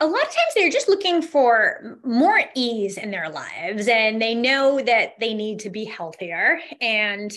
a 0.00 0.06
lot 0.06 0.22
of 0.22 0.28
times 0.28 0.52
they're 0.54 0.70
just 0.70 0.88
looking 0.88 1.22
for 1.22 1.98
more 2.04 2.40
ease 2.54 2.96
in 2.98 3.10
their 3.10 3.28
lives 3.28 3.88
and 3.88 4.20
they 4.20 4.34
know 4.34 4.80
that 4.80 5.12
they 5.20 5.34
need 5.34 5.60
to 5.60 5.70
be 5.70 5.84
healthier 5.84 6.60
and 6.80 7.36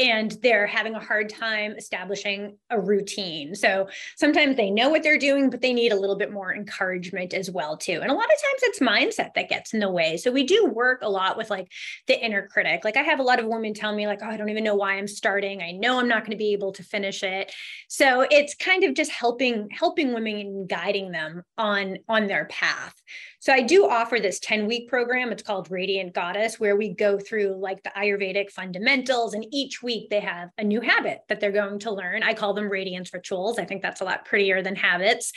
and 0.00 0.32
they're 0.42 0.66
having 0.66 0.94
a 0.94 1.04
hard 1.04 1.28
time 1.28 1.72
establishing 1.76 2.56
a 2.70 2.80
routine. 2.80 3.54
So 3.54 3.86
sometimes 4.16 4.56
they 4.56 4.70
know 4.70 4.88
what 4.88 5.02
they're 5.02 5.18
doing, 5.18 5.50
but 5.50 5.60
they 5.60 5.74
need 5.74 5.92
a 5.92 6.00
little 6.00 6.16
bit 6.16 6.32
more 6.32 6.54
encouragement 6.54 7.34
as 7.34 7.50
well 7.50 7.76
too. 7.76 8.00
And 8.00 8.10
a 8.10 8.14
lot 8.14 8.24
of 8.24 8.30
times 8.30 8.62
it's 8.62 8.78
mindset 8.78 9.34
that 9.34 9.50
gets 9.50 9.74
in 9.74 9.80
the 9.80 9.90
way. 9.90 10.16
So 10.16 10.32
we 10.32 10.44
do 10.44 10.64
work 10.64 11.00
a 11.02 11.08
lot 11.10 11.36
with 11.36 11.50
like 11.50 11.68
the 12.06 12.18
inner 12.18 12.48
critic. 12.48 12.82
Like 12.82 12.96
I 12.96 13.02
have 13.02 13.20
a 13.20 13.22
lot 13.22 13.40
of 13.40 13.46
women 13.46 13.74
tell 13.74 13.94
me 13.94 14.06
like, 14.06 14.20
"Oh, 14.22 14.28
I 14.28 14.38
don't 14.38 14.48
even 14.48 14.64
know 14.64 14.74
why 14.74 14.94
I'm 14.94 15.06
starting. 15.06 15.60
I 15.60 15.72
know 15.72 15.98
I'm 15.98 16.08
not 16.08 16.22
going 16.22 16.30
to 16.30 16.36
be 16.36 16.54
able 16.54 16.72
to 16.72 16.82
finish 16.82 17.22
it." 17.22 17.52
So 17.88 18.26
it's 18.30 18.54
kind 18.54 18.84
of 18.84 18.94
just 18.94 19.10
helping 19.10 19.68
helping 19.70 20.14
women 20.14 20.36
and 20.36 20.68
guiding 20.68 21.12
them 21.12 21.42
on 21.58 21.98
on 22.08 22.26
their 22.26 22.46
path. 22.46 22.94
So 23.40 23.54
I 23.54 23.62
do 23.62 23.88
offer 23.88 24.20
this 24.20 24.38
10 24.38 24.66
week 24.66 24.88
program. 24.88 25.32
It's 25.32 25.42
called 25.42 25.70
Radiant 25.70 26.12
Goddess, 26.12 26.60
where 26.60 26.76
we 26.76 26.94
go 26.94 27.18
through 27.18 27.56
like 27.58 27.82
the 27.82 27.90
Ayurvedic 27.96 28.50
fundamentals. 28.50 29.32
And 29.32 29.46
each 29.50 29.82
week 29.82 29.89
they 30.10 30.20
have 30.20 30.50
a 30.58 30.64
new 30.64 30.80
habit 30.80 31.20
that 31.28 31.40
they're 31.40 31.52
going 31.52 31.78
to 31.80 31.90
learn. 31.90 32.22
I 32.22 32.34
call 32.34 32.54
them 32.54 32.68
radiance 32.68 33.12
rituals. 33.12 33.58
I 33.58 33.64
think 33.64 33.82
that's 33.82 34.00
a 34.00 34.04
lot 34.04 34.24
prettier 34.24 34.62
than 34.62 34.76
habits. 34.76 35.32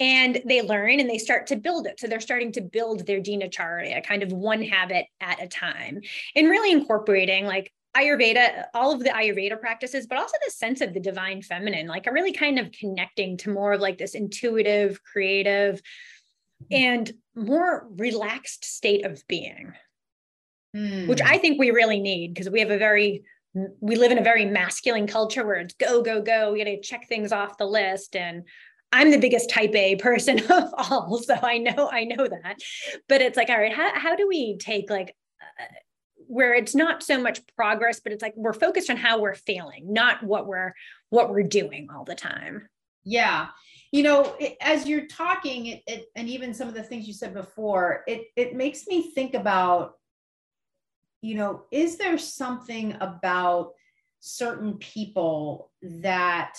And 0.00 0.42
they 0.46 0.62
learn 0.62 1.00
and 1.00 1.08
they 1.08 1.18
start 1.18 1.46
to 1.48 1.56
build 1.56 1.86
it. 1.86 2.00
So 2.00 2.06
they're 2.06 2.20
starting 2.20 2.52
to 2.52 2.60
build 2.60 3.06
their 3.06 3.20
dinacharya, 3.20 4.04
kind 4.04 4.22
of 4.22 4.32
one 4.32 4.62
habit 4.62 5.06
at 5.20 5.42
a 5.42 5.48
time, 5.48 6.00
and 6.34 6.48
really 6.48 6.72
incorporating 6.72 7.46
like 7.46 7.72
Ayurveda, 7.96 8.64
all 8.74 8.92
of 8.92 9.00
the 9.00 9.10
Ayurveda 9.10 9.60
practices, 9.60 10.06
but 10.06 10.18
also 10.18 10.36
the 10.44 10.50
sense 10.50 10.80
of 10.80 10.94
the 10.94 11.00
divine 11.00 11.42
feminine, 11.42 11.86
like 11.86 12.06
a 12.06 12.12
really 12.12 12.32
kind 12.32 12.58
of 12.58 12.72
connecting 12.72 13.36
to 13.38 13.50
more 13.50 13.74
of 13.74 13.80
like 13.80 13.98
this 13.98 14.14
intuitive, 14.14 15.02
creative, 15.04 15.80
and 16.70 17.12
more 17.34 17.86
relaxed 17.96 18.64
state 18.64 19.04
of 19.04 19.22
being, 19.28 19.72
mm. 20.74 21.06
which 21.06 21.20
I 21.20 21.38
think 21.38 21.58
we 21.58 21.70
really 21.70 22.00
need 22.00 22.32
because 22.32 22.48
we 22.48 22.60
have 22.60 22.70
a 22.70 22.78
very 22.78 23.24
we 23.54 23.96
live 23.96 24.12
in 24.12 24.18
a 24.18 24.22
very 24.22 24.44
masculine 24.44 25.06
culture 25.06 25.44
where 25.44 25.56
it's 25.56 25.74
go 25.74 26.02
go 26.02 26.22
go. 26.22 26.52
We 26.52 26.58
got 26.58 26.70
to 26.70 26.80
check 26.80 27.08
things 27.08 27.32
off 27.32 27.58
the 27.58 27.66
list 27.66 28.16
and. 28.16 28.44
I'm 28.94 29.10
the 29.10 29.16
biggest 29.16 29.48
type 29.48 29.74
A 29.74 29.96
person 29.96 30.38
of 30.50 30.74
all, 30.76 31.16
so 31.16 31.34
I 31.42 31.56
know 31.56 31.88
I 31.90 32.04
know 32.04 32.28
that. 32.28 32.58
But 33.08 33.22
it's 33.22 33.38
like, 33.38 33.48
all 33.48 33.56
right, 33.56 33.72
how, 33.72 33.98
how 33.98 34.16
do 34.16 34.28
we 34.28 34.58
take 34.58 34.90
like 34.90 35.16
uh, 35.40 35.64
where 36.26 36.52
it's 36.52 36.74
not 36.74 37.02
so 37.02 37.18
much 37.18 37.40
progress, 37.56 38.00
but 38.00 38.12
it's 38.12 38.20
like 38.20 38.34
we're 38.36 38.52
focused 38.52 38.90
on 38.90 38.98
how 38.98 39.18
we're 39.18 39.34
feeling, 39.34 39.94
not 39.94 40.22
what 40.22 40.46
we're 40.46 40.74
what 41.08 41.30
we're 41.30 41.42
doing 41.42 41.88
all 41.90 42.04
the 42.04 42.14
time. 42.14 42.68
Yeah 43.02 43.48
you 43.92 44.02
know 44.02 44.34
it, 44.40 44.56
as 44.60 44.88
you're 44.88 45.06
talking 45.06 45.66
it, 45.66 45.82
it, 45.86 46.06
and 46.16 46.28
even 46.28 46.52
some 46.52 46.66
of 46.66 46.74
the 46.74 46.82
things 46.82 47.06
you 47.06 47.14
said 47.14 47.34
before 47.34 48.02
it 48.06 48.22
it 48.36 48.56
makes 48.56 48.86
me 48.86 49.12
think 49.12 49.34
about 49.34 49.92
you 51.22 51.34
know 51.34 51.64
is 51.70 51.96
there 51.96 52.18
something 52.18 52.94
about 53.00 53.72
certain 54.20 54.74
people 54.78 55.70
that 55.82 56.58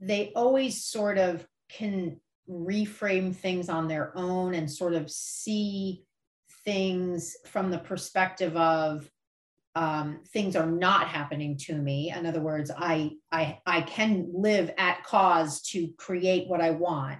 they 0.00 0.32
always 0.34 0.84
sort 0.84 1.16
of 1.16 1.46
can 1.68 2.20
reframe 2.48 3.34
things 3.34 3.68
on 3.68 3.88
their 3.88 4.16
own 4.16 4.54
and 4.54 4.70
sort 4.70 4.94
of 4.94 5.10
see 5.10 6.04
things 6.64 7.36
from 7.46 7.70
the 7.70 7.78
perspective 7.78 8.56
of 8.56 9.10
um, 9.74 10.20
things 10.28 10.56
are 10.56 10.66
not 10.66 11.08
happening 11.08 11.56
to 11.58 11.74
me. 11.74 12.10
In 12.10 12.24
other 12.24 12.40
words, 12.40 12.70
I, 12.76 13.12
I, 13.30 13.60
I 13.66 13.82
can 13.82 14.30
live 14.32 14.70
at 14.78 15.04
cause 15.04 15.60
to 15.68 15.88
create 15.98 16.48
what 16.48 16.62
I 16.62 16.70
want. 16.70 17.18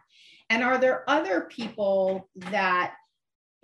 And 0.48 0.62
are 0.62 0.78
there 0.78 1.08
other 1.08 1.42
people 1.42 2.28
that 2.36 2.94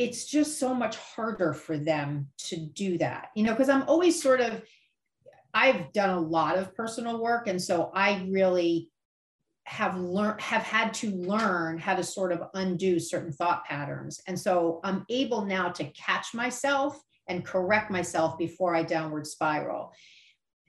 it's 0.02 0.26
just 0.26 0.58
so 0.58 0.74
much 0.74 0.96
harder 0.96 1.52
for 1.54 1.78
them 1.78 2.28
to 2.38 2.56
do 2.56 2.98
that? 2.98 3.28
You 3.34 3.44
know, 3.44 3.52
because 3.52 3.68
I'm 3.68 3.88
always 3.88 4.22
sort 4.22 4.40
of, 4.40 4.62
I've 5.54 5.92
done 5.92 6.10
a 6.10 6.20
lot 6.20 6.58
of 6.58 6.74
personal 6.74 7.22
work. 7.22 7.46
And 7.46 7.60
so 7.60 7.90
I 7.94 8.26
really 8.28 8.90
have 9.64 9.96
learned 9.96 10.40
have 10.40 10.62
had 10.62 10.92
to 10.92 11.10
learn 11.12 11.78
how 11.78 11.94
to 11.94 12.02
sort 12.02 12.32
of 12.32 12.42
undo 12.54 12.98
certain 12.98 13.32
thought 13.32 13.64
patterns 13.64 14.20
and 14.26 14.36
so 14.38 14.80
i'm 14.82 15.06
able 15.08 15.44
now 15.44 15.68
to 15.68 15.84
catch 15.92 16.34
myself 16.34 17.00
and 17.28 17.44
correct 17.44 17.90
myself 17.90 18.38
before 18.38 18.74
I 18.74 18.82
downward 18.82 19.26
spiral. 19.26 19.92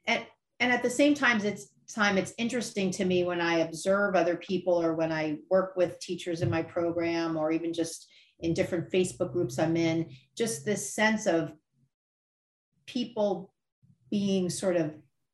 And, 0.06 0.26
and 0.60 0.72
at 0.72 0.84
the 0.84 0.90
same 0.90 1.14
time, 1.14 1.42
it's 1.42 1.68
time 1.94 2.18
it's 2.18 2.34
interesting 2.38 2.90
to 2.90 3.06
me 3.06 3.24
when 3.24 3.42
I 3.42 3.60
observe 3.60 4.16
other 4.16 4.38
people 4.38 4.82
or 4.82 4.96
when 4.96 5.12
I 5.12 5.38
work 5.50 5.76
with 5.76 6.00
teachers 6.00 6.42
in 6.42 6.50
my 6.50 6.64
program 6.64 7.38
or 7.38 7.52
even 7.52 7.74
just 7.74 8.08
in 8.44 8.54
different 8.54 8.92
Facebook 8.92 9.34
groups 9.34 9.58
I'm 9.58 9.76
in, 9.76 10.10
just 10.38 10.66
this 10.66 10.94
sense 10.94 11.26
of 11.26 11.54
people 12.86 13.54
being 14.12 14.50
sort 14.50 14.76
of 14.76 14.94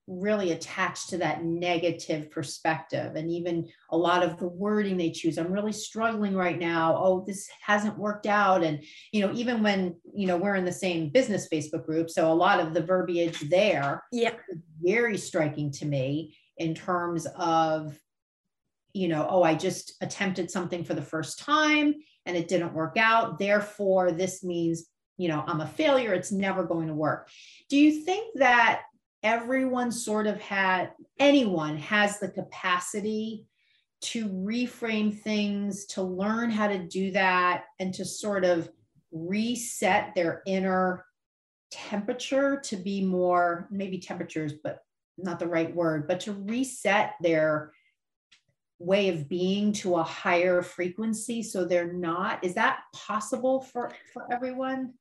really 0.10 0.54
attached 0.54 1.10
to 1.10 1.18
that 1.20 1.44
negative 1.44 2.32
perspective. 2.32 3.16
And 3.16 3.32
even 3.32 3.68
a 3.92 3.98
lot 3.98 4.24
of 4.24 4.40
the 4.40 4.48
wording 4.48 4.98
they 4.98 5.12
choose 5.12 5.38
i'm 5.38 5.52
really 5.52 5.72
struggling 5.72 6.36
right 6.36 6.58
now. 6.58 6.98
Oh 6.98 7.24
this 7.26 7.48
hasn't 7.62 7.98
worked 7.98 8.26
out. 8.26 8.64
And 8.64 8.84
you 9.12 9.22
know 9.22 9.32
even 9.34 9.62
when 9.62 9.96
you 10.14 10.26
know 10.26 10.38
we're 10.38 10.56
in 10.56 10.66
the 10.66 10.72
same 10.72 11.10
business 11.10 11.48
facebook 11.52 11.86
group 11.86 12.10
so 12.10 12.32
a 12.32 12.34
lot 12.34 12.60
of 12.60 12.74
the 12.74 12.82
verbiage 12.82 13.40
there 13.50 14.04
yeah. 14.12 14.34
very 14.82 15.18
striking 15.18 15.72
to 15.74 15.86
me 15.86 16.36
in 16.58 16.74
terms 16.74 17.28
of 17.38 17.98
you 18.94 19.08
know 19.08 19.28
oh 19.30 19.44
i 19.44 19.54
just 19.54 19.94
attempted 20.02 20.50
something 20.50 20.84
for 20.84 20.94
the 20.94 21.02
first 21.02 21.40
time 21.40 21.94
and 22.30 22.38
it 22.38 22.48
didn't 22.48 22.74
work 22.74 22.96
out. 22.98 23.40
Therefore 23.40 24.12
this 24.12 24.44
means 24.44 24.86
you 25.18 25.28
know 25.28 25.44
i'm 25.48 25.62
a 25.62 25.68
failure. 25.68 26.14
It's 26.14 26.32
never 26.32 26.64
going 26.64 26.88
to 26.88 26.94
work. 26.94 27.30
Do 27.70 27.78
you 27.78 28.04
think 28.06 28.40
that 28.40 28.84
everyone 29.24 29.92
sort 29.92 30.28
of 30.28 30.40
had, 30.40 30.92
anyone 31.20 31.78
has 31.78 32.20
the 32.20 32.30
capacity 32.30 33.46
to 34.02 34.30
reframe 34.30 35.18
things, 35.18 35.86
to 35.88 36.02
learn 36.02 36.50
how 36.50 36.68
to 36.68 36.80
do 36.80 37.12
that, 37.12 37.66
and 37.80 37.94
to 37.94 38.06
sort 38.06 38.46
of 38.46 38.70
reset 39.12 40.14
their 40.16 40.42
inner 40.46 41.06
temperature 41.72 42.62
to 42.62 42.78
be 42.78 43.04
more, 43.04 43.68
maybe 43.70 44.00
temperatures, 44.00 44.54
but 44.64 44.80
not 45.18 45.38
the 45.38 45.48
right 45.48 45.76
word, 45.76 46.08
but 46.08 46.22
to 46.22 46.34
reset 46.34 47.16
their 47.22 47.74
way 48.80 49.10
of 49.10 49.28
being 49.28 49.74
to 49.74 49.98
a 49.98 50.04
higher 50.04 50.62
frequency 50.62 51.44
so 51.44 51.66
they're 51.66 51.92
not 51.92 52.44
is 52.44 52.56
that 52.56 52.80
possible 52.94 53.62
for 53.62 53.92
for 54.14 54.32
everyone? 54.32 54.94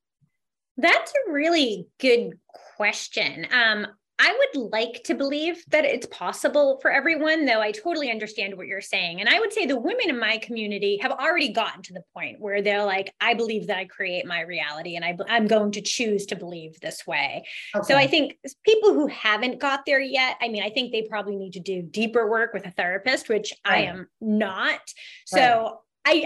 That's 0.77 1.11
a 1.11 1.31
really 1.31 1.87
good 1.97 2.39
question. 2.77 3.47
Um, 3.51 3.87
I 4.21 4.37
would 4.37 4.71
like 4.71 5.01
to 5.05 5.13
believe 5.13 5.63
that 5.69 5.85
it's 5.85 6.05
possible 6.07 6.77
for 6.81 6.91
everyone, 6.91 7.45
though 7.45 7.61
I 7.61 7.71
totally 7.71 8.11
understand 8.11 8.57
what 8.57 8.67
you're 8.67 8.81
saying. 8.81 9.21
And 9.21 9.29
I 9.29 9.39
would 9.39 9.53
say 9.53 9.65
the 9.65 9.79
women 9.79 10.09
in 10.09 10.19
my 10.19 10.37
community 10.39 10.99
have 11.01 11.13
already 11.13 11.53
gotten 11.53 11.81
to 11.83 11.93
the 11.93 12.03
point 12.13 12.39
where 12.39 12.61
they're 12.61 12.83
like, 12.83 13.13
I 13.21 13.33
believe 13.33 13.67
that 13.67 13.77
I 13.77 13.85
create 13.85 14.25
my 14.25 14.41
reality 14.41 14.97
and 14.97 15.05
I, 15.05 15.15
am 15.29 15.47
going 15.47 15.71
to 15.71 15.81
choose 15.81 16.25
to 16.27 16.35
believe 16.35 16.81
this 16.81 17.07
way. 17.07 17.45
Okay. 17.73 17.87
So 17.87 17.95
I 17.95 18.07
think 18.07 18.37
people 18.65 18.93
who 18.93 19.07
haven't 19.07 19.59
got 19.59 19.85
there 19.85 20.01
yet, 20.01 20.35
I 20.41 20.49
mean, 20.49 20.63
I 20.63 20.69
think 20.69 20.91
they 20.91 21.03
probably 21.03 21.37
need 21.37 21.53
to 21.53 21.61
do 21.61 21.81
deeper 21.81 22.29
work 22.29 22.53
with 22.53 22.65
a 22.65 22.71
therapist, 22.71 23.29
which 23.29 23.53
right. 23.65 23.73
I 23.73 23.81
am 23.83 24.09
not. 24.19 24.81
So 25.27 25.79
right. 26.05 26.25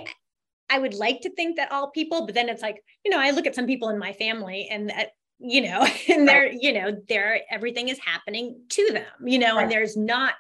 I, 0.70 0.76
I 0.78 0.80
would 0.80 0.96
like 0.96 1.22
to 1.22 1.30
think 1.30 1.58
that 1.58 1.72
all 1.72 1.92
people, 1.92 2.26
but 2.26 2.34
then 2.34 2.50
it's 2.50 2.64
like, 2.64 2.84
you 3.06 3.12
know, 3.12 3.20
I 3.20 3.30
look 3.30 3.46
at 3.46 3.54
some 3.54 3.68
people 3.68 3.90
in 3.90 4.00
my 4.00 4.14
family 4.14 4.68
and 4.72 4.90
that 4.90 5.12
you 5.44 5.62
know, 5.62 5.86
and 6.10 6.28
they're, 6.28 6.52
you 6.52 6.74
know, 6.74 6.98
they're 7.08 7.42
everything 7.52 7.90
is 7.90 8.00
happening 8.00 8.62
to 8.70 8.90
them, 8.92 9.28
you 9.28 9.38
know, 9.38 9.56
right. 9.56 9.64
and 9.64 9.72
there's 9.72 9.98
not, 9.98 10.36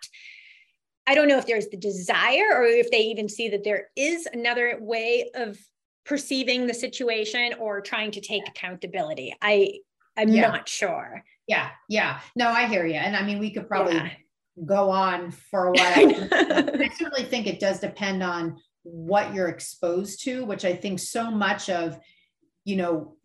I 1.05 1.13
don't 1.13 1.27
know 1.27 1.37
if 1.37 1.45
there's 1.45 1.67
the 1.67 1.77
desire 1.77 2.49
or 2.53 2.63
if 2.63 2.89
they 2.89 3.01
even 3.01 3.27
see 3.27 3.49
that 3.49 3.63
there 3.63 3.89
is 3.95 4.27
another 4.31 4.77
way 4.79 5.29
of 5.35 5.59
perceiving 6.05 6.67
the 6.67 6.73
situation 6.73 7.53
or 7.59 7.81
trying 7.81 8.11
to 8.11 8.21
take 8.21 8.47
accountability. 8.47 9.35
I 9.41 9.79
I'm 10.15 10.29
yeah. 10.29 10.49
not 10.49 10.69
sure. 10.69 11.23
Yeah, 11.47 11.69
yeah. 11.89 12.19
No, 12.35 12.49
I 12.49 12.67
hear 12.67 12.85
you. 12.85 12.95
And 12.95 13.15
I 13.15 13.23
mean, 13.23 13.39
we 13.39 13.51
could 13.51 13.67
probably 13.67 13.95
yeah. 13.95 14.11
go 14.65 14.89
on 14.89 15.31
for 15.31 15.67
a 15.67 15.71
while. 15.71 16.27
I 16.31 16.89
certainly 16.97 17.23
think 17.23 17.47
it 17.47 17.59
does 17.59 17.79
depend 17.79 18.21
on 18.21 18.57
what 18.83 19.33
you're 19.33 19.47
exposed 19.47 20.23
to, 20.25 20.45
which 20.45 20.65
I 20.65 20.75
think 20.75 20.99
so 20.99 21.31
much 21.31 21.69
of, 21.69 21.97
you 22.63 22.75
know, 22.75 23.15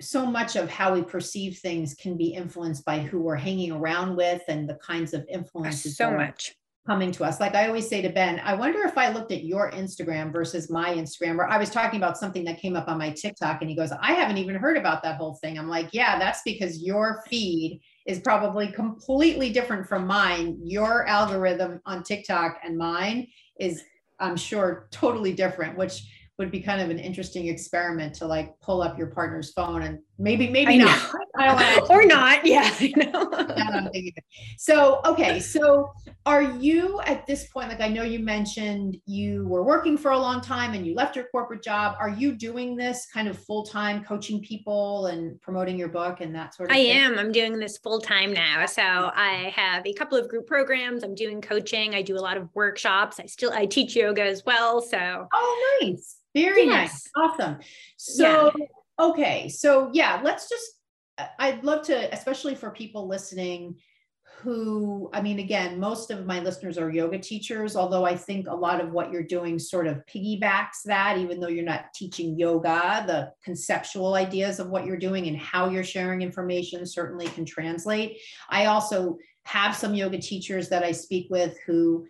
so 0.00 0.26
much 0.26 0.56
of 0.56 0.68
how 0.68 0.92
we 0.92 1.02
perceive 1.02 1.58
things 1.58 1.94
can 1.94 2.16
be 2.16 2.34
influenced 2.34 2.84
by 2.84 2.98
who 2.98 3.20
we're 3.20 3.36
hanging 3.36 3.72
around 3.72 4.16
with 4.16 4.42
and 4.48 4.68
the 4.68 4.74
kinds 4.76 5.14
of 5.14 5.24
influences 5.28 5.96
so 5.96 6.10
much 6.10 6.54
coming 6.86 7.10
to 7.10 7.24
us. 7.24 7.40
Like 7.40 7.54
I 7.54 7.66
always 7.66 7.88
say 7.88 8.02
to 8.02 8.10
Ben, 8.10 8.40
I 8.44 8.54
wonder 8.54 8.80
if 8.80 8.98
I 8.98 9.10
looked 9.10 9.32
at 9.32 9.44
your 9.44 9.70
Instagram 9.70 10.30
versus 10.32 10.70
my 10.70 10.90
Instagram, 10.90 11.36
where 11.36 11.48
I 11.48 11.56
was 11.56 11.70
talking 11.70 11.98
about 11.98 12.18
something 12.18 12.44
that 12.44 12.60
came 12.60 12.76
up 12.76 12.88
on 12.88 12.98
my 12.98 13.10
TikTok, 13.10 13.62
and 13.62 13.70
he 13.70 13.76
goes, 13.76 13.90
I 13.90 14.12
haven't 14.12 14.36
even 14.36 14.56
heard 14.56 14.76
about 14.76 15.02
that 15.02 15.16
whole 15.16 15.34
thing. 15.36 15.58
I'm 15.58 15.68
like, 15.68 15.88
yeah, 15.92 16.18
that's 16.18 16.42
because 16.44 16.82
your 16.82 17.22
feed 17.30 17.80
is 18.06 18.20
probably 18.20 18.68
completely 18.68 19.50
different 19.50 19.88
from 19.88 20.06
mine. 20.06 20.58
Your 20.62 21.06
algorithm 21.06 21.80
on 21.86 22.02
TikTok 22.02 22.58
and 22.62 22.76
mine 22.76 23.28
is, 23.58 23.82
I'm 24.20 24.36
sure, 24.36 24.88
totally 24.90 25.32
different, 25.32 25.78
which 25.78 26.02
would 26.38 26.50
be 26.50 26.60
kind 26.60 26.80
of 26.80 26.90
an 26.90 26.98
interesting 26.98 27.48
experiment 27.48 28.14
to 28.14 28.26
like 28.26 28.58
pull 28.60 28.82
up 28.82 28.98
your 28.98 29.08
partner's 29.08 29.52
phone 29.52 29.82
and 29.82 29.98
maybe 30.18 30.48
maybe 30.48 30.78
not. 30.78 31.14
or 31.90 32.04
not. 32.04 32.44
Yeah 32.44 32.70
so 34.58 35.00
okay 35.04 35.40
so 35.40 35.92
are 36.26 36.42
you 36.42 37.00
at 37.02 37.26
this 37.26 37.46
point 37.48 37.68
like 37.68 37.80
i 37.80 37.88
know 37.88 38.02
you 38.02 38.18
mentioned 38.18 38.96
you 39.06 39.46
were 39.48 39.62
working 39.62 39.96
for 39.96 40.12
a 40.12 40.18
long 40.18 40.40
time 40.40 40.74
and 40.74 40.86
you 40.86 40.94
left 40.94 41.16
your 41.16 41.26
corporate 41.26 41.62
job. 41.62 41.96
Are 41.98 42.08
you 42.08 42.32
doing 42.32 42.76
this 42.76 43.06
kind 43.12 43.28
of 43.28 43.38
full-time 43.38 44.04
coaching 44.04 44.40
people 44.40 45.06
and 45.06 45.40
promoting 45.40 45.78
your 45.78 45.88
book 45.88 46.20
and 46.20 46.34
that 46.34 46.54
sort 46.54 46.70
of 46.70 46.76
i 46.76 46.78
thing? 46.78 46.90
am. 46.90 47.18
I'm 47.18 47.32
doing 47.32 47.58
this 47.58 47.78
full-time 47.78 48.32
now. 48.32 48.66
So 48.66 48.82
i 48.82 49.52
have 49.54 49.86
a 49.86 49.92
couple 49.94 50.18
of 50.18 50.28
group 50.28 50.46
programs. 50.46 51.02
I'm 51.02 51.14
doing 51.14 51.40
coaching. 51.40 51.94
I 51.94 52.02
do 52.02 52.16
a 52.16 52.20
lot 52.20 52.36
of 52.36 52.48
workshops. 52.54 53.20
I 53.20 53.26
still 53.26 53.52
i 53.52 53.66
teach 53.66 53.96
yoga 53.96 54.22
as 54.22 54.44
well. 54.44 54.80
So 54.80 55.28
oh 55.32 55.78
nice 55.80 56.16
very 56.34 56.64
yes. 56.64 56.70
nice. 56.70 57.10
Awesome. 57.16 57.58
So, 57.96 58.52
yeah. 58.56 58.66
okay. 58.98 59.48
So, 59.48 59.90
yeah, 59.92 60.20
let's 60.22 60.48
just, 60.48 60.72
I'd 61.38 61.64
love 61.64 61.86
to, 61.86 62.12
especially 62.12 62.54
for 62.54 62.70
people 62.70 63.08
listening 63.08 63.76
who, 64.38 65.08
I 65.14 65.22
mean, 65.22 65.38
again, 65.38 65.78
most 65.78 66.10
of 66.10 66.26
my 66.26 66.40
listeners 66.40 66.76
are 66.76 66.90
yoga 66.90 67.18
teachers, 67.18 67.76
although 67.76 68.04
I 68.04 68.16
think 68.16 68.46
a 68.46 68.54
lot 68.54 68.80
of 68.80 68.92
what 68.92 69.10
you're 69.10 69.22
doing 69.22 69.58
sort 69.58 69.86
of 69.86 70.04
piggybacks 70.06 70.82
that, 70.84 71.16
even 71.18 71.40
though 71.40 71.48
you're 71.48 71.64
not 71.64 71.94
teaching 71.94 72.38
yoga, 72.38 73.04
the 73.06 73.32
conceptual 73.42 74.14
ideas 74.14 74.58
of 74.58 74.68
what 74.68 74.84
you're 74.84 74.98
doing 74.98 75.28
and 75.28 75.36
how 75.36 75.70
you're 75.70 75.84
sharing 75.84 76.20
information 76.20 76.84
certainly 76.84 77.26
can 77.26 77.46
translate. 77.46 78.18
I 78.50 78.66
also 78.66 79.18
have 79.44 79.76
some 79.76 79.94
yoga 79.94 80.18
teachers 80.18 80.68
that 80.68 80.82
I 80.82 80.92
speak 80.92 81.28
with 81.30 81.56
who 81.66 82.06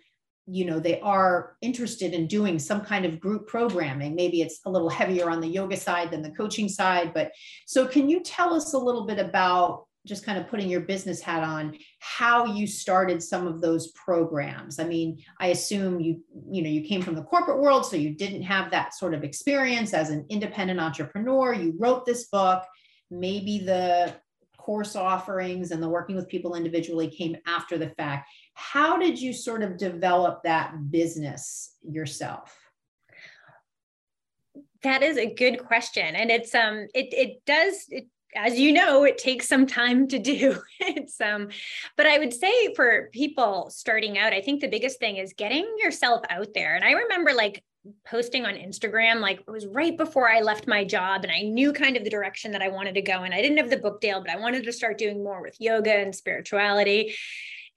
you 0.47 0.65
know 0.65 0.79
they 0.79 0.99
are 0.99 1.57
interested 1.61 2.13
in 2.13 2.27
doing 2.27 2.59
some 2.59 2.81
kind 2.81 3.05
of 3.05 3.19
group 3.19 3.47
programming. 3.47 4.15
Maybe 4.15 4.41
it's 4.41 4.59
a 4.65 4.69
little 4.69 4.89
heavier 4.89 5.29
on 5.29 5.41
the 5.41 5.47
yoga 5.47 5.77
side 5.77 6.11
than 6.11 6.21
the 6.21 6.31
coaching 6.31 6.69
side 6.69 7.13
but 7.13 7.31
so 7.65 7.87
can 7.87 8.09
you 8.09 8.21
tell 8.21 8.53
us 8.53 8.73
a 8.73 8.77
little 8.77 9.05
bit 9.05 9.19
about 9.19 9.85
just 10.05 10.23
kind 10.23 10.37
of 10.37 10.47
putting 10.47 10.69
your 10.69 10.81
business 10.81 11.19
hat 11.19 11.41
on 11.41 11.75
how 11.97 12.45
you 12.45 12.67
started 12.67 13.23
some 13.23 13.47
of 13.47 13.59
those 13.59 13.91
programs? 13.93 14.79
I 14.79 14.83
mean 14.83 15.17
i 15.39 15.47
assume 15.47 15.99
you 15.99 16.21
you 16.51 16.61
know 16.61 16.69
you 16.69 16.81
came 16.81 17.01
from 17.01 17.15
the 17.15 17.23
corporate 17.23 17.59
world 17.59 17.85
so 17.85 17.95
you 17.95 18.11
didn't 18.11 18.43
have 18.43 18.69
that 18.69 18.93
sort 18.93 19.15
of 19.15 19.23
experience 19.23 19.93
as 19.93 20.11
an 20.11 20.25
independent 20.29 20.79
entrepreneur. 20.79 21.53
You 21.53 21.73
wrote 21.79 22.05
this 22.05 22.25
book. 22.25 22.63
Maybe 23.09 23.59
the 23.59 24.15
course 24.65 24.95
offerings 24.95 25.69
and 25.69 25.81
the 25.81 25.87
working 25.87 26.15
with 26.15 26.27
people 26.27 26.55
individually 26.55 27.07
came 27.07 27.35
after 27.45 27.77
the 27.77 27.89
fact 27.89 28.27
how 28.55 28.97
did 28.97 29.21
you 29.21 29.33
sort 29.33 29.61
of 29.61 29.77
develop 29.77 30.43
that 30.43 30.89
business 30.89 31.75
yourself? 31.83 32.57
That 34.81 35.03
is 35.03 35.17
a 35.17 35.33
good 35.33 35.65
question. 35.65 36.15
And 36.15 36.31
it's 36.31 36.55
um 36.55 36.87
it 36.93 37.13
it 37.13 37.45
does 37.45 37.85
it 37.89 38.07
as 38.35 38.59
you 38.59 38.73
know 38.73 39.03
it 39.03 39.17
takes 39.17 39.47
some 39.47 39.65
time 39.65 40.07
to 40.07 40.19
do 40.19 40.61
it's 40.79 41.19
um 41.21 41.47
but 41.95 42.05
i 42.05 42.17
would 42.17 42.33
say 42.33 42.73
for 42.75 43.09
people 43.13 43.69
starting 43.69 44.17
out 44.17 44.33
i 44.33 44.41
think 44.41 44.59
the 44.59 44.67
biggest 44.67 44.99
thing 44.99 45.15
is 45.15 45.33
getting 45.37 45.65
yourself 45.79 46.21
out 46.29 46.49
there 46.53 46.75
and 46.75 46.83
i 46.83 46.91
remember 46.91 47.33
like 47.33 47.63
posting 48.05 48.45
on 48.45 48.55
instagram 48.55 49.21
like 49.21 49.39
it 49.39 49.49
was 49.49 49.65
right 49.67 49.97
before 49.97 50.29
i 50.29 50.41
left 50.41 50.67
my 50.67 50.83
job 50.83 51.23
and 51.23 51.31
i 51.31 51.41
knew 51.43 51.71
kind 51.71 51.95
of 51.95 52.03
the 52.03 52.09
direction 52.09 52.51
that 52.51 52.61
i 52.61 52.67
wanted 52.67 52.95
to 52.95 53.01
go 53.01 53.23
and 53.23 53.33
i 53.33 53.41
didn't 53.41 53.57
have 53.57 53.69
the 53.69 53.77
book 53.77 54.01
deal 54.01 54.19
but 54.19 54.29
i 54.29 54.35
wanted 54.35 54.63
to 54.63 54.73
start 54.73 54.97
doing 54.97 55.23
more 55.23 55.41
with 55.41 55.55
yoga 55.61 55.93
and 55.93 56.13
spirituality 56.13 57.15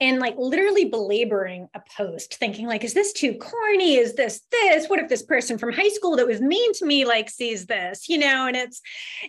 and 0.01 0.21
like 0.21 0.37
literally 0.37 0.85
belaboring 0.85 1.69
a 1.75 1.81
post 1.97 2.35
thinking 2.35 2.67
like 2.67 2.85
is 2.85 2.95
this 2.95 3.13
too 3.13 3.35
corny? 3.35 3.97
Is 3.97 4.15
this 4.15 4.43
this? 4.51 4.89
What 4.89 5.01
if 5.01 5.09
this 5.09 5.23
person 5.23 5.59
from 5.59 5.73
high 5.73 5.89
school 5.89 6.17
that 6.17 6.27
was 6.27 6.41
mean 6.41 6.73
to 6.75 6.87
me 6.87 7.05
like 7.05 7.29
sees 7.31 7.67
this? 7.67 8.09
You 8.09 8.19
know 8.19 8.47
and 8.47 8.57
it's 8.57 8.81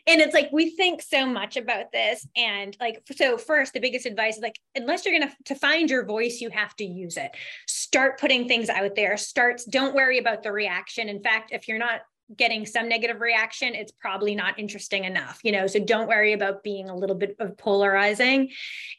and 0.07 0.22
it's 0.22 0.34
like 0.34 0.49
we 0.51 0.72
think 0.72 1.01
so 1.01 1.26
much 1.26 1.57
about 1.57 1.91
this 1.91 2.28
and 2.36 2.76
like 2.80 3.01
so 3.15 3.38
first 3.38 3.74
the 3.74 3.80
biggest 3.80 4.05
advice 4.05 4.38
is 4.38 4.43
like 4.43 4.59
unless 4.76 5.05
you're 5.05 5.20
to 5.20 5.32
to 5.45 5.55
find 5.55 5.89
your 5.89 6.05
voice 6.05 6.39
you 6.41 6.49
have 6.49 6.76
to 6.78 6.86
use 6.86 7.17
it. 7.17 7.32
Start 7.67 8.20
putting 8.20 8.47
things 8.47 8.70
out 8.70 8.95
there. 8.95 9.17
Starts 9.17 9.65
don't 9.65 9.95
worry 9.95 10.20
about 10.20 10.43
the 10.43 10.51
reaction. 10.51 11.09
In 11.09 11.22
fact 11.22 11.51
if 11.51 11.67
you're 11.67 11.80
not 11.80 12.01
getting 12.36 12.65
some 12.65 12.88
negative 12.88 13.21
reaction, 13.21 13.73
it's 13.73 13.91
probably 13.91 14.36
not 14.36 14.59
interesting 14.59 15.05
enough, 15.05 15.39
you 15.43 15.51
know. 15.51 15.67
So 15.67 15.80
don't 15.80 16.07
worry 16.07 16.34
about 16.34 16.63
being 16.63 16.89
a 16.89 16.95
little 16.95 17.15
bit 17.15 17.36
of 17.39 17.57
polarizing 17.57 18.49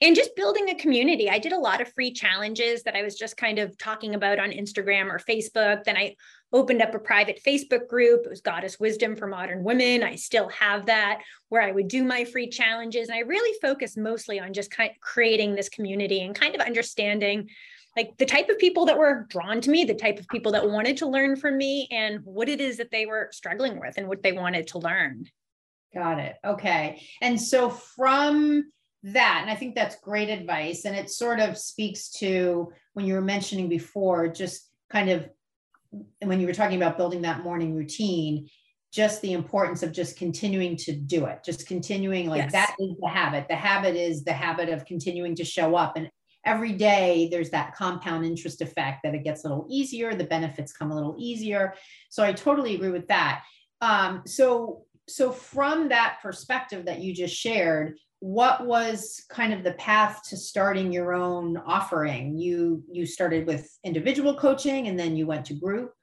and 0.01 0.17
just 0.17 0.35
building 0.35 0.69
a 0.71 0.75
community. 0.75 1.31
I 1.31 1.39
did 1.39 1.53
a 1.53 1.59
lot 1.59 1.81
of 1.81 1.93
free 1.93 2.13
challenges 2.13 2.83
that 2.83 2.97
I 2.97 3.03
was 3.03 3.15
just 3.15 3.37
kind 3.37 3.59
of 3.59 3.77
talking 3.79 4.15
about 4.15 4.39
on 4.39 4.51
Instagram 4.51 5.11
or 5.11 5.19
Facebook. 5.19 5.85
Then 5.85 5.97
I 5.97 6.17
opened 6.53 6.83
up 6.83 6.95
a 6.95 6.99
private 6.99 7.41
Facebook 7.47 7.87
group. 7.87 8.23
It 8.25 8.31
was 8.31 8.41
Goddess 8.41 8.81
Wisdom 8.81 9.15
for 9.15 9.27
Modern 9.27 9.63
Women. 9.63 10.03
I 10.03 10.17
still 10.17 10.49
have 10.49 10.87
that 10.87 11.23
where 11.49 11.63
I 11.63 11.71
would 11.71 11.89
do 11.89 12.03
my 12.03 12.25
free 12.25 12.49
challenges. 12.49 13.09
And 13.09 13.17
I 13.17 13.21
really 13.21 13.57
focused 13.61 13.97
mostly 13.97 14.41
on 14.41 14.53
just 14.53 14.71
kind 14.71 14.91
of 14.91 15.01
creating 15.01 15.55
this 15.55 15.69
community 15.69 16.23
and 16.23 16.35
kind 16.35 16.55
of 16.55 16.61
understanding 16.61 17.49
like 17.97 18.17
the 18.19 18.27
type 18.27 18.49
of 18.49 18.59
people 18.59 18.87
that 18.87 18.99
were 18.99 19.27
drawn 19.29 19.61
to 19.61 19.71
me, 19.71 19.85
the 19.85 19.95
type 19.95 20.19
of 20.19 20.29
people 20.29 20.53
that 20.53 20.69
wanted 20.69 20.97
to 20.99 21.07
learn 21.07 21.37
from 21.37 21.57
me, 21.57 21.89
and 21.91 22.21
what 22.25 22.49
it 22.49 22.61
is 22.61 22.77
that 22.77 22.91
they 22.91 23.07
were 23.07 23.29
struggling 23.33 23.81
with 23.81 23.97
and 23.97 24.09
what 24.09 24.23
they 24.23 24.33
wanted 24.33 24.69
to 24.69 24.79
learn. 24.79 25.27
Got 25.93 26.21
it. 26.21 26.37
Okay. 26.45 27.03
And 27.21 27.41
so 27.41 27.69
from 27.69 28.71
that, 29.03 29.39
and 29.43 29.51
I 29.51 29.55
think 29.55 29.75
that's 29.75 29.97
great 29.97 30.29
advice. 30.29 30.85
And 30.85 30.95
it 30.95 31.11
sort 31.11 31.41
of 31.41 31.59
speaks 31.59 32.11
to 32.19 32.73
when 32.95 33.07
you 33.07 33.15
were 33.15 33.21
mentioning 33.21 33.69
before, 33.69 34.29
just 34.29 34.69
kind 34.91 35.11
of 35.11 35.29
when 36.23 36.41
you 36.41 36.47
were 36.47 36.53
talking 36.53 36.77
about 36.77 36.97
building 36.97 37.23
that 37.23 37.43
morning 37.43 37.75
routine, 37.75 38.49
just 38.93 39.23
the 39.23 39.33
importance 39.33 39.83
of 39.83 39.93
just 39.93 40.17
continuing 40.17 40.77
to 40.77 40.93
do 40.93 41.27
it, 41.27 41.41
just 41.45 41.67
continuing 41.67 42.29
like 42.29 42.43
yes. 42.43 42.53
that 42.53 42.77
is 42.79 42.95
the 43.01 43.09
habit. 43.09 43.47
The 43.49 43.57
habit 43.57 43.97
is 43.97 44.25
the 44.25 44.33
habit 44.33 44.69
of 44.69 44.85
continuing 44.85 45.35
to 45.37 45.45
show 45.45 45.75
up. 45.77 45.97
And 45.97 46.09
every 46.45 46.73
day 46.73 47.29
there's 47.31 47.51
that 47.51 47.75
compound 47.75 48.25
interest 48.25 48.61
effect 48.61 49.01
that 49.03 49.15
it 49.15 49.25
gets 49.25 49.45
a 49.45 49.49
little 49.49 49.67
easier 49.69 50.15
the 50.15 50.25
benefits 50.25 50.73
come 50.73 50.91
a 50.91 50.95
little 50.95 51.17
easier. 51.19 51.75
So 52.09 52.23
i 52.23 52.33
totally 52.33 52.75
agree 52.75 52.91
with 52.91 53.09
that. 53.09 53.43
Um, 53.81 54.23
so 54.27 54.85
so 55.09 55.33
from 55.33 55.89
that 55.89 56.19
perspective 56.23 56.85
that 56.85 57.01
you 57.01 57.13
just 57.15 57.35
shared 57.35 57.97
what 58.21 58.67
was 58.67 59.25
kind 59.31 59.53
of 59.53 59.65
the 59.65 59.73
path 59.73 60.21
to 60.29 60.37
starting 60.37 60.93
your 60.93 61.15
own 61.15 61.57
offering? 61.57 62.39
You 62.39 62.85
you 62.91 63.07
started 63.07 63.47
with 63.47 63.69
individual 63.83 64.35
coaching 64.37 64.89
and 64.89 64.99
then 64.99 65.17
you 65.17 65.27
went 65.27 65.47
to 65.47 65.55
group 65.55 65.95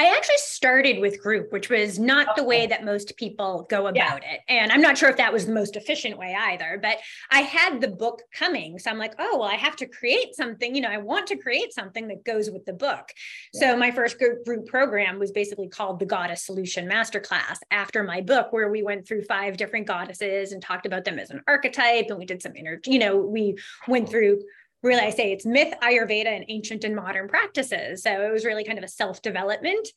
I 0.00 0.16
actually 0.16 0.38
started 0.38 0.98
with 0.98 1.22
group, 1.22 1.52
which 1.52 1.68
was 1.68 1.98
not 1.98 2.34
the 2.34 2.42
way 2.42 2.66
that 2.66 2.86
most 2.86 3.18
people 3.18 3.66
go 3.68 3.86
about 3.86 4.22
yeah. 4.22 4.32
it. 4.32 4.40
And 4.48 4.72
I'm 4.72 4.80
not 4.80 4.96
sure 4.96 5.10
if 5.10 5.18
that 5.18 5.30
was 5.30 5.44
the 5.44 5.52
most 5.52 5.76
efficient 5.76 6.16
way 6.16 6.34
either, 6.34 6.78
but 6.80 6.96
I 7.30 7.40
had 7.40 7.82
the 7.82 7.88
book 7.88 8.22
coming. 8.32 8.78
So 8.78 8.90
I'm 8.90 8.96
like, 8.96 9.12
oh, 9.18 9.36
well, 9.36 9.48
I 9.48 9.56
have 9.56 9.76
to 9.76 9.86
create 9.86 10.34
something. 10.34 10.74
You 10.74 10.80
know, 10.80 10.88
I 10.88 10.96
want 10.96 11.26
to 11.26 11.36
create 11.36 11.74
something 11.74 12.08
that 12.08 12.24
goes 12.24 12.50
with 12.50 12.64
the 12.64 12.72
book. 12.72 13.12
Yeah. 13.52 13.72
So 13.72 13.76
my 13.76 13.90
first 13.90 14.18
group, 14.18 14.42
group 14.46 14.66
program 14.68 15.18
was 15.18 15.32
basically 15.32 15.68
called 15.68 15.98
the 15.98 16.06
Goddess 16.06 16.46
Solution 16.46 16.88
Masterclass 16.88 17.58
after 17.70 18.02
my 18.02 18.22
book, 18.22 18.54
where 18.54 18.70
we 18.70 18.82
went 18.82 19.06
through 19.06 19.24
five 19.24 19.58
different 19.58 19.86
goddesses 19.86 20.52
and 20.52 20.62
talked 20.62 20.86
about 20.86 21.04
them 21.04 21.18
as 21.18 21.28
an 21.28 21.42
archetype. 21.46 22.06
And 22.08 22.18
we 22.18 22.24
did 22.24 22.40
some 22.40 22.56
inner, 22.56 22.80
you 22.86 23.00
know, 23.00 23.18
we 23.18 23.58
went 23.86 24.08
through 24.08 24.40
really 24.82 25.00
I 25.00 25.10
say 25.10 25.32
it's 25.32 25.44
myth, 25.46 25.74
Ayurveda, 25.82 26.26
and 26.26 26.44
ancient 26.48 26.84
and 26.84 26.96
modern 26.96 27.28
practices. 27.28 28.02
So 28.02 28.10
it 28.22 28.32
was 28.32 28.44
really 28.44 28.64
kind 28.64 28.78
of 28.78 28.84
a 28.84 28.88
self-development 28.88 29.88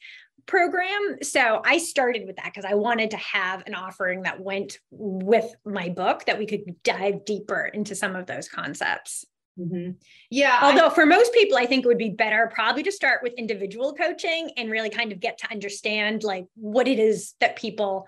program. 0.45 1.17
So 1.21 1.61
I 1.63 1.77
started 1.77 2.27
with 2.27 2.35
that 2.35 2.45
because 2.45 2.65
I 2.65 2.73
wanted 2.75 3.11
to 3.11 3.17
have 3.17 3.63
an 3.65 3.75
offering 3.75 4.23
that 4.23 4.41
went 4.41 4.79
with 4.91 5.55
my 5.65 5.89
book 5.89 6.25
that 6.25 6.37
we 6.37 6.45
could 6.45 6.83
dive 6.83 7.23
deeper 7.25 7.65
into 7.65 7.95
some 7.95 8.15
of 8.15 8.25
those 8.25 8.49
concepts. 8.49 9.25
Mm-hmm. 9.57 9.91
Yeah. 10.31 10.59
Although 10.63 10.87
I, 10.87 10.93
for 10.93 11.05
most 11.05 11.33
people, 11.33 11.57
I 11.57 11.65
think 11.65 11.85
it 11.85 11.87
would 11.87 11.97
be 11.97 12.09
better 12.09 12.49
probably 12.53 12.83
to 12.83 12.91
start 12.91 13.21
with 13.23 13.33
individual 13.33 13.93
coaching 13.93 14.51
and 14.57 14.69
really 14.71 14.89
kind 14.89 15.11
of 15.11 15.19
get 15.19 15.37
to 15.39 15.51
understand 15.51 16.23
like 16.23 16.45
what 16.55 16.87
it 16.87 16.99
is 16.99 17.35
that 17.39 17.55
people, 17.55 18.07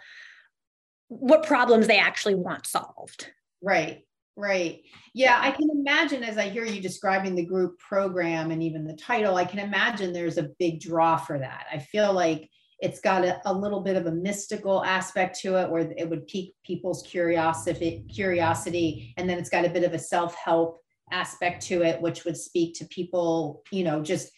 what 1.07 1.45
problems 1.45 1.87
they 1.87 1.99
actually 1.99 2.35
want 2.35 2.65
solved. 2.65 3.31
Right. 3.61 4.04
Right. 4.37 4.81
Yeah, 5.13 5.37
I 5.39 5.51
can 5.51 5.69
imagine 5.69 6.21
as 6.23 6.37
I 6.37 6.49
hear 6.49 6.65
you 6.65 6.81
describing 6.81 7.35
the 7.35 7.45
group 7.45 7.79
program 7.79 8.51
and 8.51 8.61
even 8.61 8.85
the 8.85 8.95
title, 8.95 9.37
I 9.37 9.45
can 9.45 9.59
imagine 9.59 10.11
there's 10.11 10.37
a 10.37 10.49
big 10.59 10.81
draw 10.81 11.15
for 11.15 11.39
that. 11.39 11.65
I 11.71 11.79
feel 11.79 12.11
like 12.11 12.49
it's 12.79 12.99
got 12.99 13.23
a, 13.23 13.39
a 13.45 13.53
little 13.53 13.79
bit 13.79 13.95
of 13.95 14.07
a 14.07 14.11
mystical 14.11 14.83
aspect 14.83 15.39
to 15.39 15.55
it 15.55 15.69
where 15.69 15.89
it 15.95 16.09
would 16.09 16.27
pique 16.27 16.53
people's 16.65 17.01
curiosity 17.03 18.05
curiosity 18.13 19.13
and 19.15 19.29
then 19.29 19.37
it's 19.37 19.49
got 19.49 19.63
a 19.63 19.69
bit 19.69 19.85
of 19.85 19.93
a 19.93 19.99
self-help 19.99 20.81
aspect 21.13 21.65
to 21.67 21.83
it 21.83 22.01
which 22.01 22.25
would 22.25 22.35
speak 22.35 22.75
to 22.75 22.85
people, 22.85 23.63
you 23.71 23.85
know, 23.85 24.01
just 24.01 24.29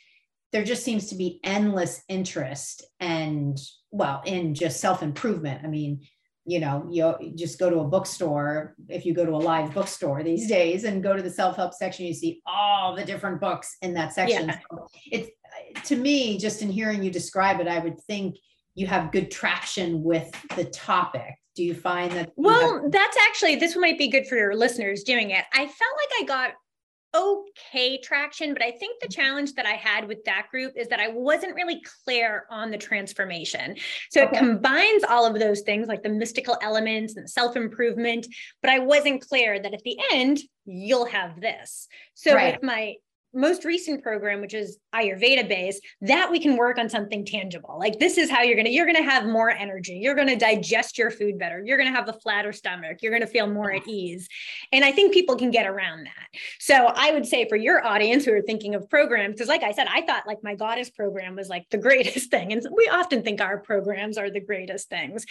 there 0.53 0.63
just 0.63 0.83
seems 0.83 1.07
to 1.07 1.15
be 1.15 1.39
endless 1.43 2.03
interest 2.07 2.85
and 2.99 3.57
well 3.91 4.21
in 4.25 4.53
just 4.53 4.79
self-improvement. 4.79 5.61
I 5.63 5.67
mean, 5.67 6.01
you 6.47 6.59
know 6.59 6.87
you 6.89 7.13
just 7.35 7.59
go 7.59 7.69
to 7.69 7.79
a 7.79 7.83
bookstore 7.83 8.73
if 8.87 9.05
you 9.05 9.13
go 9.13 9.25
to 9.25 9.33
a 9.33 9.43
live 9.51 9.73
bookstore 9.73 10.23
these 10.23 10.47
days 10.47 10.85
and 10.85 11.03
go 11.03 11.15
to 11.15 11.21
the 11.21 11.29
self-help 11.29 11.73
section 11.73 12.05
you 12.05 12.13
see 12.13 12.41
all 12.45 12.95
the 12.95 13.03
different 13.03 13.41
books 13.41 13.75
in 13.81 13.93
that 13.93 14.13
section. 14.13 14.47
Yeah. 14.47 14.59
so 14.71 14.87
it's 15.11 15.29
to 15.83 15.95
me 15.95 16.37
just 16.37 16.61
in 16.61 16.69
hearing 16.69 17.03
you 17.03 17.11
describe 17.11 17.59
it 17.59 17.67
i 17.67 17.79
would 17.79 17.99
think 18.01 18.37
you 18.77 18.85
have 18.85 19.11
good 19.11 19.31
traction 19.31 20.03
with 20.03 20.31
the 20.55 20.65
topic. 20.65 21.33
Do 21.55 21.63
you 21.63 21.73
find 21.73 22.11
that 22.11 22.31
well 22.35 22.83
have- 22.83 22.91
that's 22.91 23.17
actually 23.27 23.55
this 23.55 23.75
might 23.75 23.97
be 23.97 24.07
good 24.07 24.27
for 24.27 24.35
your 24.35 24.55
listeners 24.55 25.03
doing 25.03 25.31
it. 25.31 25.43
I 25.51 25.65
felt 25.65 25.71
like 25.71 26.21
i 26.21 26.23
got 26.25 26.51
okay 27.15 27.99
traction, 28.03 28.53
but 28.53 28.61
I 28.61 28.71
think 28.71 29.01
the 29.01 29.07
challenge 29.07 29.53
that 29.53 29.65
I 29.65 29.73
had 29.73 30.07
with 30.07 30.23
that 30.25 30.47
group 30.51 30.73
is 30.75 30.87
that 30.89 30.99
I 30.99 31.09
wasn't 31.09 31.55
really 31.55 31.81
clear 32.03 32.45
on 32.49 32.71
the 32.71 32.77
transformation. 32.77 33.75
So 34.11 34.23
okay. 34.23 34.35
it 34.35 34.39
combines 34.39 35.03
all 35.03 35.25
of 35.25 35.39
those 35.39 35.61
things 35.61 35.87
like 35.87 36.03
the 36.03 36.09
mystical 36.09 36.57
elements 36.61 37.15
and 37.15 37.29
self 37.29 37.55
improvement, 37.55 38.27
but 38.61 38.71
I 38.71 38.79
wasn't 38.79 39.27
clear 39.27 39.59
that 39.59 39.73
at 39.73 39.83
the 39.83 39.97
end, 40.11 40.39
you'll 40.65 41.05
have 41.05 41.39
this. 41.39 41.87
So 42.13 42.33
right. 42.33 42.53
with 42.53 42.63
my 42.63 42.95
most 43.37 43.63
recent 43.65 44.01
program 44.01 44.41
which 44.41 44.53
is 44.53 44.79
ayurveda 44.93 45.47
based 45.47 45.83
that 46.01 46.29
we 46.29 46.39
can 46.39 46.57
work 46.57 46.77
on 46.77 46.89
something 46.89 47.23
tangible. 47.23 47.77
Like 47.79 47.99
this 47.99 48.17
is 48.17 48.29
how 48.29 48.41
you're 48.41 48.55
going 48.55 48.65
to 48.65 48.71
you're 48.71 48.85
going 48.85 48.97
to 48.97 49.03
have 49.03 49.25
more 49.25 49.49
energy. 49.49 49.99
You're 50.01 50.15
going 50.15 50.27
to 50.27 50.35
digest 50.35 50.97
your 50.97 51.11
food 51.11 51.37
better. 51.37 51.61
You're 51.63 51.77
going 51.77 51.89
to 51.89 51.95
have 51.95 52.09
a 52.09 52.13
flatter 52.13 52.51
stomach. 52.51 52.97
You're 53.01 53.11
going 53.11 53.21
to 53.21 53.27
feel 53.27 53.47
more 53.47 53.71
at 53.71 53.87
ease. 53.87 54.27
And 54.71 54.83
i 54.83 54.91
think 54.91 55.13
people 55.13 55.35
can 55.35 55.51
get 55.51 55.67
around 55.67 56.05
that. 56.05 56.39
So 56.59 56.91
i 56.95 57.11
would 57.11 57.25
say 57.25 57.47
for 57.47 57.55
your 57.55 57.85
audience 57.85 58.25
who 58.25 58.33
are 58.33 58.41
thinking 58.41 58.75
of 58.75 58.89
programs 58.89 59.35
because 59.35 59.47
like 59.47 59.63
i 59.63 59.71
said 59.71 59.87
i 59.89 60.01
thought 60.01 60.27
like 60.27 60.39
my 60.43 60.55
goddess 60.55 60.89
program 60.89 61.35
was 61.35 61.49
like 61.49 61.65
the 61.69 61.77
greatest 61.77 62.31
thing. 62.31 62.51
And 62.51 62.65
we 62.75 62.89
often 62.91 63.23
think 63.23 63.41
our 63.41 63.59
programs 63.59 64.17
are 64.17 64.31
the 64.31 64.39
greatest 64.39 64.89
things. 64.89 65.25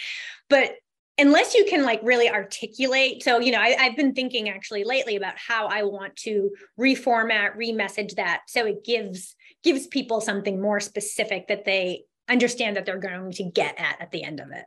But 0.49 0.71
unless 1.17 1.55
you 1.55 1.65
can 1.65 1.83
like 1.83 1.99
really 2.03 2.29
articulate 2.29 3.23
so 3.23 3.39
you 3.39 3.51
know 3.51 3.59
I, 3.59 3.69
have 3.83 3.95
been 3.95 4.13
thinking 4.13 4.49
actually 4.49 4.83
lately 4.83 5.15
about 5.15 5.35
how 5.37 5.67
i 5.67 5.83
want 5.83 6.15
to 6.17 6.51
reformat 6.79 7.55
remessage 7.55 8.15
that 8.15 8.43
so 8.47 8.65
it 8.65 8.83
gives 8.83 9.35
gives 9.63 9.87
people 9.87 10.21
something 10.21 10.61
more 10.61 10.79
specific 10.79 11.47
that 11.47 11.65
they 11.65 12.03
understand 12.29 12.75
that 12.75 12.85
they're 12.85 12.99
going 12.99 13.31
to 13.31 13.43
get 13.43 13.79
at 13.79 14.01
at 14.01 14.11
the 14.11 14.23
end 14.23 14.39
of 14.39 14.51
it. 14.51 14.65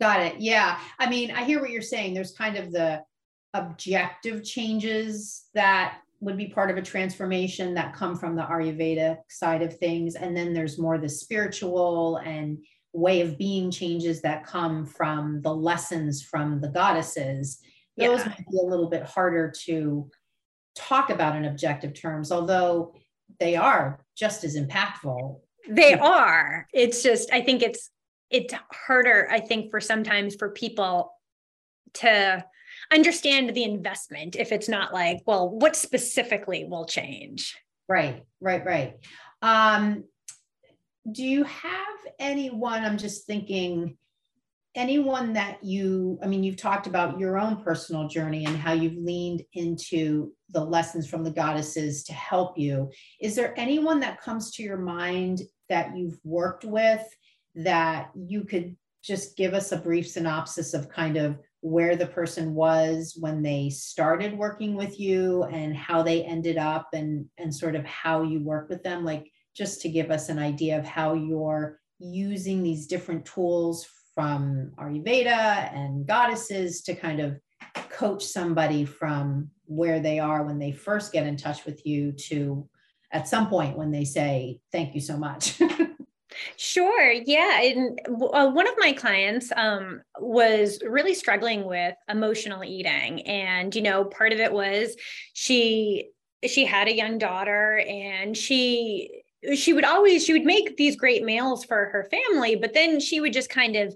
Got 0.00 0.20
it 0.20 0.40
yeah 0.40 0.78
i 0.98 1.08
mean 1.08 1.30
i 1.30 1.44
hear 1.44 1.60
what 1.60 1.70
you're 1.70 1.82
saying 1.82 2.14
there's 2.14 2.32
kind 2.32 2.56
of 2.56 2.72
the 2.72 3.02
objective 3.54 4.42
changes 4.42 5.44
that 5.54 5.98
would 6.20 6.38
be 6.38 6.46
part 6.46 6.70
of 6.70 6.76
a 6.76 6.82
transformation 6.82 7.74
that 7.74 7.94
come 7.94 8.16
from 8.16 8.36
the 8.36 8.42
ayurveda 8.42 9.18
side 9.28 9.60
of 9.60 9.76
things 9.78 10.14
and 10.14 10.36
then 10.36 10.54
there's 10.54 10.78
more 10.78 10.96
the 10.96 11.08
spiritual 11.08 12.16
and 12.24 12.58
way 12.92 13.20
of 13.22 13.38
being 13.38 13.70
changes 13.70 14.20
that 14.22 14.46
come 14.46 14.84
from 14.84 15.40
the 15.42 15.54
lessons 15.54 16.22
from 16.22 16.60
the 16.60 16.68
goddesses, 16.68 17.60
those 17.96 18.20
yeah. 18.20 18.28
might 18.28 18.46
be 18.50 18.58
a 18.62 18.66
little 18.66 18.88
bit 18.88 19.02
harder 19.02 19.50
to 19.50 20.10
talk 20.74 21.10
about 21.10 21.36
in 21.36 21.44
objective 21.44 21.94
terms, 21.94 22.32
although 22.32 22.94
they 23.38 23.56
are 23.56 24.00
just 24.16 24.44
as 24.44 24.56
impactful. 24.56 25.40
They 25.68 25.94
are. 25.94 26.66
It's 26.72 27.02
just, 27.02 27.32
I 27.32 27.40
think 27.40 27.62
it's 27.62 27.90
it's 28.30 28.54
harder, 28.86 29.28
I 29.30 29.40
think, 29.40 29.70
for 29.70 29.80
sometimes 29.80 30.34
for 30.36 30.48
people 30.50 31.12
to 31.94 32.42
understand 32.90 33.54
the 33.54 33.64
investment 33.64 34.36
if 34.36 34.52
it's 34.52 34.68
not 34.68 34.92
like, 34.92 35.18
well, 35.26 35.50
what 35.50 35.76
specifically 35.76 36.64
will 36.64 36.86
change? 36.86 37.54
Right, 37.88 38.24
right, 38.40 38.64
right. 38.64 38.94
Um, 39.42 40.04
do 41.10 41.24
you 41.24 41.44
have 41.44 41.72
anyone 42.18 42.84
i'm 42.84 42.98
just 42.98 43.26
thinking 43.26 43.96
anyone 44.74 45.32
that 45.32 45.62
you 45.62 46.18
i 46.22 46.26
mean 46.26 46.44
you've 46.44 46.56
talked 46.56 46.86
about 46.86 47.18
your 47.18 47.38
own 47.38 47.62
personal 47.62 48.08
journey 48.08 48.44
and 48.44 48.56
how 48.56 48.72
you've 48.72 48.96
leaned 48.96 49.42
into 49.54 50.32
the 50.52 50.64
lessons 50.64 51.08
from 51.08 51.24
the 51.24 51.30
goddesses 51.30 52.04
to 52.04 52.12
help 52.12 52.58
you. 52.58 52.90
Is 53.20 53.34
there 53.34 53.58
anyone 53.58 54.00
that 54.00 54.20
comes 54.20 54.52
to 54.52 54.62
your 54.62 54.76
mind 54.76 55.42
that 55.68 55.96
you've 55.96 56.18
worked 56.24 56.64
with 56.64 57.02
that 57.54 58.10
you 58.14 58.44
could 58.44 58.76
just 59.02 59.36
give 59.36 59.54
us 59.54 59.72
a 59.72 59.76
brief 59.76 60.06
synopsis 60.08 60.74
of 60.74 60.88
kind 60.88 61.16
of 61.16 61.38
where 61.60 61.96
the 61.96 62.06
person 62.06 62.54
was 62.54 63.16
when 63.18 63.42
they 63.42 63.70
started 63.70 64.36
working 64.36 64.74
with 64.74 64.98
you 64.98 65.44
and 65.44 65.76
how 65.76 66.02
they 66.02 66.24
ended 66.24 66.58
up 66.58 66.88
and 66.92 67.26
and 67.38 67.54
sort 67.54 67.74
of 67.74 67.84
how 67.84 68.22
you 68.22 68.40
work 68.42 68.68
with 68.68 68.82
them? 68.82 69.04
Like 69.04 69.31
just 69.54 69.80
to 69.82 69.88
give 69.88 70.10
us 70.10 70.28
an 70.28 70.38
idea 70.38 70.78
of 70.78 70.84
how 70.84 71.14
you're 71.14 71.80
using 71.98 72.62
these 72.62 72.86
different 72.86 73.24
tools 73.24 73.86
from 74.14 74.72
Ayurveda 74.78 75.74
and 75.74 76.06
goddesses 76.06 76.82
to 76.82 76.94
kind 76.94 77.20
of 77.20 77.38
coach 77.90 78.24
somebody 78.24 78.84
from 78.84 79.50
where 79.66 80.00
they 80.00 80.18
are 80.18 80.44
when 80.44 80.58
they 80.58 80.72
first 80.72 81.12
get 81.12 81.26
in 81.26 81.36
touch 81.36 81.64
with 81.64 81.86
you 81.86 82.12
to 82.12 82.68
at 83.12 83.28
some 83.28 83.48
point 83.48 83.76
when 83.76 83.90
they 83.90 84.04
say, 84.04 84.60
Thank 84.70 84.94
you 84.94 85.00
so 85.00 85.16
much? 85.16 85.60
Sure. 86.56 87.12
Yeah. 87.12 87.60
And 87.60 88.00
uh, 88.08 88.50
one 88.50 88.66
of 88.66 88.74
my 88.78 88.92
clients 88.92 89.52
um, 89.54 90.02
was 90.18 90.80
really 90.82 91.14
struggling 91.14 91.64
with 91.64 91.94
emotional 92.08 92.64
eating. 92.64 93.22
And, 93.22 93.74
you 93.74 93.82
know, 93.82 94.04
part 94.04 94.32
of 94.32 94.40
it 94.40 94.52
was 94.52 94.96
she 95.34 96.10
she 96.44 96.64
had 96.64 96.88
a 96.88 96.94
young 96.94 97.18
daughter 97.18 97.78
and 97.86 98.36
she 98.36 99.21
she 99.54 99.72
would 99.72 99.84
always 99.84 100.24
she 100.24 100.32
would 100.32 100.44
make 100.44 100.76
these 100.76 100.96
great 100.96 101.24
meals 101.24 101.64
for 101.64 101.86
her 101.86 102.08
family 102.10 102.54
but 102.56 102.74
then 102.74 103.00
she 103.00 103.20
would 103.20 103.32
just 103.32 103.50
kind 103.50 103.76
of 103.76 103.94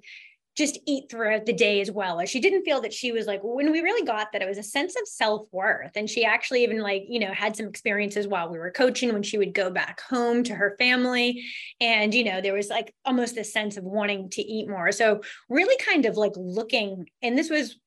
just 0.57 0.79
eat 0.87 1.11
throughout 1.11 1.45
the 1.45 1.53
day 1.53 1.83
as 1.83 1.91
well. 1.91 2.19
Or 2.19 2.27
she 2.27 2.41
didn't 2.41 2.65
feel 2.65 2.81
that 2.81 2.93
she 2.93 3.13
was 3.13 3.27
like, 3.27 3.41
when 3.43 3.71
we 3.71 3.83
really 3.83 4.05
got 4.05 4.33
that 4.33 4.41
it 4.41 4.49
was 4.49 4.57
a 4.57 4.63
sense 4.63 4.97
of 4.97 5.07
self 5.07 5.47
worth. 5.53 5.93
And 5.95 6.09
she 6.09 6.25
actually 6.25 6.65
even 6.65 6.81
like, 6.81 7.05
you 7.09 7.21
know, 7.21 7.33
had 7.33 7.55
some 7.55 7.67
experiences 7.67 8.27
while 8.27 8.51
we 8.51 8.59
were 8.59 8.71
coaching 8.71 9.13
when 9.13 9.23
she 9.23 9.37
would 9.37 9.53
go 9.53 9.71
back 9.71 10.01
home 10.01 10.43
to 10.45 10.55
her 10.55 10.75
family. 10.79 11.45
And, 11.81 12.15
you 12.15 12.25
know, 12.25 12.41
there 12.41 12.55
was 12.55 12.71
like 12.71 12.95
almost 13.05 13.35
this 13.35 13.53
sense 13.53 13.77
of 13.77 13.85
wanting 13.85 14.31
to 14.31 14.43
eat 14.43 14.69
more. 14.69 14.91
So, 14.93 15.21
really 15.51 15.77
kind 15.85 16.07
of 16.07 16.17
like 16.17 16.33
looking, 16.37 17.07
and 17.23 17.37
this 17.37 17.51
was 17.51 17.79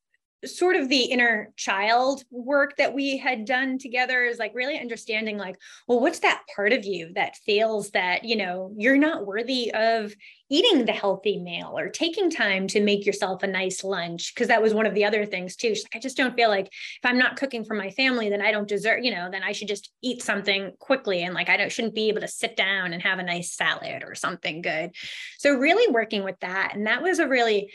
sort 0.46 0.76
of 0.76 0.90
the 0.90 1.04
inner 1.04 1.52
child 1.56 2.24
work 2.32 2.78
that 2.78 2.94
we 2.94 3.18
had 3.18 3.46
done 3.46 3.78
together 3.78 4.24
is 4.24 4.38
like 4.38 4.54
really 4.56 4.80
understanding 4.80 5.38
like 5.38 5.58
well 5.88 6.00
what's 6.00 6.20
that 6.20 6.44
part 6.56 6.72
of 6.72 6.86
you 6.86 7.12
that 7.16 7.36
feels 7.46 7.90
that 7.92 8.24
you 8.24 8.36
know 8.36 8.72
you're 8.78 8.98
not 8.98 9.26
worthy 9.26 9.72
of 9.74 10.14
eating 10.52 10.86
the 10.86 10.92
healthy 10.92 11.40
meal 11.40 11.78
or 11.78 11.90
taking 11.90 12.30
time 12.30 12.68
to 12.68 12.82
make 12.82 13.06
yourself 13.06 13.44
a 13.44 13.48
nice 13.48 13.84
lunch? 13.84 14.34
Because 14.34 14.48
that 14.48 14.62
was 14.62 14.74
one 14.74 14.88
of 14.88 14.96
the 14.96 15.06
other 15.06 15.26
things 15.26 15.56
too. 15.56 15.70
She's 15.70 15.84
like 15.84 15.96
i 15.96 16.00
just 16.00 16.18
don't 16.18 16.36
feel 16.36 16.50
like 16.50 16.68
if 16.68 17.00
i'm 17.04 17.18
not 17.18 17.36
cooking 17.36 17.64
for 17.64 17.76
my 17.76 17.90
family 17.92 18.30
then 18.30 18.42
i 18.42 18.52
don't 18.52 18.68
deserve 18.68 19.04
you 19.04 19.12
know 19.12 19.30
then 19.32 19.44
i 19.44 19.52
should 19.52 19.68
just 19.68 19.92
eat 20.02 20.22
something 20.22 20.72
quickly 20.80 21.24
and 21.24 21.34
like 21.34 21.50
i 21.50 21.58
don't 21.58 21.72
shouldn't 21.72 21.96
be 21.96 22.10
able 22.10 22.22
to 22.22 22.28
sit 22.28 22.58
down 22.58 22.92
and 22.92 23.02
have 23.02 23.20
a 23.20 23.24
nice 23.24 23.54
salad 23.54 24.04
or 24.06 24.16
something 24.16 24.62
good. 24.62 24.92
So 25.38 25.56
really 25.56 25.92
working 25.92 26.24
with 26.24 26.40
that. 26.42 26.74
And 26.76 26.88
that 26.88 27.02
was 27.02 27.20
a 27.20 27.28
really 27.28 27.72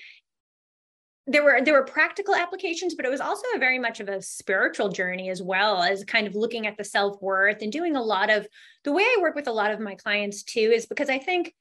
there 1.26 1.42
were 1.42 1.60
there 1.62 1.74
were 1.74 1.84
practical 1.84 2.34
applications 2.34 2.94
but 2.94 3.06
it 3.06 3.10
was 3.10 3.20
also 3.20 3.44
a 3.54 3.58
very 3.58 3.78
much 3.78 4.00
of 4.00 4.08
a 4.08 4.20
spiritual 4.20 4.88
journey 4.90 5.30
as 5.30 5.42
well 5.42 5.82
as 5.82 6.04
kind 6.04 6.26
of 6.26 6.34
looking 6.34 6.66
at 6.66 6.76
the 6.76 6.84
self-worth 6.84 7.62
and 7.62 7.72
doing 7.72 7.96
a 7.96 8.02
lot 8.02 8.30
of 8.30 8.46
the 8.84 8.92
way 8.92 9.02
i 9.02 9.18
work 9.20 9.34
with 9.34 9.48
a 9.48 9.52
lot 9.52 9.70
of 9.70 9.80
my 9.80 9.94
clients 9.94 10.42
too 10.42 10.70
is 10.74 10.86
because 10.86 11.08
i 11.08 11.18
think 11.18 11.54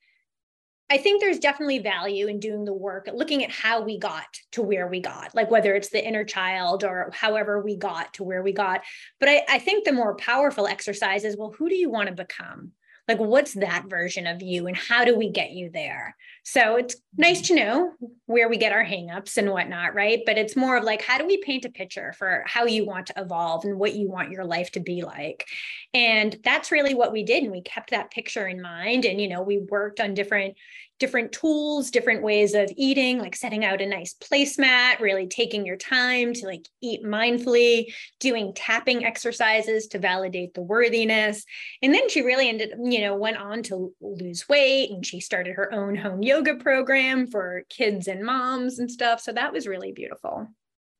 i 0.89 0.97
think 0.97 1.21
there's 1.21 1.39
definitely 1.39 1.79
value 1.79 2.27
in 2.27 2.39
doing 2.39 2.65
the 2.65 2.73
work 2.73 3.09
looking 3.13 3.43
at 3.43 3.51
how 3.51 3.81
we 3.81 3.97
got 3.97 4.27
to 4.51 4.61
where 4.61 4.87
we 4.87 4.99
got 4.99 5.33
like 5.33 5.49
whether 5.49 5.73
it's 5.73 5.89
the 5.89 6.05
inner 6.05 6.25
child 6.25 6.83
or 6.83 7.09
however 7.13 7.61
we 7.61 7.77
got 7.77 8.13
to 8.13 8.23
where 8.23 8.43
we 8.43 8.51
got. 8.51 8.81
But 9.19 9.29
i, 9.29 9.43
I 9.49 9.59
think 9.59 9.85
the 9.85 9.93
more 9.93 10.15
powerful 10.15 10.67
exercise 10.67 11.23
is 11.23 11.37
well 11.37 11.53
who 11.57 11.69
do 11.69 11.75
you 11.75 11.89
want 11.89 12.09
to 12.09 12.15
become 12.15 12.73
like 13.07 13.19
what's 13.19 13.53
that 13.53 13.85
version 13.89 14.27
of 14.27 14.41
you 14.41 14.67
and 14.67 14.77
how 14.77 15.03
do 15.03 15.17
we 15.17 15.29
get 15.29 15.51
you 15.51 15.69
there? 15.69 16.15
So 16.43 16.77
it's 16.77 16.95
nice 17.17 17.41
to 17.47 17.55
know 17.55 17.91
where 18.25 18.49
we 18.49 18.57
get 18.57 18.71
our 18.71 18.83
hangups 18.83 19.37
and 19.37 19.51
whatnot 19.51 19.93
right? 19.93 20.21
But 20.25 20.37
it's 20.37 20.55
more 20.55 20.77
of 20.77 20.83
like 20.83 21.01
how 21.01 21.17
do 21.17 21.25
we 21.25 21.41
paint 21.43 21.65
a 21.65 21.69
picture 21.69 22.13
for 22.17 22.43
how 22.47 22.65
you 22.65 22.85
want 22.85 23.07
to 23.07 23.13
evolve 23.17 23.65
and 23.65 23.77
what 23.77 23.95
you 23.95 24.09
want 24.09 24.31
your 24.31 24.45
life 24.45 24.71
to 24.71 24.79
be 24.79 25.03
like? 25.03 25.45
And 25.93 26.37
that's 26.43 26.71
really 26.71 26.93
what 26.93 27.11
we 27.11 27.23
did 27.23 27.43
and 27.43 27.51
we 27.51 27.61
kept 27.61 27.91
that 27.91 28.11
picture 28.11 28.47
in 28.47 28.61
mind 28.61 29.05
and 29.05 29.19
you 29.19 29.27
know 29.27 29.41
we 29.41 29.57
worked 29.57 29.99
on 29.99 30.13
different 30.13 30.55
different 30.99 31.31
tools, 31.31 31.91
different 31.91 32.23
ways 32.23 32.53
of 32.53 32.71
eating, 32.77 33.19
like 33.19 33.35
setting 33.35 33.65
out 33.65 33.81
a 33.81 33.85
nice 33.85 34.13
placemat, 34.13 34.99
really 34.99 35.27
taking 35.27 35.65
your 35.65 35.75
time 35.75 36.33
to 36.33 36.45
like 36.45 36.67
eat 36.81 37.03
mindfully, 37.03 37.93
doing 38.19 38.53
tapping 38.53 39.03
exercises 39.03 39.87
to 39.87 39.99
validate 39.99 40.53
the 40.53 40.61
worthiness. 40.61 41.43
And 41.81 41.93
then 41.93 42.09
she 42.09 42.21
really 42.21 42.47
ended, 42.47 42.73
you 42.81 43.01
know, 43.01 43.15
went 43.15 43.37
on 43.37 43.63
to 43.63 43.93
lose 44.01 44.47
weight 44.47 44.91
and 44.91 45.05
she 45.05 45.19
started 45.19 45.55
her 45.55 45.73
own 45.73 45.95
home 45.95 46.23
yoga 46.23 46.55
program 46.55 47.27
for 47.27 47.63
kids 47.69 48.07
and 48.07 48.23
moms 48.23 48.79
and 48.79 48.89
stuff. 48.89 49.19
So 49.19 49.33
that 49.33 49.51
was 49.51 49.67
really 49.67 49.91
beautiful. 49.91 50.47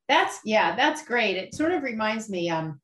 That's 0.09 0.39
yeah, 0.43 0.75
that's 0.75 1.05
great. 1.05 1.37
It 1.37 1.55
sort 1.55 1.71
of 1.71 1.83
reminds 1.83 2.29
me 2.29 2.49
um 2.49 2.79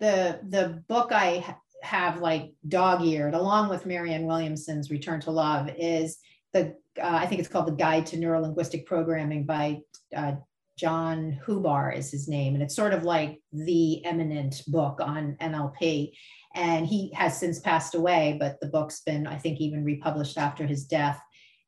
the 0.00 0.40
the 0.48 0.82
book 0.88 1.12
I 1.12 1.56
have 1.82 2.20
like 2.20 2.52
dog-eared 2.66 3.34
along 3.34 3.68
with 3.68 3.86
Marianne 3.86 4.26
Williamson's 4.26 4.90
Return 4.90 5.20
to 5.20 5.30
Love 5.30 5.70
is 5.78 6.18
the 6.56 6.76
uh, 7.02 7.18
I 7.20 7.26
think 7.26 7.40
it's 7.40 7.48
called 7.48 7.66
the 7.66 7.72
Guide 7.72 8.06
to 8.06 8.16
Neurolinguistic 8.16 8.86
Programming 8.86 9.44
by 9.44 9.80
uh, 10.16 10.32
John 10.78 11.38
Hubar 11.46 11.96
is 11.96 12.10
his 12.10 12.28
name, 12.28 12.54
and 12.54 12.62
it's 12.62 12.76
sort 12.76 12.94
of 12.94 13.02
like 13.02 13.40
the 13.52 14.04
eminent 14.04 14.62
book 14.66 15.00
on 15.00 15.36
NLP. 15.40 16.12
And 16.54 16.86
he 16.86 17.12
has 17.12 17.38
since 17.38 17.60
passed 17.60 17.94
away, 17.94 18.36
but 18.40 18.58
the 18.60 18.68
book's 18.68 19.00
been, 19.02 19.26
I 19.26 19.36
think, 19.36 19.60
even 19.60 19.84
republished 19.84 20.38
after 20.38 20.66
his 20.66 20.84
death. 20.84 21.20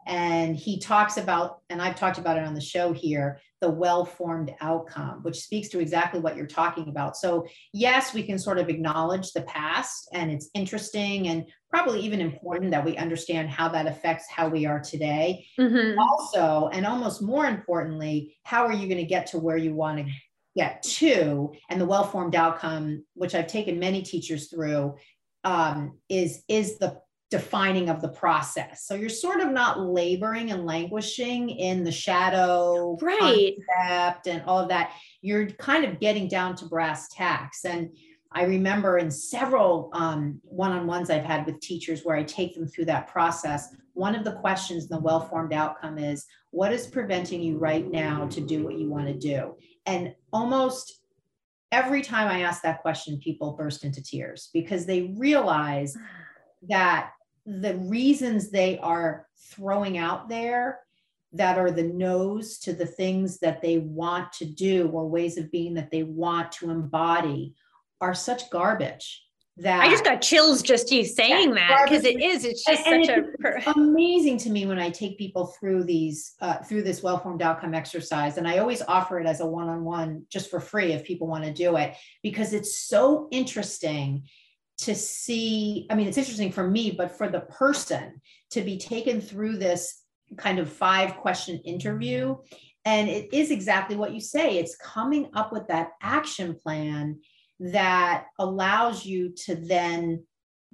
And 0.07 0.57
he 0.57 0.79
talks 0.79 1.19
about, 1.19 1.59
and 1.69 1.83
I've 1.83 1.97
talked 1.97 2.17
about 2.17 2.39
it 2.39 2.45
on 2.45 2.55
the 2.55 2.61
show 2.61 2.95
here, 2.95 3.41
the 3.61 3.71
well 3.71 4.05
formed 4.05 4.55
outcome, 4.61 5.23
which 5.23 5.41
speaks 5.41 5.69
to 5.69 5.81
exactly 5.81 6.21
what 6.21 6.37
you're 6.37 6.47
talking 6.47 6.89
about. 6.89 7.17
So, 7.17 7.47
yes, 7.73 8.15
we 8.15 8.23
can 8.23 8.39
sort 8.39 8.59
of 8.59 8.69
acknowledge 8.69 9.33
the 9.33 9.43
past, 9.43 10.09
and 10.13 10.31
it's 10.31 10.51
interesting 10.55 11.29
and 11.29 11.45
probably 11.71 12.01
even 12.01 12.21
important 12.21 12.71
that 12.71 12.85
we 12.85 12.97
understand 12.97 13.51
how 13.51 13.69
that 13.69 13.87
affects 13.87 14.27
how 14.31 14.49
we 14.49 14.65
are 14.67 14.81
today. 14.81 15.47
Mm-hmm. 15.59 15.99
Also, 15.99 16.69
and 16.73 16.87
almost 16.87 17.21
more 17.21 17.47
importantly, 17.47 18.37
how 18.45 18.65
are 18.67 18.73
you 18.73 18.87
going 18.87 18.99
to 18.99 19.05
get 19.05 19.27
to 19.29 19.39
where 19.39 19.57
you 19.57 19.75
want 19.75 19.99
to 19.99 20.13
get 20.57 20.83
to? 20.83 21.53
And 21.69 21.81
the 21.81 21.87
well 21.87 22.05
formed 22.05 22.37
outcome, 22.37 23.05
which 23.15 23.35
I've 23.35 23.49
taken 23.49 23.79
many 23.79 24.03
teachers 24.03 24.49
through, 24.49 24.97
um, 25.45 25.99
is 26.09 26.43
is 26.49 26.79
the 26.79 27.01
defining 27.31 27.91
of 27.91 28.01
the 28.01 28.09
process. 28.09 28.85
So 28.87 28.95
you're 28.95 29.11
sort 29.11 29.41
of 29.41 29.51
not 29.51 29.81
laboring 29.81 30.51
and 30.51 30.65
languishing 30.65 31.51
in 31.51 31.85
the 31.85 31.93
shadow 31.93 32.99
right. 33.03 33.55
concept 33.79 34.27
and 34.27 34.43
all 34.45 34.59
of 34.59 34.69
that. 34.69 34.93
You're 35.21 35.47
kind 35.47 35.85
of 35.85 36.01
getting 36.01 36.29
down 36.29 36.57
to 36.57 36.67
brass 36.67 37.09
tacks. 37.09 37.65
And 37.67 37.91
I 38.33 38.45
remember 38.45 38.99
in 38.99 39.11
several 39.11 39.91
um, 39.93 40.41
one-on-ones 40.43 41.11
I've 41.11 41.25
had 41.25 41.45
with 41.45 41.61
teachers 41.61 42.03
where 42.03 42.17
I 42.17 42.23
take 42.23 42.55
them 42.55 42.67
through 42.67 42.87
that 42.87 43.09
process. 43.09 43.75
One 43.93 44.15
of 44.15 44.25
the 44.25 44.33
questions 44.33 44.85
in 44.85 44.91
the 44.91 45.01
well-formed 45.01 45.53
outcome 45.53 45.99
is, 45.99 46.27
what 46.51 46.73
is 46.73 46.87
preventing 46.87 47.43
you 47.43 47.59
right 47.59 47.87
now 47.91 48.27
to 48.29 48.41
do 48.41 48.65
what 48.65 48.79
you 48.79 48.89
want 48.89 49.07
to 49.07 49.15
do? 49.15 49.57
And 49.87 50.15
almost 50.33 51.01
every 51.73 52.01
time 52.01 52.29
I 52.29 52.41
ask 52.41 52.63
that 52.63 52.81
question, 52.81 53.19
people 53.19 53.53
burst 53.53 53.85
into 53.85 54.03
tears 54.03 54.49
because 54.53 54.87
they 54.87 55.15
realize 55.19 55.97
that 56.69 57.11
the 57.49 57.77
reasons 57.77 58.51
they 58.51 58.79
are 58.79 59.27
throwing 59.39 59.97
out 59.97 60.29
there 60.29 60.81
that 61.33 61.59
are 61.59 61.71
the 61.71 61.83
no's 61.83 62.59
to 62.59 62.75
the 62.75 62.87
things 62.87 63.39
that 63.39 63.63
they 63.63 63.79
want 63.79 64.33
to 64.35 64.45
do 64.45 64.89
or 64.89 65.09
ways 65.09 65.39
of 65.39 65.51
being 65.51 65.75
that 65.75 65.91
they 65.91 66.03
want 66.03 66.53
to 66.53 66.71
embody 66.71 67.55
are 68.03 68.15
such 68.15 68.51
garbage 68.51 69.25
that 69.57 69.81
I 69.81 69.91
just 69.91 70.05
got 70.05 70.21
chills 70.21 70.63
just 70.63 70.93
you 70.93 71.05
saying 71.05 71.55
that 71.55 71.85
because 71.85 72.05
it 72.05 72.21
is 72.21 72.45
it's 72.45 72.65
just 72.65 72.87
and, 72.87 73.05
such 73.07 73.17
and 73.17 73.57
a 73.57 73.71
amazing 73.77 74.37
to 74.39 74.51
me 74.51 74.67
when 74.67 74.79
I 74.79 74.91
take 74.91 75.19
people 75.19 75.47
through 75.47 75.85
these 75.85 76.35
uh, 76.43 76.59
through 76.59 76.83
this 76.83 77.03
well-formed 77.03 77.43
outcome 77.43 77.75
exercise 77.75 78.37
and 78.37 78.47
I 78.47 78.59
always 78.59 78.83
offer 78.87 79.19
it 79.19 79.27
as 79.27 79.41
a 79.41 79.47
one-on-one 79.47 80.27
just 80.31 80.51
for 80.51 80.61
free 80.61 80.93
if 80.93 81.05
people 81.05 81.27
want 81.27 81.45
to 81.45 81.53
do 81.53 81.77
it 81.77 81.97
because 82.23 82.53
it's 82.53 82.79
so 82.79 83.27
interesting 83.31 84.29
to 84.79 84.95
see 84.95 85.87
i 85.91 85.95
mean 85.95 86.07
it's 86.07 86.19
interesting 86.19 86.53
for 86.53 86.69
me 86.69 86.91
but 86.91 87.17
for 87.17 87.29
the 87.29 87.41
person 87.41 88.21
to 88.51 88.63
be 88.63 88.79
taken 88.79 89.21
through 89.21 89.59
this 89.59 90.03
kind 90.37 90.59
of 90.59 90.71
five 90.71 91.17
question 91.17 91.59
interview. 91.65 92.37
And 92.85 93.09
it 93.09 93.33
is 93.33 93.51
exactly 93.51 93.97
what 93.97 94.13
you 94.13 94.21
say 94.21 94.59
it's 94.59 94.77
coming 94.77 95.31
up 95.35 95.53
with 95.53 95.67
that 95.69 95.91
action 96.03 96.55
plan 96.55 97.21
that 97.61 98.27
allows 98.39 99.05
you 99.05 99.35
to 99.47 99.57
then 99.57 100.25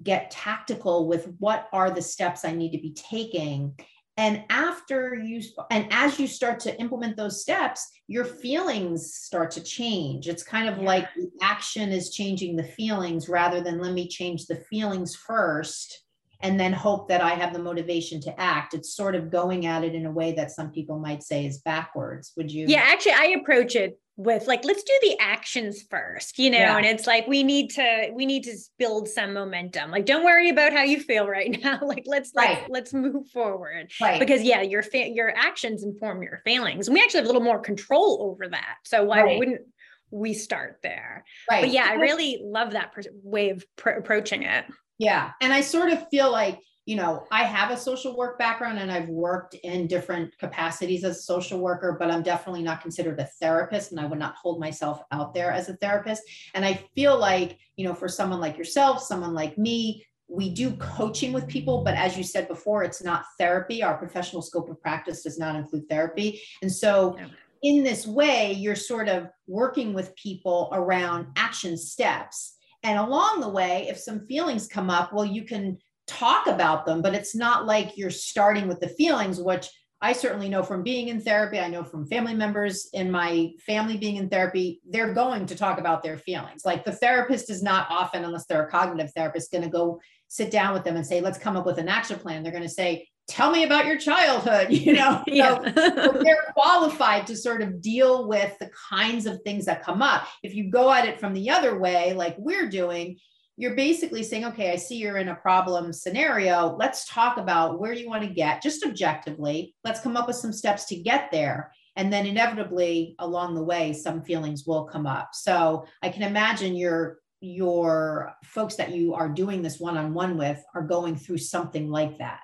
get 0.03 0.31
tactical 0.31 1.09
with 1.09 1.33
what 1.39 1.69
are 1.73 1.89
the 1.89 2.03
steps 2.03 2.45
i 2.45 2.51
need 2.51 2.73
to 2.73 2.83
be 2.83 2.93
taking 2.93 3.73
and 4.17 4.45
after 4.49 5.15
you 5.17 5.43
and 5.71 5.87
as 5.91 6.21
you 6.21 6.27
start 6.27 6.61
to 6.61 6.79
implement 6.81 7.17
those 7.17 7.43
steps 7.43 7.91
your 8.07 8.25
feelings 8.25 9.15
start 9.15 9.51
to 9.53 9.63
change. 9.63 10.29
It's 10.29 10.43
kind 10.43 10.69
of 10.69 10.79
yeah. 10.79 10.85
like 10.85 11.15
the 11.15 11.31
action 11.41 11.91
is 11.91 12.11
changing 12.11 12.57
the 12.57 12.65
feelings 12.65 13.29
rather 13.29 13.61
than 13.61 13.81
let 13.81 13.93
me 13.93 14.09
change 14.09 14.47
the 14.47 14.57
feelings 14.57 15.17
first 15.17 16.03
and 16.43 16.61
then 16.61 16.73
hope 16.73 17.09
that 17.09 17.23
i 17.23 17.31
have 17.31 17.53
the 17.55 17.59
motivation 17.59 18.21
to 18.21 18.41
act. 18.41 18.75
It's 18.75 18.95
sort 18.95 19.15
of 19.15 19.31
going 19.31 19.67
at 19.67 19.85
it 19.85 19.95
in 19.95 20.07
a 20.07 20.13
way 20.13 20.33
that 20.33 20.51
some 20.51 20.71
people 20.71 20.99
might 20.99 21.23
say 21.23 21.47
is 21.47 21.59
backwards. 21.59 22.33
Would 22.37 22.51
you? 22.51 22.67
Yeah 22.69 22.83
actually 22.85 23.13
i 23.13 23.37
approach 23.41 23.75
it 23.75 23.99
with 24.17 24.47
like 24.47 24.65
let's 24.65 24.85
do 24.85 24.93
the 25.03 25.17
actions 25.19 25.83
first 25.91 26.39
you 26.39 26.49
know 26.49 26.59
yeah. 26.59 26.77
and 26.77 26.87
it's 26.87 27.05
like 27.05 27.27
we 27.27 27.43
need 27.43 27.69
to 27.69 28.11
we 28.15 28.25
need 28.27 28.45
to 28.45 28.57
build 28.79 29.09
some 29.09 29.33
momentum. 29.33 29.91
Like 29.91 30.07
don't 30.07 30.25
worry 30.25 30.51
about 30.51 30.73
how 30.73 30.83
you 30.83 31.01
feel 31.01 31.27
right 31.27 31.61
now. 31.63 31.81
Like 31.85 32.05
let's 32.07 32.33
right. 32.35 32.61
like 32.61 32.69
let's 32.71 32.95
move 32.95 33.29
forward. 33.29 33.91
Right. 34.01 34.19
Because 34.19 34.43
yeah 34.43 34.63
your 34.63 34.83
fa- 34.83 35.11
your 35.11 35.37
actions 35.37 35.83
inform 35.83 36.23
your 36.23 36.41
feelings 36.45 36.89
and 36.89 36.95
we 36.95 37.03
actually 37.03 37.19
have 37.19 37.27
a 37.27 37.29
little 37.29 37.43
more 37.43 37.59
control 37.59 38.19
over 38.23 38.49
that 38.49 38.77
so 38.85 39.05
why 39.05 39.23
right. 39.23 39.39
wouldn't 39.39 39.63
we 40.11 40.33
start 40.33 40.79
there? 40.83 41.25
Right. 41.51 41.63
but 41.63 41.71
yeah 41.71 41.87
i 41.89 41.95
really 41.95 42.41
love 42.43 42.73
that 42.73 42.93
pr- 42.93 43.01
way 43.23 43.51
of 43.51 43.65
pr- 43.77 43.91
approaching 43.91 44.45
it. 44.45 44.65
Yeah 44.99 45.33
and 45.41 45.53
i 45.53 45.61
sort 45.61 45.91
of 45.91 46.09
feel 46.09 46.31
like 46.31 46.59
you 46.87 46.97
know, 46.97 47.27
I 47.31 47.45
have 47.45 47.71
a 47.71 47.77
social 47.77 48.15
work 48.17 48.39
background 48.39 48.79
and 48.79 48.93
I've 48.93 49.09
worked 49.09 49.55
in 49.55 49.87
different 49.87 50.37
capacities 50.39 51.03
as 51.03 51.19
a 51.19 51.23
social 51.23 51.59
worker, 51.59 51.97
but 51.99 52.11
I'm 52.11 52.23
definitely 52.23 52.63
not 52.63 52.83
considered 52.83 53.19
a 53.19 53.25
therapist 53.41 53.91
and 53.91 54.01
I 54.01 54.05
would 54.05 54.19
not 54.19 54.37
hold 54.37 54.61
myself 54.61 55.01
out 55.11 55.33
there 55.33 55.51
as 55.51 55.69
a 55.69 55.77
therapist. 55.77 56.23
And 56.53 56.65
I 56.65 56.85
feel 56.95 57.19
like, 57.19 57.59
you 57.77 57.87
know, 57.87 57.95
for 57.95 58.09
someone 58.09 58.41
like 58.41 58.59
yourself, 58.59 59.03
someone 59.03 59.33
like 59.33 59.57
me, 59.57 60.05
we 60.29 60.51
do 60.51 60.73
coaching 60.77 61.33
with 61.33 61.49
people, 61.49 61.85
but 61.85 61.95
as 61.95 62.17
you 62.17 62.23
said 62.25 62.49
before, 62.49 62.83
it's 62.83 63.03
not 63.03 63.25
therapy. 63.39 63.83
Our 63.83 63.97
professional 63.97 64.43
scope 64.43 64.69
of 64.69 64.81
practice 64.81 65.23
does 65.23 65.39
not 65.39 65.57
include 65.57 65.89
therapy. 65.89 66.41
And 66.63 66.73
so, 66.73 67.17
in 67.63 67.83
this 67.83 68.07
way, 68.07 68.53
you're 68.53 68.75
sort 68.75 69.09
of 69.09 69.29
working 69.47 69.95
with 69.95 70.15
people 70.17 70.69
around 70.73 71.29
action 71.37 71.79
steps. 71.79 72.57
And 72.83 72.99
along 72.99 73.41
the 73.41 73.49
way, 73.49 73.87
if 73.89 73.99
some 73.99 74.27
feelings 74.27 74.67
come 74.67 74.91
up, 74.91 75.15
well, 75.15 75.25
you 75.25 75.45
can 75.45 75.79
talk 76.07 76.47
about 76.47 76.87
them, 76.87 77.03
but 77.03 77.15
it's 77.15 77.35
not 77.35 77.67
like 77.67 77.97
you're 77.97 78.11
starting 78.11 78.69
with 78.69 78.81
the 78.81 78.89
feelings, 78.89 79.41
which 79.41 79.69
I 80.01 80.13
certainly 80.13 80.49
know 80.51 80.63
from 80.63 80.83
being 80.83 81.09
in 81.09 81.21
therapy. 81.21 81.59
I 81.59 81.69
know 81.69 81.83
from 81.83 82.07
family 82.07 82.35
members 82.35 82.91
in 82.93 83.11
my 83.11 83.53
family 83.67 83.97
being 83.97 84.17
in 84.17 84.29
therapy, 84.29 84.83
they're 84.89 85.15
going 85.15 85.47
to 85.47 85.57
talk 85.57 85.79
about 85.79 86.03
their 86.03 86.19
feelings. 86.19 86.63
Like 86.65 86.85
the 86.85 86.93
therapist 86.93 87.49
is 87.49 87.63
not 87.63 87.87
often, 87.91 88.25
unless 88.25 88.45
they're 88.45 88.67
a 88.67 88.71
cognitive 88.71 89.13
therapist, 89.17 89.51
going 89.51 89.65
to 89.65 89.71
go 89.71 90.01
sit 90.29 90.51
down 90.51 90.75
with 90.75 90.85
them 90.85 90.97
and 90.97 91.07
say, 91.07 91.21
let's 91.21 91.39
come 91.39 91.57
up 91.57 91.65
with 91.65 91.79
an 91.79 91.89
action 91.89 92.19
plan. 92.19 92.43
They're 92.43 92.53
going 92.53 92.65
to 92.65 92.69
say, 92.69 93.09
tell 93.27 93.51
me 93.51 93.65
about 93.65 93.87
your 93.87 93.97
childhood 93.97 94.71
you 94.71 94.93
know 94.93 95.23
yeah. 95.27 95.57
so 95.75 96.21
they're 96.23 96.53
qualified 96.53 97.27
to 97.27 97.37
sort 97.37 97.63
of 97.63 97.81
deal 97.81 98.29
with 98.29 98.55
the 98.59 98.71
kinds 98.91 99.25
of 99.27 99.41
things 99.43 99.65
that 99.65 99.83
come 99.83 100.03
up 100.03 100.27
if 100.43 100.55
you 100.55 100.71
go 100.71 100.93
at 100.93 101.07
it 101.07 101.19
from 101.19 101.33
the 101.33 101.49
other 101.49 101.79
way 101.79 102.13
like 102.13 102.37
we're 102.39 102.69
doing 102.69 103.17
you're 103.57 103.77
basically 103.77 104.23
saying, 104.23 104.45
okay, 104.47 104.73
I 104.73 104.77
see 104.77 104.97
you're 104.97 105.19
in 105.19 105.29
a 105.29 105.37
problem 105.37 105.93
scenario. 105.93 106.77
Let's 106.77 107.09
talk 107.09 107.37
about 107.37 107.79
where 107.79 107.93
you 107.93 108.09
want 108.09 108.25
to 108.25 108.29
get 108.29 108.63
just 108.63 108.85
objectively. 108.85 109.75
Let's 109.85 110.01
come 110.01 110.17
up 110.17 110.27
with 110.27 110.37
some 110.37 110.53
steps 110.53 110.87
to 110.87 110.97
get 110.97 111.31
there. 111.31 111.73
And 111.97 112.13
then 112.13 112.27
inevitably 112.27 113.15
along 113.21 113.55
the 113.55 113.63
way, 113.63 113.93
some 113.93 114.23
feelings 114.23 114.65
will 114.67 114.85
come 114.85 115.07
up. 115.07 115.31
So 115.33 115.87
I 116.03 116.09
can 116.09 116.23
imagine 116.23 116.75
your 116.75 117.19
your 117.41 118.33
folks 118.43 118.77
that 118.77 118.93
you 118.93 119.13
are 119.13 119.29
doing 119.29 119.61
this 119.61 119.79
one-on-one 119.79 120.39
with 120.39 120.65
are 120.75 120.83
going 120.83 121.15
through 121.15 121.37
something 121.37 121.91
like 121.91 122.17
that. 122.17 122.41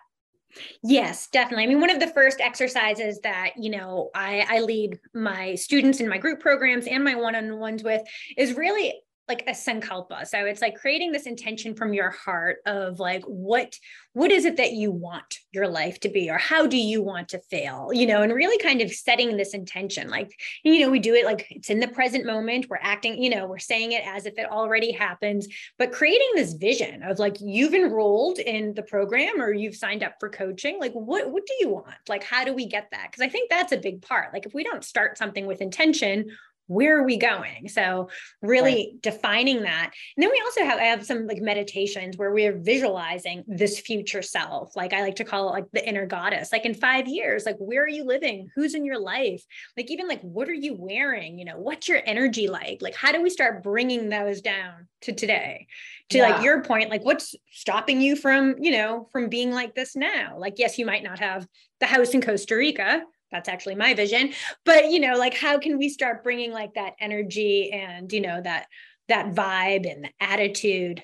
Yes, 0.83 1.29
definitely. 1.29 1.65
I 1.65 1.67
mean, 1.69 1.81
one 1.81 1.91
of 1.91 2.01
the 2.01 2.09
first 2.09 2.39
exercises 2.39 3.19
that, 3.23 3.53
you 3.57 3.71
know, 3.71 4.11
I, 4.15 4.45
I 4.47 4.61
lead 4.61 4.99
my 5.15 5.55
students 5.55 6.01
in 6.01 6.09
my 6.09 6.19
group 6.19 6.41
programs 6.41 6.87
and 6.87 7.03
my 7.03 7.15
one-on-ones 7.15 7.83
with 7.83 8.03
is 8.37 8.55
really 8.55 8.93
like 9.31 9.45
a 9.47 9.53
sankalpa. 9.53 10.27
So 10.27 10.45
it's 10.45 10.61
like 10.61 10.75
creating 10.75 11.13
this 11.13 11.27
intention 11.27 11.77
from 11.77 11.95
your 11.95 12.11
heart 12.11 12.57
of 12.67 12.99
like 12.99 13.23
what 13.25 13.79
what 14.13 14.33
is 14.33 14.45
it 14.45 14.57
that 14.57 14.73
you 14.73 14.91
want 14.91 15.39
your 15.53 15.69
life 15.69 16.01
to 16.01 16.09
be 16.09 16.29
or 16.29 16.37
how 16.37 16.67
do 16.67 16.77
you 16.77 17.01
want 17.01 17.29
to 17.29 17.39
fail? 17.39 17.91
You 17.93 18.07
know, 18.07 18.23
and 18.23 18.35
really 18.35 18.59
kind 18.59 18.81
of 18.81 18.91
setting 18.91 19.37
this 19.37 19.55
intention. 19.55 20.11
Like, 20.11 20.33
you 20.65 20.81
know, 20.81 20.91
we 20.91 20.99
do 20.99 21.15
it 21.15 21.25
like 21.25 21.47
it's 21.51 21.71
in 21.71 21.79
the 21.79 21.87
present 21.87 22.27
moment. 22.27 22.67
We're 22.69 22.79
acting, 22.83 23.23
you 23.23 23.31
know, 23.31 23.47
we're 23.47 23.61
saying 23.61 23.93
it 23.93 24.05
as 24.05 24.27
if 24.27 24.37
it 24.37 24.51
already 24.51 24.91
happens, 24.91 25.47
but 25.79 25.93
creating 25.93 26.31
this 26.35 26.55
vision 26.55 27.05
of 27.05 27.21
like 27.21 27.37
you've 27.41 27.75
enrolled 27.75 28.41
in 28.41 28.75
the 28.75 28.83
program 28.83 29.41
or 29.41 29.53
you've 29.53 29.77
signed 29.77 30.03
up 30.03 30.15
for 30.19 30.29
coaching. 30.29 30.81
Like 30.81 30.93
what 30.93 31.31
what 31.31 31.47
do 31.47 31.55
you 31.61 31.69
want? 31.69 32.09
Like 32.09 32.25
how 32.25 32.45
do 32.45 32.53
we 32.53 32.67
get 32.67 32.89
that? 32.91 33.13
Because 33.13 33.25
I 33.25 33.29
think 33.29 33.49
that's 33.49 33.71
a 33.71 33.77
big 33.77 34.03
part. 34.03 34.33
Like 34.33 34.45
if 34.45 34.55
we 34.55 34.65
don't 34.65 34.85
start 34.85 35.19
something 35.19 35.47
with 35.47 35.61
intention, 35.61 36.31
where 36.71 36.97
are 36.97 37.03
we 37.03 37.17
going? 37.17 37.69
So 37.69 38.11
really 38.43 38.93
right. 38.93 39.03
defining 39.03 39.63
that. 39.63 39.91
And 40.17 40.23
then 40.23 40.31
we 40.31 40.41
also 40.45 40.63
have 40.65 40.79
i 40.79 40.85
have 40.85 41.05
some 41.05 41.27
like 41.27 41.43
meditations 41.43 42.17
where 42.17 42.33
we're 42.33 42.57
visualizing 42.57 43.43
this 43.49 43.81
future 43.81 44.23
self. 44.23 44.77
Like 44.77 44.93
i 44.93 45.03
like 45.03 45.17
to 45.17 45.25
call 45.25 45.49
it 45.49 45.53
like 45.53 45.65
the 45.73 45.87
inner 45.87 46.07
goddess. 46.07 46.53
Like 46.53 46.65
in 46.65 46.75
five 46.75 47.09
years 47.09 47.45
like 47.45 47.57
where 47.59 47.83
are 47.83 47.89
you 47.89 48.05
living? 48.05 48.49
Who's 48.55 48.77
in 48.77 48.85
your 48.85 49.01
life? 49.01 49.45
Like 49.77 49.91
even 49.91 50.07
like 50.07 50.21
what 50.23 50.49
are 50.49 50.55
you 50.55 50.77
wearing? 50.79 51.41
You 51.41 51.47
know 51.47 51.59
what's 51.59 51.89
your 51.89 52.03
energy 52.07 52.47
like? 52.47 52.81
Like 52.81 52.95
how 52.95 53.11
do 53.11 53.21
we 53.21 53.31
start 53.31 53.65
bringing 53.65 54.09
those 54.09 54.41
down 54.41 54.87
to 55.03 55.13
today? 55.13 55.67
To 56.11 56.19
yeah. 56.19 56.29
like 56.29 56.45
your 56.45 56.63
point 56.63 56.89
like 56.89 57.05
what's 57.05 57.35
stopping 57.51 58.01
you 58.01 58.15
from 58.15 58.55
you 58.61 58.71
know 58.71 59.09
from 59.11 59.29
being 59.29 59.51
like 59.51 59.75
this 59.75 59.97
now? 59.97 60.37
Like 60.39 60.61
yes 60.61 60.79
you 60.79 60.87
might 60.87 61.03
not 61.03 61.19
have 61.19 61.49
the 61.81 61.87
house 61.87 62.11
in 62.11 62.23
costa 62.23 62.55
rica 62.55 63.03
that's 63.31 63.49
actually 63.49 63.75
my 63.75 63.95
vision 63.95 64.33
but 64.65 64.91
you 64.91 65.01
know 65.01 65.17
like 65.17 65.35
how 65.35 65.59
can 65.59 65.79
we 65.79 65.89
start 65.89 66.23
bringing 66.23 66.53
like 66.53 66.75
that 66.75 66.95
energy 67.01 67.71
and 67.73 68.13
you 68.13 68.21
know 68.21 68.41
that 68.41 68.67
that 69.11 69.35
vibe 69.35 69.91
and 69.91 70.05
the 70.05 70.11
attitude 70.21 71.03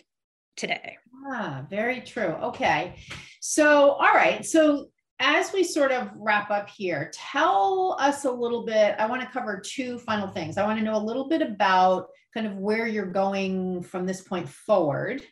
today? 0.56 0.96
Ah 1.28 1.66
very 1.68 2.00
true. 2.00 2.36
Okay. 2.42 2.96
So 3.40 3.90
all 3.90 4.14
right. 4.14 4.46
So 4.46 4.86
as 5.18 5.52
we 5.52 5.64
sort 5.64 5.92
of 5.92 6.10
wrap 6.14 6.50
up 6.50 6.68
here 6.68 7.10
tell 7.14 7.96
us 7.98 8.26
a 8.26 8.30
little 8.30 8.66
bit 8.66 8.94
i 8.98 9.06
want 9.06 9.22
to 9.22 9.28
cover 9.28 9.62
two 9.64 9.98
final 10.00 10.28
things. 10.28 10.58
I 10.58 10.66
want 10.66 10.78
to 10.78 10.84
know 10.84 10.96
a 10.96 11.02
little 11.02 11.28
bit 11.28 11.42
about 11.42 12.08
kind 12.34 12.46
of 12.46 12.56
where 12.56 12.86
you're 12.86 13.06
going 13.06 13.82
from 13.82 14.06
this 14.06 14.20
point 14.20 14.48
forward 14.48 15.22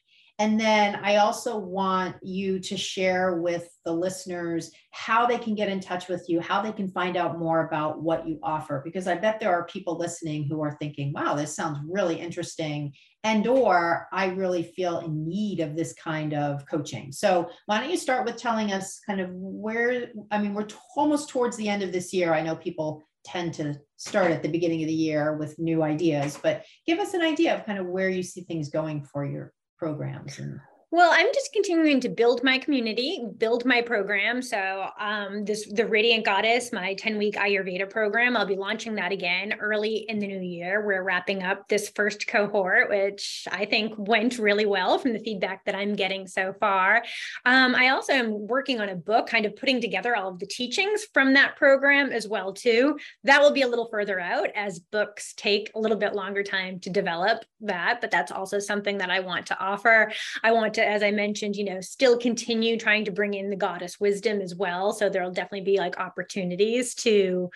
and 0.40 0.58
then 0.58 0.96
I 0.96 1.16
also 1.16 1.56
want 1.56 2.16
you 2.20 2.58
to 2.58 2.76
share 2.76 3.36
with 3.36 3.68
the 3.84 3.92
listeners 3.92 4.72
how 4.90 5.26
they 5.26 5.38
can 5.38 5.54
get 5.54 5.68
in 5.68 5.78
touch 5.78 6.08
with 6.08 6.28
you, 6.28 6.40
how 6.40 6.60
they 6.60 6.72
can 6.72 6.88
find 6.88 7.16
out 7.16 7.38
more 7.38 7.66
about 7.66 8.02
what 8.02 8.26
you 8.26 8.40
offer, 8.42 8.80
because 8.84 9.06
I 9.06 9.14
bet 9.14 9.38
there 9.38 9.52
are 9.52 9.64
people 9.66 9.96
listening 9.96 10.48
who 10.48 10.60
are 10.60 10.76
thinking, 10.80 11.12
wow, 11.12 11.34
this 11.34 11.54
sounds 11.54 11.78
really 11.88 12.16
interesting. 12.16 12.92
And 13.22 13.46
or 13.46 14.08
I 14.12 14.26
really 14.26 14.64
feel 14.64 14.98
in 14.98 15.24
need 15.24 15.60
of 15.60 15.76
this 15.76 15.94
kind 15.94 16.34
of 16.34 16.66
coaching. 16.66 17.12
So 17.12 17.48
why 17.66 17.78
don't 17.78 17.90
you 17.90 17.96
start 17.96 18.26
with 18.26 18.36
telling 18.36 18.72
us 18.72 19.00
kind 19.06 19.20
of 19.20 19.30
where, 19.30 20.10
I 20.32 20.38
mean, 20.38 20.52
we're 20.52 20.64
t- 20.64 20.74
almost 20.96 21.28
towards 21.28 21.56
the 21.56 21.68
end 21.68 21.84
of 21.84 21.92
this 21.92 22.12
year. 22.12 22.34
I 22.34 22.42
know 22.42 22.56
people 22.56 23.04
tend 23.24 23.54
to 23.54 23.74
start 23.96 24.32
at 24.32 24.42
the 24.42 24.48
beginning 24.48 24.82
of 24.82 24.88
the 24.88 24.92
year 24.92 25.36
with 25.36 25.58
new 25.60 25.82
ideas, 25.82 26.38
but 26.42 26.64
give 26.86 26.98
us 26.98 27.14
an 27.14 27.22
idea 27.22 27.56
of 27.56 27.64
kind 27.64 27.78
of 27.78 27.86
where 27.86 28.08
you 28.08 28.22
see 28.22 28.42
things 28.42 28.68
going 28.68 29.04
for 29.04 29.24
your 29.24 29.52
programs 29.84 30.38
and 30.38 30.58
well, 30.94 31.10
I'm 31.12 31.26
just 31.34 31.52
continuing 31.52 31.98
to 32.02 32.08
build 32.08 32.44
my 32.44 32.56
community, 32.56 33.26
build 33.38 33.64
my 33.64 33.82
program. 33.82 34.40
So, 34.40 34.90
um, 34.96 35.44
this 35.44 35.66
the 35.66 35.84
Radiant 35.84 36.24
Goddess, 36.24 36.72
my 36.72 36.94
10 36.94 37.18
week 37.18 37.34
Ayurveda 37.34 37.90
program. 37.90 38.36
I'll 38.36 38.46
be 38.46 38.54
launching 38.54 38.94
that 38.94 39.10
again 39.10 39.54
early 39.58 40.06
in 40.08 40.20
the 40.20 40.28
new 40.28 40.40
year. 40.40 40.86
We're 40.86 41.02
wrapping 41.02 41.42
up 41.42 41.66
this 41.66 41.88
first 41.96 42.28
cohort, 42.28 42.90
which 42.90 43.44
I 43.50 43.64
think 43.64 43.94
went 43.98 44.38
really 44.38 44.66
well 44.66 45.00
from 45.00 45.14
the 45.14 45.18
feedback 45.18 45.64
that 45.64 45.74
I'm 45.74 45.96
getting 45.96 46.28
so 46.28 46.52
far. 46.60 47.02
Um, 47.44 47.74
I 47.74 47.88
also 47.88 48.12
am 48.12 48.46
working 48.46 48.80
on 48.80 48.88
a 48.88 48.94
book, 48.94 49.26
kind 49.26 49.46
of 49.46 49.56
putting 49.56 49.80
together 49.80 50.14
all 50.14 50.28
of 50.28 50.38
the 50.38 50.46
teachings 50.46 51.08
from 51.12 51.34
that 51.34 51.56
program 51.56 52.12
as 52.12 52.28
well 52.28 52.52
too. 52.52 53.00
That 53.24 53.42
will 53.42 53.52
be 53.52 53.62
a 53.62 53.68
little 53.68 53.88
further 53.90 54.20
out 54.20 54.50
as 54.54 54.78
books 54.78 55.34
take 55.36 55.72
a 55.74 55.80
little 55.80 55.98
bit 55.98 56.14
longer 56.14 56.44
time 56.44 56.78
to 56.80 56.90
develop 56.90 57.44
that, 57.62 58.00
but 58.00 58.12
that's 58.12 58.30
also 58.30 58.60
something 58.60 58.98
that 58.98 59.10
I 59.10 59.18
want 59.18 59.46
to 59.46 59.58
offer. 59.58 60.12
I 60.44 60.52
want 60.52 60.74
to 60.74 60.83
as 60.84 61.02
I 61.02 61.10
mentioned, 61.10 61.56
you 61.56 61.64
know, 61.64 61.80
still 61.80 62.18
continue 62.18 62.78
trying 62.78 63.04
to 63.06 63.10
bring 63.10 63.34
in 63.34 63.50
the 63.50 63.56
goddess 63.56 63.98
wisdom 63.98 64.40
as 64.40 64.54
well. 64.54 64.92
So 64.92 65.08
there'll 65.08 65.32
definitely 65.32 65.62
be 65.62 65.78
like 65.78 65.98
opportunities 65.98 66.94
to 66.96 67.50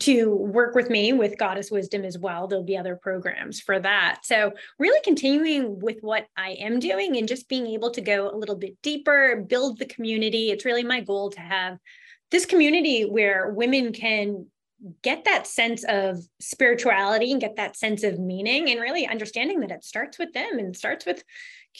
to 0.00 0.34
work 0.34 0.74
with 0.74 0.90
me 0.90 1.12
with 1.12 1.38
goddess 1.38 1.70
wisdom 1.70 2.04
as 2.04 2.18
well. 2.18 2.48
There'll 2.48 2.64
be 2.64 2.76
other 2.76 2.96
programs 2.96 3.60
for 3.60 3.78
that. 3.78 4.20
So 4.24 4.52
really 4.80 5.00
continuing 5.04 5.78
with 5.78 5.98
what 6.00 6.26
i 6.36 6.56
am 6.58 6.80
doing 6.80 7.16
and 7.16 7.28
just 7.28 7.48
being 7.48 7.68
able 7.68 7.92
to 7.92 8.00
go 8.00 8.28
a 8.28 8.36
little 8.36 8.56
bit 8.56 8.76
deeper 8.82 9.44
build 9.48 9.78
the 9.78 9.86
community. 9.86 10.50
It's 10.50 10.64
really 10.64 10.82
my 10.82 11.00
goal 11.00 11.30
to 11.30 11.40
have 11.40 11.78
this 12.32 12.46
community 12.46 13.02
where 13.04 13.52
women 13.52 13.92
can 13.92 14.46
get 15.02 15.24
that 15.24 15.46
sense 15.46 15.84
of 15.88 16.18
spirituality 16.40 17.32
and 17.32 17.40
get 17.40 17.56
that 17.56 17.76
sense 17.76 18.02
of 18.02 18.18
meaning 18.18 18.70
and 18.70 18.80
really 18.80 19.06
understanding 19.06 19.60
that 19.60 19.70
it 19.70 19.84
starts 19.84 20.18
with 20.18 20.32
them 20.32 20.58
and 20.58 20.76
starts 20.76 21.06
with 21.06 21.22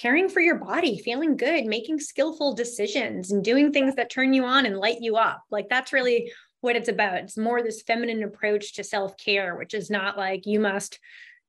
caring 0.00 0.28
for 0.28 0.40
your 0.40 0.56
body, 0.56 0.98
feeling 0.98 1.36
good, 1.36 1.64
making 1.64 2.00
skillful 2.00 2.54
decisions, 2.54 3.30
and 3.30 3.44
doing 3.44 3.72
things 3.72 3.94
that 3.94 4.10
turn 4.10 4.32
you 4.32 4.44
on 4.44 4.66
and 4.66 4.78
light 4.78 5.00
you 5.00 5.16
up. 5.16 5.42
Like 5.50 5.68
that's 5.68 5.92
really 5.92 6.32
what 6.60 6.76
it's 6.76 6.88
about. 6.88 7.18
It's 7.18 7.36
more 7.36 7.62
this 7.62 7.82
feminine 7.82 8.22
approach 8.22 8.74
to 8.74 8.84
self 8.84 9.16
care, 9.16 9.56
which 9.56 9.74
is 9.74 9.90
not 9.90 10.16
like 10.16 10.46
you 10.46 10.60
must 10.60 10.98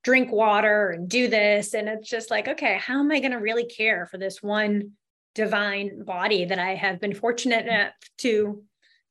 drink 0.04 0.32
water 0.32 0.90
and 0.90 1.08
do 1.08 1.28
this. 1.28 1.74
And 1.74 1.88
it's 1.88 2.08
just 2.08 2.30
like, 2.30 2.48
okay, 2.48 2.78
how 2.80 3.00
am 3.00 3.10
I 3.10 3.20
going 3.20 3.32
to 3.32 3.38
really 3.38 3.66
care 3.66 4.06
for 4.06 4.16
this 4.16 4.42
one 4.42 4.92
divine 5.34 6.04
body 6.04 6.46
that 6.46 6.58
I 6.58 6.74
have 6.74 7.00
been 7.00 7.14
fortunate 7.14 7.66
enough 7.66 7.92
to 8.18 8.62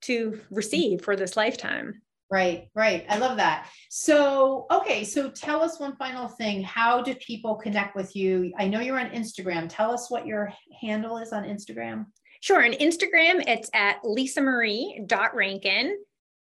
to 0.04 0.40
receive 0.50 1.04
for 1.04 1.16
this 1.16 1.36
lifetime? 1.36 2.02
Right, 2.30 2.68
right. 2.76 3.06
I 3.08 3.18
love 3.20 3.38
that. 3.38 3.70
So, 3.90 4.66
okay, 4.70 5.06
so 5.06 5.30
tell 5.30 5.62
us 5.62 5.80
one 5.80 5.96
final 5.96 6.28
thing. 6.28 6.62
How 6.62 7.02
do 7.02 7.16
people 7.16 7.56
connect 7.56 7.96
with 7.96 8.16
you? 8.16 8.52
I 8.58 8.68
know 8.68 8.82
you're 8.82 9.00
on 9.00 9.12
Instagram. 9.12 9.68
Tell 9.70 9.92
us 9.92 10.12
what 10.12 10.28
your 10.28 10.52
handle 10.82 11.18
is 11.20 11.32
on 11.32 11.44
Instagram. 11.44 12.06
Sure. 12.42 12.64
On 12.64 12.74
Instagram, 12.74 13.44
it's 13.48 13.70
at 13.74 13.98
Lisa 14.04 14.42
Marie 14.42 15.06
Rankin. 15.34 15.98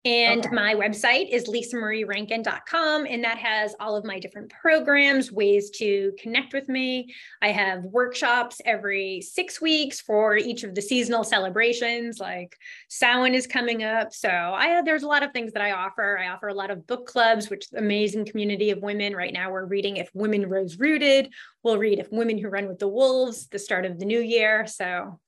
And 0.05 0.47
okay. 0.47 0.55
my 0.55 0.75
website 0.75 1.29
is 1.31 1.49
lisamarierankin.com, 1.49 3.07
and 3.07 3.25
that 3.25 3.37
has 3.39 3.75
all 3.81 3.97
of 3.97 4.05
my 4.05 4.21
different 4.21 4.51
programs, 4.51 5.33
ways 5.33 5.71
to 5.71 6.13
connect 6.21 6.53
with 6.53 6.69
me. 6.69 7.13
I 7.43 7.49
have 7.49 7.83
workshops 7.83 8.61
every 8.65 9.21
six 9.21 9.61
weeks 9.61 10.01
for 10.01 10.37
each 10.37 10.63
of 10.63 10.77
the 10.77 10.83
seasonal 10.83 11.25
celebrations, 11.25 12.21
like 12.21 12.57
Samhain 12.89 13.35
is 13.35 13.49
coming 13.49 13.83
up. 13.83 14.13
So 14.13 14.29
I 14.29 14.83
there's 14.83 15.03
a 15.03 15.09
lot 15.09 15.25
of 15.25 15.33
things 15.33 15.53
that 15.53 15.63
I 15.63 15.73
offer. 15.73 16.17
I 16.17 16.29
offer 16.29 16.47
a 16.47 16.55
lot 16.55 16.71
of 16.71 16.87
book 16.87 17.07
clubs, 17.07 17.51
which 17.51 17.67
amazing 17.77 18.25
community 18.25 18.71
of 18.71 18.81
women. 18.81 19.17
Right 19.17 19.33
now, 19.33 19.51
we're 19.51 19.65
reading 19.65 19.97
If 19.97 20.11
Women 20.15 20.49
Rose 20.49 20.79
Rooted. 20.79 21.33
We'll 21.65 21.79
read 21.79 21.99
If 21.99 22.13
Women 22.13 22.39
Who 22.39 22.49
Run 22.49 22.69
with 22.69 22.79
the 22.79 22.89
Wolves, 22.89 23.49
the 23.49 23.59
start 23.59 23.85
of 23.85 23.99
the 23.99 24.07
new 24.07 24.21
year. 24.21 24.65
So 24.69 25.19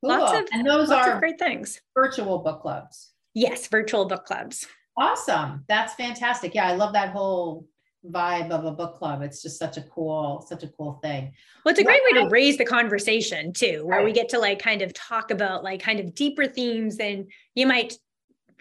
cool. 0.00 0.10
lots 0.10 0.32
of 0.32 0.48
and 0.50 0.66
those 0.66 0.90
are 0.90 1.20
great 1.20 1.38
things. 1.38 1.82
Virtual 1.94 2.38
book 2.38 2.62
clubs. 2.62 3.13
Yes, 3.34 3.66
virtual 3.66 4.06
book 4.06 4.24
clubs. 4.24 4.66
Awesome. 4.96 5.64
That's 5.68 5.94
fantastic. 5.94 6.54
Yeah, 6.54 6.66
I 6.66 6.74
love 6.74 6.92
that 6.92 7.10
whole 7.10 7.68
vibe 8.08 8.50
of 8.50 8.64
a 8.64 8.70
book 8.70 8.96
club. 8.96 9.22
It's 9.22 9.42
just 9.42 9.58
such 9.58 9.76
a 9.76 9.82
cool, 9.82 10.44
such 10.46 10.62
a 10.62 10.68
cool 10.68 11.00
thing. 11.02 11.32
Well, 11.64 11.72
it's 11.72 11.80
a 11.80 11.84
great 11.84 12.02
way 12.04 12.22
to 12.22 12.28
raise 12.28 12.58
the 12.58 12.64
conversation 12.64 13.52
too, 13.52 13.84
where 13.84 13.98
right. 13.98 14.04
we 14.04 14.12
get 14.12 14.28
to 14.30 14.38
like 14.38 14.58
kind 14.58 14.82
of 14.82 14.92
talk 14.94 15.30
about 15.30 15.64
like 15.64 15.82
kind 15.82 16.00
of 16.00 16.14
deeper 16.14 16.46
themes 16.46 16.96
than 16.96 17.26
you 17.54 17.66
might 17.66 17.94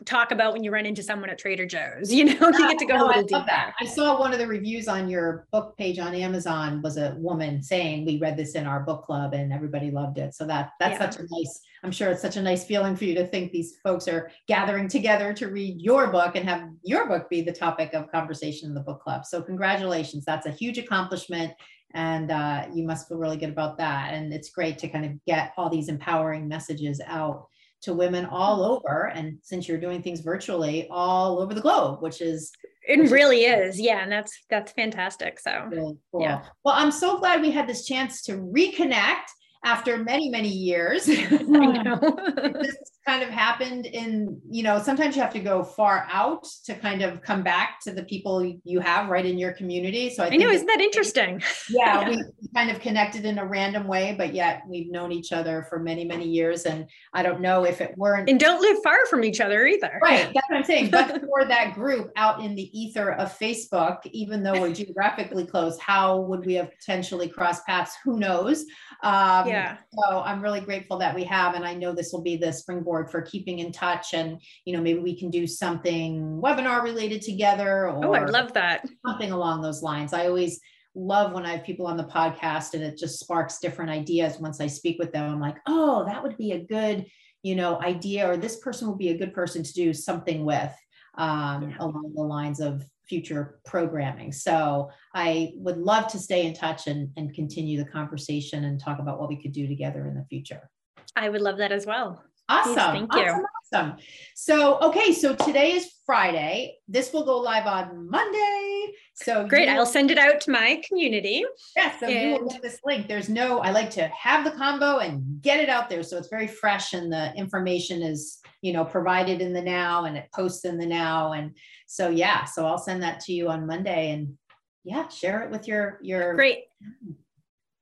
talk 0.05 0.31
about 0.31 0.53
when 0.53 0.63
you 0.63 0.71
run 0.71 0.85
into 0.85 1.03
someone 1.03 1.29
at 1.29 1.37
Trader 1.37 1.65
Joe's. 1.65 2.11
You 2.23 2.25
know, 2.25 2.49
you 2.49 2.67
get 2.67 2.77
to 2.77 2.85
go 2.85 2.97
no, 2.97 3.07
I. 3.07 3.23
That. 3.23 3.73
I 3.81 3.85
saw 3.85 4.19
one 4.19 4.33
of 4.33 4.39
the 4.39 4.47
reviews 4.47 4.87
on 4.87 5.09
your 5.09 5.47
book 5.51 5.75
page 5.77 5.99
on 5.99 6.13
Amazon 6.13 6.81
was 6.81 6.97
a 6.97 7.15
woman 7.17 7.61
saying 7.61 8.05
we 8.05 8.19
read 8.19 8.37
this 8.37 8.55
in 8.55 8.65
our 8.65 8.81
book 8.81 9.03
club 9.03 9.33
and 9.33 9.51
everybody 9.51 9.91
loved 9.91 10.17
it. 10.17 10.33
So 10.35 10.45
that 10.45 10.71
that's 10.79 10.99
yeah. 10.99 11.09
such 11.09 11.19
a 11.19 11.23
nice. 11.29 11.61
I'm 11.83 11.91
sure 11.91 12.09
it's 12.09 12.21
such 12.21 12.37
a 12.37 12.41
nice 12.41 12.63
feeling 12.63 12.95
for 12.95 13.05
you 13.05 13.15
to 13.15 13.27
think 13.27 13.51
these 13.51 13.77
folks 13.83 14.07
are 14.07 14.31
gathering 14.47 14.87
together 14.87 15.33
to 15.33 15.47
read 15.47 15.81
your 15.81 16.11
book 16.11 16.35
and 16.35 16.47
have 16.47 16.69
your 16.83 17.07
book 17.07 17.29
be 17.29 17.41
the 17.41 17.51
topic 17.51 17.93
of 17.93 18.11
conversation 18.11 18.69
in 18.69 18.75
the 18.75 18.81
book 18.81 19.01
club. 19.01 19.25
So 19.25 19.41
congratulations, 19.41 20.23
that's 20.23 20.45
a 20.45 20.51
huge 20.51 20.77
accomplishment 20.77 21.53
and 21.93 22.31
uh, 22.31 22.65
you 22.73 22.85
must 22.85 23.07
feel 23.07 23.17
really 23.17 23.37
good 23.37 23.49
about 23.49 23.77
that. 23.77 24.13
And 24.13 24.33
it's 24.33 24.49
great 24.49 24.77
to 24.79 24.87
kind 24.87 25.05
of 25.05 25.25
get 25.25 25.53
all 25.57 25.69
these 25.69 25.89
empowering 25.89 26.47
messages 26.47 26.99
out 27.05 27.47
to 27.83 27.93
women 27.93 28.25
all 28.25 28.59
mm-hmm. 28.59 28.87
over 28.87 29.09
and 29.09 29.37
since 29.41 29.67
you're 29.67 29.79
doing 29.79 30.01
things 30.01 30.21
virtually 30.21 30.87
all 30.89 31.39
over 31.39 31.53
the 31.53 31.61
globe 31.61 32.01
which 32.01 32.21
is 32.21 32.51
it 32.87 32.99
which 32.99 33.11
really 33.11 33.43
is, 33.45 33.75
is 33.75 33.81
yeah 33.81 34.01
and 34.01 34.11
that's 34.11 34.31
that's 34.49 34.71
fantastic 34.71 35.39
so 35.39 35.67
really 35.69 35.97
cool. 36.11 36.21
yeah 36.21 36.43
well 36.63 36.75
i'm 36.77 36.91
so 36.91 37.17
glad 37.17 37.41
we 37.41 37.51
had 37.51 37.67
this 37.67 37.85
chance 37.85 38.21
to 38.21 38.33
reconnect 38.33 39.27
after 39.65 39.97
many 39.97 40.29
many 40.29 40.49
years 40.49 41.07
I 41.09 41.83
know. 41.83 41.99
kind 43.05 43.21
of 43.21 43.29
happened 43.29 43.85
in 43.85 44.39
you 44.49 44.63
know 44.63 44.81
sometimes 44.81 45.15
you 45.15 45.21
have 45.21 45.33
to 45.33 45.39
go 45.39 45.63
far 45.63 46.07
out 46.11 46.47
to 46.63 46.73
kind 46.73 47.01
of 47.01 47.21
come 47.21 47.43
back 47.43 47.79
to 47.81 47.91
the 47.91 48.03
people 48.03 48.57
you 48.63 48.79
have 48.79 49.09
right 49.09 49.25
in 49.25 49.37
your 49.37 49.51
community. 49.51 50.09
So 50.09 50.23
i, 50.23 50.27
I 50.27 50.37
know 50.37 50.49
isn't 50.49 50.67
that 50.67 50.81
interesting? 50.81 51.41
Yeah, 51.69 52.09
yeah, 52.09 52.21
we 52.41 52.47
kind 52.53 52.69
of 52.69 52.79
connected 52.79 53.25
in 53.25 53.39
a 53.39 53.45
random 53.45 53.87
way 53.87 54.15
but 54.17 54.33
yet 54.33 54.63
we've 54.67 54.91
known 54.91 55.11
each 55.11 55.31
other 55.31 55.65
for 55.69 55.79
many 55.79 56.03
many 56.03 56.27
years 56.27 56.63
and 56.63 56.87
i 57.13 57.23
don't 57.23 57.41
know 57.41 57.63
if 57.63 57.79
it 57.79 57.97
weren't 57.97 58.29
and 58.29 58.39
don't 58.39 58.61
live 58.61 58.77
far 58.83 59.05
from 59.07 59.23
each 59.23 59.39
other 59.39 59.65
either. 59.65 59.99
Right 60.01 60.31
that's 60.33 60.49
what 60.49 60.57
i'm 60.57 60.63
saying. 60.63 60.89
But 60.89 61.21
for 61.29 61.45
that 61.45 61.73
group 61.73 62.11
out 62.15 62.43
in 62.43 62.55
the 62.55 62.77
ether 62.77 63.13
of 63.13 63.37
facebook 63.37 63.99
even 64.11 64.43
though 64.43 64.59
we're 64.59 64.73
geographically 64.73 65.45
close 65.45 65.79
how 65.79 66.19
would 66.21 66.45
we 66.45 66.55
have 66.55 66.69
potentially 66.77 67.29
crossed 67.29 67.65
paths? 67.65 67.95
Who 68.03 68.19
knows? 68.19 68.65
Um, 69.03 69.47
yeah. 69.47 69.77
so 69.91 70.21
i'm 70.21 70.41
really 70.41 70.61
grateful 70.61 70.97
that 70.99 71.13
we 71.13 71.23
have 71.25 71.55
and 71.55 71.65
i 71.65 71.73
know 71.73 71.93
this 71.93 72.13
will 72.13 72.21
be 72.21 72.37
the 72.37 72.53
springboard 72.53 72.92
board 72.93 73.09
for 73.09 73.23
keeping 73.23 73.57
in 73.57 73.71
touch 73.71 74.13
and 74.13 74.39
you 74.65 74.75
know 74.75 74.81
maybe 74.81 74.99
we 74.99 75.17
can 75.17 75.31
do 75.31 75.47
something 75.47 76.39
webinar 76.43 76.83
related 76.83 77.23
together 77.23 77.87
or 77.87 78.05
oh 78.05 78.13
i 78.13 78.23
love 78.23 78.53
that 78.53 78.87
something 79.03 79.31
along 79.31 79.63
those 79.63 79.81
lines 79.81 80.13
i 80.13 80.27
always 80.27 80.59
love 80.93 81.31
when 81.31 81.43
i 81.43 81.53
have 81.53 81.65
people 81.65 81.87
on 81.87 81.97
the 81.97 82.03
podcast 82.03 82.75
and 82.75 82.83
it 82.83 82.95
just 82.95 83.19
sparks 83.19 83.57
different 83.57 83.89
ideas 83.89 84.37
once 84.39 84.61
i 84.61 84.67
speak 84.67 84.99
with 84.99 85.11
them 85.11 85.27
i'm 85.27 85.41
like 85.41 85.57
oh 85.65 86.05
that 86.05 86.21
would 86.21 86.37
be 86.37 86.51
a 86.51 86.63
good 86.65 87.03
you 87.41 87.55
know 87.55 87.81
idea 87.81 88.29
or 88.29 88.37
this 88.37 88.57
person 88.57 88.87
would 88.87 88.99
be 88.99 89.09
a 89.09 89.17
good 89.17 89.33
person 89.33 89.63
to 89.63 89.73
do 89.73 89.91
something 89.91 90.45
with 90.45 90.71
um, 91.17 91.69
yeah. 91.69 91.75
along 91.79 92.11
the 92.15 92.21
lines 92.21 92.59
of 92.59 92.85
future 93.07 93.59
programming. 93.65 94.31
So 94.31 94.89
I 95.13 95.51
would 95.57 95.77
love 95.77 96.07
to 96.07 96.17
stay 96.17 96.45
in 96.45 96.53
touch 96.53 96.87
and, 96.87 97.09
and 97.17 97.33
continue 97.33 97.77
the 97.77 97.89
conversation 97.89 98.63
and 98.63 98.79
talk 98.79 98.97
about 98.99 99.19
what 99.19 99.29
we 99.29 99.41
could 99.41 99.51
do 99.51 99.67
together 99.67 100.07
in 100.07 100.15
the 100.15 100.25
future. 100.29 100.69
I 101.15 101.29
would 101.29 101.41
love 101.41 101.57
that 101.57 101.71
as 101.71 101.85
well. 101.85 102.23
Awesome. 102.49 103.07
Thank 103.07 103.13
you. 103.15 103.45
Awesome. 103.73 103.97
So, 104.35 104.79
okay, 104.81 105.13
so 105.13 105.33
today 105.33 105.73
is 105.73 105.91
Friday. 106.05 106.75
This 106.87 107.13
will 107.13 107.25
go 107.25 107.39
live 107.39 107.65
on 107.65 108.09
Monday. 108.09 108.93
So 109.15 109.47
great. 109.47 109.69
I'll 109.69 109.85
send 109.85 110.11
it 110.11 110.17
out 110.17 110.41
to 110.41 110.51
my 110.51 110.81
community. 110.87 111.45
Yeah. 111.75 111.97
So 111.97 112.07
and... 112.07 112.31
you 112.31 112.43
will 112.43 112.49
get 112.49 112.61
this 112.61 112.79
link. 112.83 113.07
There's 113.07 113.29
no, 113.29 113.59
I 113.59 113.71
like 113.71 113.89
to 113.91 114.07
have 114.09 114.43
the 114.43 114.51
combo 114.51 114.97
and 114.97 115.41
get 115.41 115.59
it 115.59 115.69
out 115.69 115.89
there. 115.89 116.03
So 116.03 116.17
it's 116.17 116.27
very 116.27 116.47
fresh 116.47 116.93
and 116.93 117.11
the 117.11 117.33
information 117.35 118.01
is, 118.01 118.39
you 118.61 118.73
know, 118.73 118.83
provided 118.83 119.41
in 119.41 119.53
the 119.53 119.61
now 119.61 120.05
and 120.05 120.17
it 120.17 120.29
posts 120.33 120.65
in 120.65 120.77
the 120.77 120.85
now. 120.85 121.33
And 121.33 121.55
so, 121.87 122.09
yeah, 122.09 122.43
so 122.43 122.65
I'll 122.65 122.77
send 122.77 123.01
that 123.03 123.21
to 123.21 123.33
you 123.33 123.49
on 123.49 123.65
Monday 123.65 124.11
and 124.11 124.37
yeah, 124.83 125.07
share 125.07 125.43
it 125.43 125.51
with 125.51 125.67
your, 125.67 125.99
your 126.01 126.35
great. 126.35 126.65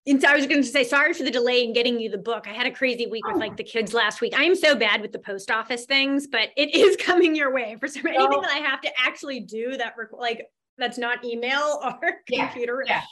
And 0.08 0.20
so 0.20 0.30
I 0.30 0.36
was 0.36 0.48
going 0.48 0.62
to 0.62 0.68
say, 0.68 0.84
sorry 0.84 1.14
for 1.14 1.24
the 1.24 1.32
delay 1.32 1.64
in 1.64 1.74
getting 1.74 2.00
you 2.00 2.10
the 2.10 2.18
book. 2.18 2.48
I 2.48 2.54
had 2.54 2.66
a 2.66 2.72
crazy 2.72 3.06
week 3.06 3.26
with 3.28 3.38
like 3.38 3.56
the 3.56 3.64
kids 3.64 3.94
last 3.94 4.20
week. 4.20 4.34
I 4.36 4.44
am 4.44 4.56
so 4.56 4.76
bad 4.76 5.02
with 5.02 5.12
the 5.12 5.20
post 5.20 5.52
office 5.52 5.86
things, 5.86 6.26
but 6.26 6.50
it 6.58 6.74
is 6.76 6.98
coming 6.98 7.36
your 7.36 7.54
way 7.54 7.78
for 7.80 7.88
some 7.88 8.08
anything 8.08 8.42
that 8.42 8.52
I 8.52 8.68
have 8.68 8.82
to 8.82 8.90
actually 8.98 9.42
do 9.42 9.78
that 9.78 9.96
like 10.12 10.48
that's 10.78 10.98
not 10.98 11.24
email 11.24 11.80
or 11.84 12.14
yeah, 12.30 12.48
computer. 12.48 12.84
Yeah 12.88 13.04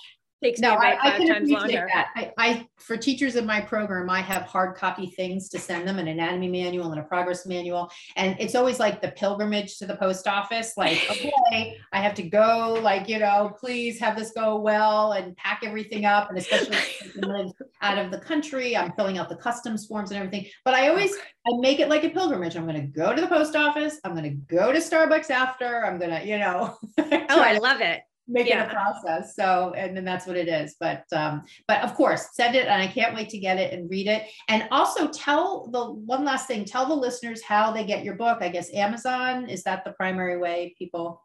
takes 0.44 0.60
no, 0.60 0.72
me 0.72 0.76
about 0.76 1.06
I, 1.06 1.12
five 1.12 1.22
I 1.22 1.28
times 1.28 1.50
longer. 1.50 1.90
That. 1.94 2.08
I, 2.16 2.32
I, 2.38 2.68
for 2.78 2.96
teachers 2.96 3.36
in 3.36 3.46
my 3.46 3.60
program, 3.60 4.10
I 4.10 4.22
have 4.22 4.44
hard 4.44 4.76
copy 4.76 5.08
things 5.08 5.50
to 5.50 5.60
send 5.60 5.88
them, 5.88 6.00
an 6.00 6.08
anatomy 6.08 6.48
manual 6.48 6.92
and 6.92 7.00
a 7.00 7.04
progress 7.04 7.46
manual. 7.46 7.92
And 8.16 8.36
it's 8.40 8.56
always 8.56 8.80
like 8.80 9.02
the 9.02 9.12
pilgrimage 9.12 9.78
to 9.80 9.86
the 9.86 9.96
post 9.96 10.28
office. 10.28 10.74
Like, 10.78 11.06
okay, 11.12 11.78
I 11.92 12.02
have 12.02 12.14
to 12.16 12.24
go, 12.24 12.80
like, 12.82 13.10
you 13.10 13.20
know, 13.20 13.56
please 13.60 14.00
have 14.00 14.18
this 14.18 14.32
go 14.32 14.58
well 14.58 15.14
and 15.14 15.36
pack 15.36 15.62
everything 15.64 16.06
up. 16.06 16.30
And 16.30 16.38
especially 16.38 16.78
if 16.78 17.16
you 17.16 17.22
live 17.28 17.52
out 17.82 17.98
of 17.98 18.12
the 18.12 18.20
country, 18.20 18.78
I'm 18.78 18.94
filling 18.94 19.18
out 19.18 19.30
the 19.30 19.36
customs 19.36 19.86
forms 19.86 20.12
and 20.12 20.20
everything. 20.20 20.50
But 20.64 20.74
I 20.74 20.88
oh, 20.88 20.92
always 20.92 21.14
I 21.48 21.58
make 21.60 21.80
it 21.80 21.90
like 21.90 22.04
a 22.04 22.10
pilgrimage. 22.10 22.56
I'm 22.56 22.66
gonna 22.66 22.88
go 22.88 23.14
to 23.14 23.22
the 23.22 23.28
post 23.28 23.56
office, 23.56 24.00
I'm 24.04 24.16
gonna 24.16 24.30
go 24.30 24.72
to 24.72 24.80
Starbucks 24.80 25.30
after, 25.30 25.86
I'm 25.86 26.00
gonna, 26.00 26.22
you 26.24 26.38
know. 26.38 26.78
oh, 26.98 27.26
I 27.30 27.58
love 27.58 27.82
it 27.82 28.02
make 28.30 28.48
yeah. 28.48 28.64
it 28.64 28.68
a 28.68 28.74
process. 28.74 29.36
So, 29.36 29.74
and 29.76 29.98
then 29.98 30.06
that's 30.06 30.28
what 30.28 30.38
it 30.38 30.48
is. 30.48 30.76
But, 30.80 31.04
um, 31.12 31.44
but 31.68 31.82
of 31.82 31.96
course, 31.96 32.28
send 32.34 32.56
it, 32.56 32.68
and 32.68 32.82
I 32.82 32.88
can't 32.88 33.16
wait 33.16 33.30
to 33.30 33.40
get 33.40 33.58
it 33.58 33.74
and 33.74 33.90
read 33.90 34.08
it. 34.08 34.28
And 34.48 34.68
also 34.72 35.08
tell 35.08 35.68
the 35.68 35.92
one 35.92 36.24
last 36.24 36.48
thing: 36.48 36.66
tell 36.66 36.86
the 36.86 36.96
listeners 36.96 37.42
how 37.42 37.72
they 37.72 37.84
get 37.84 38.04
your 38.04 38.16
book. 38.16 38.40
I 38.42 38.50
guess 38.50 38.74
Amazon 38.74 39.50
is 39.50 39.64
that 39.64 39.84
the 39.84 39.92
primary 39.92 40.38
way 40.38 40.76
people. 40.78 41.24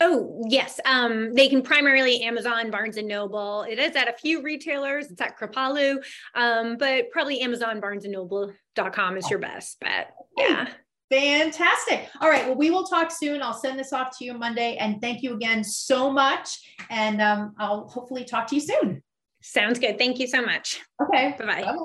Oh 0.00 0.42
yes, 0.48 0.80
um, 0.84 1.32
they 1.34 1.48
can 1.48 1.62
primarily 1.62 2.22
Amazon, 2.22 2.70
Barnes 2.70 2.96
and 2.96 3.06
Noble. 3.06 3.62
It 3.62 3.78
is 3.78 3.94
at 3.94 4.08
a 4.08 4.12
few 4.12 4.42
retailers. 4.42 5.10
It's 5.10 5.20
at 5.20 5.38
Kripalu, 5.38 6.02
um, 6.34 6.76
but 6.78 7.10
probably 7.12 7.40
Amazon, 7.40 7.80
Barnes 7.80 8.04
and 8.04 8.12
Noble.com 8.12 9.16
is 9.16 9.30
your 9.30 9.38
best 9.38 9.78
bet. 9.78 10.14
Yeah. 10.36 10.68
Fantastic. 11.10 12.08
All 12.20 12.28
right. 12.28 12.46
Well, 12.46 12.56
we 12.56 12.70
will 12.70 12.84
talk 12.84 13.10
soon. 13.10 13.42
I'll 13.42 13.52
send 13.52 13.78
this 13.78 13.92
off 13.92 14.16
to 14.18 14.24
you 14.24 14.34
Monday. 14.34 14.76
And 14.76 15.00
thank 15.00 15.22
you 15.22 15.34
again 15.34 15.62
so 15.62 16.10
much. 16.10 16.58
And 16.90 17.20
um, 17.20 17.54
I'll 17.58 17.88
hopefully 17.88 18.24
talk 18.24 18.46
to 18.48 18.54
you 18.54 18.60
soon. 18.60 19.02
Sounds 19.42 19.78
good. 19.78 19.98
Thank 19.98 20.18
you 20.18 20.26
so 20.26 20.40
much. 20.40 20.80
Okay. 21.02 21.34
Bye 21.38 21.44
bye. 21.46 21.76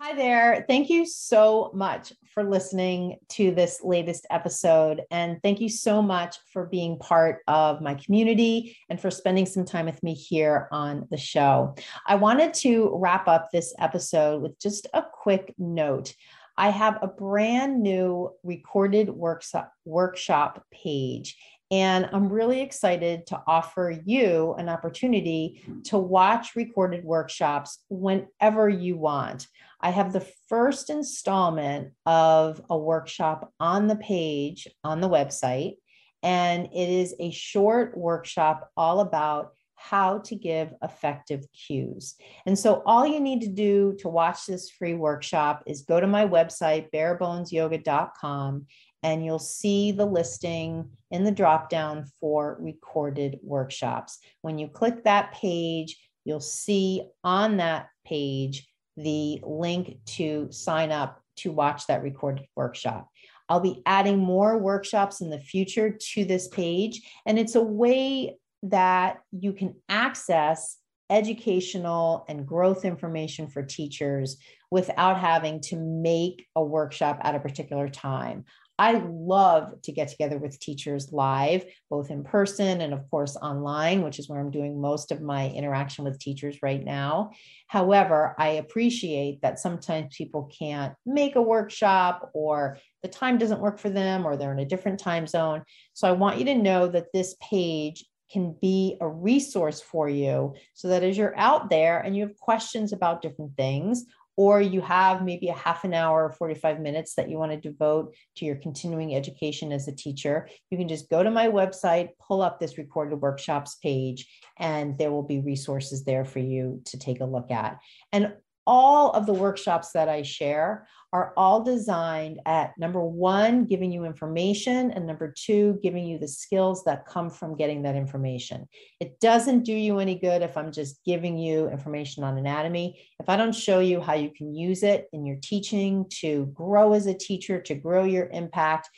Hi 0.00 0.14
there. 0.14 0.64
Thank 0.68 0.90
you 0.90 1.04
so 1.04 1.72
much 1.74 2.12
for 2.32 2.44
listening 2.44 3.16
to 3.30 3.50
this 3.50 3.80
latest 3.82 4.28
episode. 4.30 5.02
And 5.10 5.42
thank 5.42 5.60
you 5.60 5.68
so 5.68 6.00
much 6.00 6.36
for 6.52 6.66
being 6.66 7.00
part 7.00 7.40
of 7.48 7.80
my 7.80 7.94
community 7.94 8.76
and 8.88 9.00
for 9.00 9.10
spending 9.10 9.44
some 9.44 9.64
time 9.64 9.86
with 9.86 10.00
me 10.04 10.14
here 10.14 10.68
on 10.70 11.08
the 11.10 11.16
show. 11.16 11.74
I 12.06 12.14
wanted 12.14 12.54
to 12.54 12.92
wrap 12.94 13.26
up 13.26 13.48
this 13.50 13.74
episode 13.80 14.40
with 14.40 14.56
just 14.60 14.86
a 14.94 15.02
quick 15.02 15.52
note. 15.58 16.14
I 16.58 16.70
have 16.70 16.98
a 17.00 17.06
brand 17.06 17.84
new 17.84 18.32
recorded 18.42 19.08
workshop, 19.08 19.72
workshop 19.84 20.64
page. 20.72 21.38
And 21.70 22.08
I'm 22.12 22.28
really 22.28 22.62
excited 22.62 23.28
to 23.28 23.40
offer 23.46 23.94
you 24.04 24.54
an 24.58 24.68
opportunity 24.68 25.62
to 25.84 25.98
watch 25.98 26.56
recorded 26.56 27.04
workshops 27.04 27.78
whenever 27.88 28.68
you 28.68 28.96
want. 28.96 29.46
I 29.80 29.90
have 29.90 30.12
the 30.12 30.26
first 30.48 30.90
installment 30.90 31.92
of 32.06 32.60
a 32.68 32.76
workshop 32.76 33.52
on 33.60 33.86
the 33.86 33.96
page 33.96 34.66
on 34.82 35.00
the 35.00 35.08
website, 35.08 35.76
and 36.24 36.66
it 36.72 36.88
is 36.88 37.14
a 37.20 37.30
short 37.30 37.96
workshop 37.96 38.70
all 38.76 38.98
about 38.98 39.52
how 39.78 40.18
to 40.18 40.34
give 40.34 40.74
effective 40.82 41.46
cues. 41.52 42.16
And 42.46 42.58
so, 42.58 42.82
all 42.84 43.06
you 43.06 43.20
need 43.20 43.40
to 43.42 43.48
do 43.48 43.94
to 44.00 44.08
watch 44.08 44.46
this 44.46 44.70
free 44.70 44.94
workshop 44.94 45.62
is 45.66 45.82
go 45.82 46.00
to 46.00 46.06
my 46.06 46.26
website, 46.26 46.90
barebonesyoga.com, 46.92 48.66
and 49.02 49.24
you'll 49.24 49.38
see 49.38 49.92
the 49.92 50.04
listing 50.04 50.90
in 51.10 51.24
the 51.24 51.30
drop 51.30 51.70
down 51.70 52.04
for 52.20 52.58
recorded 52.60 53.38
workshops. 53.42 54.18
When 54.42 54.58
you 54.58 54.68
click 54.68 55.04
that 55.04 55.32
page, 55.32 55.96
you'll 56.24 56.40
see 56.40 57.04
on 57.22 57.58
that 57.58 57.88
page 58.04 58.68
the 58.96 59.40
link 59.44 59.98
to 60.04 60.48
sign 60.50 60.90
up 60.90 61.22
to 61.36 61.52
watch 61.52 61.86
that 61.86 62.02
recorded 62.02 62.46
workshop. 62.56 63.08
I'll 63.48 63.60
be 63.60 63.80
adding 63.86 64.18
more 64.18 64.58
workshops 64.58 65.20
in 65.20 65.30
the 65.30 65.40
future 65.40 65.96
to 66.12 66.24
this 66.24 66.48
page, 66.48 67.00
and 67.24 67.38
it's 67.38 67.54
a 67.54 67.62
way 67.62 68.36
that 68.64 69.18
you 69.32 69.52
can 69.52 69.74
access 69.88 70.76
educational 71.10 72.24
and 72.28 72.46
growth 72.46 72.84
information 72.84 73.48
for 73.48 73.62
teachers 73.62 74.36
without 74.70 75.18
having 75.18 75.60
to 75.60 75.76
make 75.76 76.46
a 76.54 76.62
workshop 76.62 77.18
at 77.22 77.34
a 77.34 77.40
particular 77.40 77.88
time. 77.88 78.44
I 78.80 79.02
love 79.08 79.74
to 79.82 79.92
get 79.92 80.06
together 80.06 80.38
with 80.38 80.60
teachers 80.60 81.12
live, 81.12 81.64
both 81.90 82.12
in 82.12 82.22
person 82.22 82.80
and, 82.80 82.94
of 82.94 83.10
course, 83.10 83.36
online, 83.36 84.02
which 84.02 84.20
is 84.20 84.28
where 84.28 84.38
I'm 84.38 84.52
doing 84.52 84.80
most 84.80 85.10
of 85.10 85.20
my 85.20 85.48
interaction 85.48 86.04
with 86.04 86.20
teachers 86.20 86.58
right 86.62 86.84
now. 86.84 87.32
However, 87.66 88.36
I 88.38 88.50
appreciate 88.50 89.42
that 89.42 89.58
sometimes 89.58 90.16
people 90.16 90.48
can't 90.56 90.94
make 91.04 91.34
a 91.34 91.42
workshop 91.42 92.30
or 92.34 92.78
the 93.02 93.08
time 93.08 93.38
doesn't 93.38 93.60
work 93.60 93.80
for 93.80 93.90
them 93.90 94.24
or 94.24 94.36
they're 94.36 94.52
in 94.52 94.60
a 94.60 94.64
different 94.64 95.00
time 95.00 95.26
zone. 95.26 95.64
So 95.94 96.06
I 96.06 96.12
want 96.12 96.38
you 96.38 96.44
to 96.44 96.54
know 96.54 96.86
that 96.86 97.12
this 97.12 97.34
page 97.40 98.04
can 98.30 98.54
be 98.60 98.96
a 99.00 99.08
resource 99.08 99.80
for 99.80 100.08
you 100.08 100.54
so 100.74 100.88
that 100.88 101.02
as 101.02 101.16
you're 101.16 101.38
out 101.38 101.70
there 101.70 102.00
and 102.00 102.16
you 102.16 102.26
have 102.26 102.36
questions 102.36 102.92
about 102.92 103.22
different 103.22 103.56
things 103.56 104.04
or 104.38 104.60
you 104.60 104.80
have 104.80 105.24
maybe 105.24 105.48
a 105.48 105.52
half 105.52 105.82
an 105.82 105.92
hour 105.92 106.24
or 106.24 106.30
45 106.30 106.78
minutes 106.78 107.16
that 107.16 107.28
you 107.28 107.36
want 107.36 107.50
to 107.50 107.58
devote 107.60 108.14
to 108.36 108.44
your 108.44 108.54
continuing 108.54 109.12
education 109.16 109.72
as 109.72 109.88
a 109.88 109.92
teacher, 109.92 110.48
you 110.70 110.78
can 110.78 110.86
just 110.86 111.10
go 111.10 111.24
to 111.24 111.30
my 111.30 111.48
website, 111.48 112.10
pull 112.24 112.40
up 112.40 112.60
this 112.60 112.78
recorded 112.78 113.16
workshops 113.16 113.78
page, 113.82 114.28
and 114.56 114.96
there 114.96 115.10
will 115.10 115.24
be 115.24 115.40
resources 115.40 116.04
there 116.04 116.24
for 116.24 116.38
you 116.38 116.80
to 116.84 116.96
take 116.96 117.20
a 117.20 117.24
look 117.24 117.50
at. 117.50 117.80
And 118.12 118.32
all 118.64 119.10
of 119.10 119.26
the 119.26 119.32
workshops 119.32 119.90
that 119.92 120.08
I 120.08 120.22
share 120.22 120.86
are 121.12 121.32
all 121.36 121.62
designed 121.62 122.40
at 122.44 122.72
number 122.78 123.00
one, 123.00 123.64
giving 123.64 123.90
you 123.90 124.04
information, 124.04 124.90
and 124.90 125.06
number 125.06 125.32
two, 125.36 125.78
giving 125.82 126.04
you 126.04 126.18
the 126.18 126.28
skills 126.28 126.84
that 126.84 127.06
come 127.06 127.30
from 127.30 127.56
getting 127.56 127.82
that 127.82 127.96
information. 127.96 128.68
It 129.00 129.18
doesn't 129.18 129.64
do 129.64 129.72
you 129.72 129.98
any 129.98 130.16
good 130.16 130.42
if 130.42 130.56
I'm 130.56 130.70
just 130.70 131.02
giving 131.04 131.38
you 131.38 131.68
information 131.68 132.24
on 132.24 132.36
anatomy. 132.36 133.00
If 133.20 133.28
I 133.28 133.36
don't 133.36 133.54
show 133.54 133.80
you 133.80 134.00
how 134.00 134.14
you 134.14 134.30
can 134.36 134.54
use 134.54 134.82
it 134.82 135.08
in 135.12 135.24
your 135.24 135.38
teaching 135.42 136.06
to 136.20 136.46
grow 136.54 136.92
as 136.92 137.06
a 137.06 137.14
teacher, 137.14 137.60
to 137.62 137.74
grow 137.74 138.04
your 138.04 138.28
impact, 138.28 138.90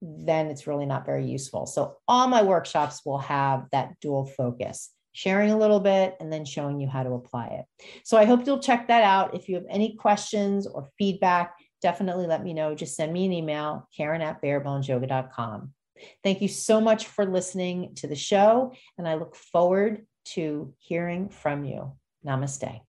then 0.00 0.46
it's 0.46 0.66
really 0.66 0.86
not 0.86 1.04
very 1.04 1.26
useful. 1.26 1.66
So, 1.66 1.96
all 2.06 2.28
my 2.28 2.42
workshops 2.42 3.02
will 3.04 3.18
have 3.18 3.64
that 3.72 3.98
dual 4.00 4.26
focus 4.26 4.90
sharing 5.16 5.50
a 5.50 5.58
little 5.58 5.80
bit, 5.80 6.14
and 6.20 6.30
then 6.30 6.44
showing 6.44 6.78
you 6.78 6.86
how 6.86 7.02
to 7.02 7.14
apply 7.14 7.46
it. 7.46 7.64
So 8.04 8.18
I 8.18 8.26
hope 8.26 8.46
you'll 8.46 8.58
check 8.58 8.88
that 8.88 9.02
out. 9.02 9.34
If 9.34 9.48
you 9.48 9.54
have 9.54 9.64
any 9.70 9.96
questions 9.96 10.66
or 10.66 10.90
feedback, 10.98 11.56
definitely 11.80 12.26
let 12.26 12.44
me 12.44 12.52
know. 12.52 12.74
Just 12.74 12.96
send 12.96 13.12
me 13.14 13.24
an 13.24 13.32
email, 13.32 13.88
Karen 13.96 14.20
at 14.20 14.42
barebonesyoga.com. 14.42 15.72
Thank 16.22 16.42
you 16.42 16.48
so 16.48 16.82
much 16.82 17.06
for 17.06 17.24
listening 17.24 17.94
to 17.96 18.06
the 18.06 18.14
show, 18.14 18.74
and 18.98 19.08
I 19.08 19.14
look 19.14 19.34
forward 19.34 20.06
to 20.34 20.74
hearing 20.76 21.30
from 21.30 21.64
you. 21.64 21.92
Namaste. 22.26 22.82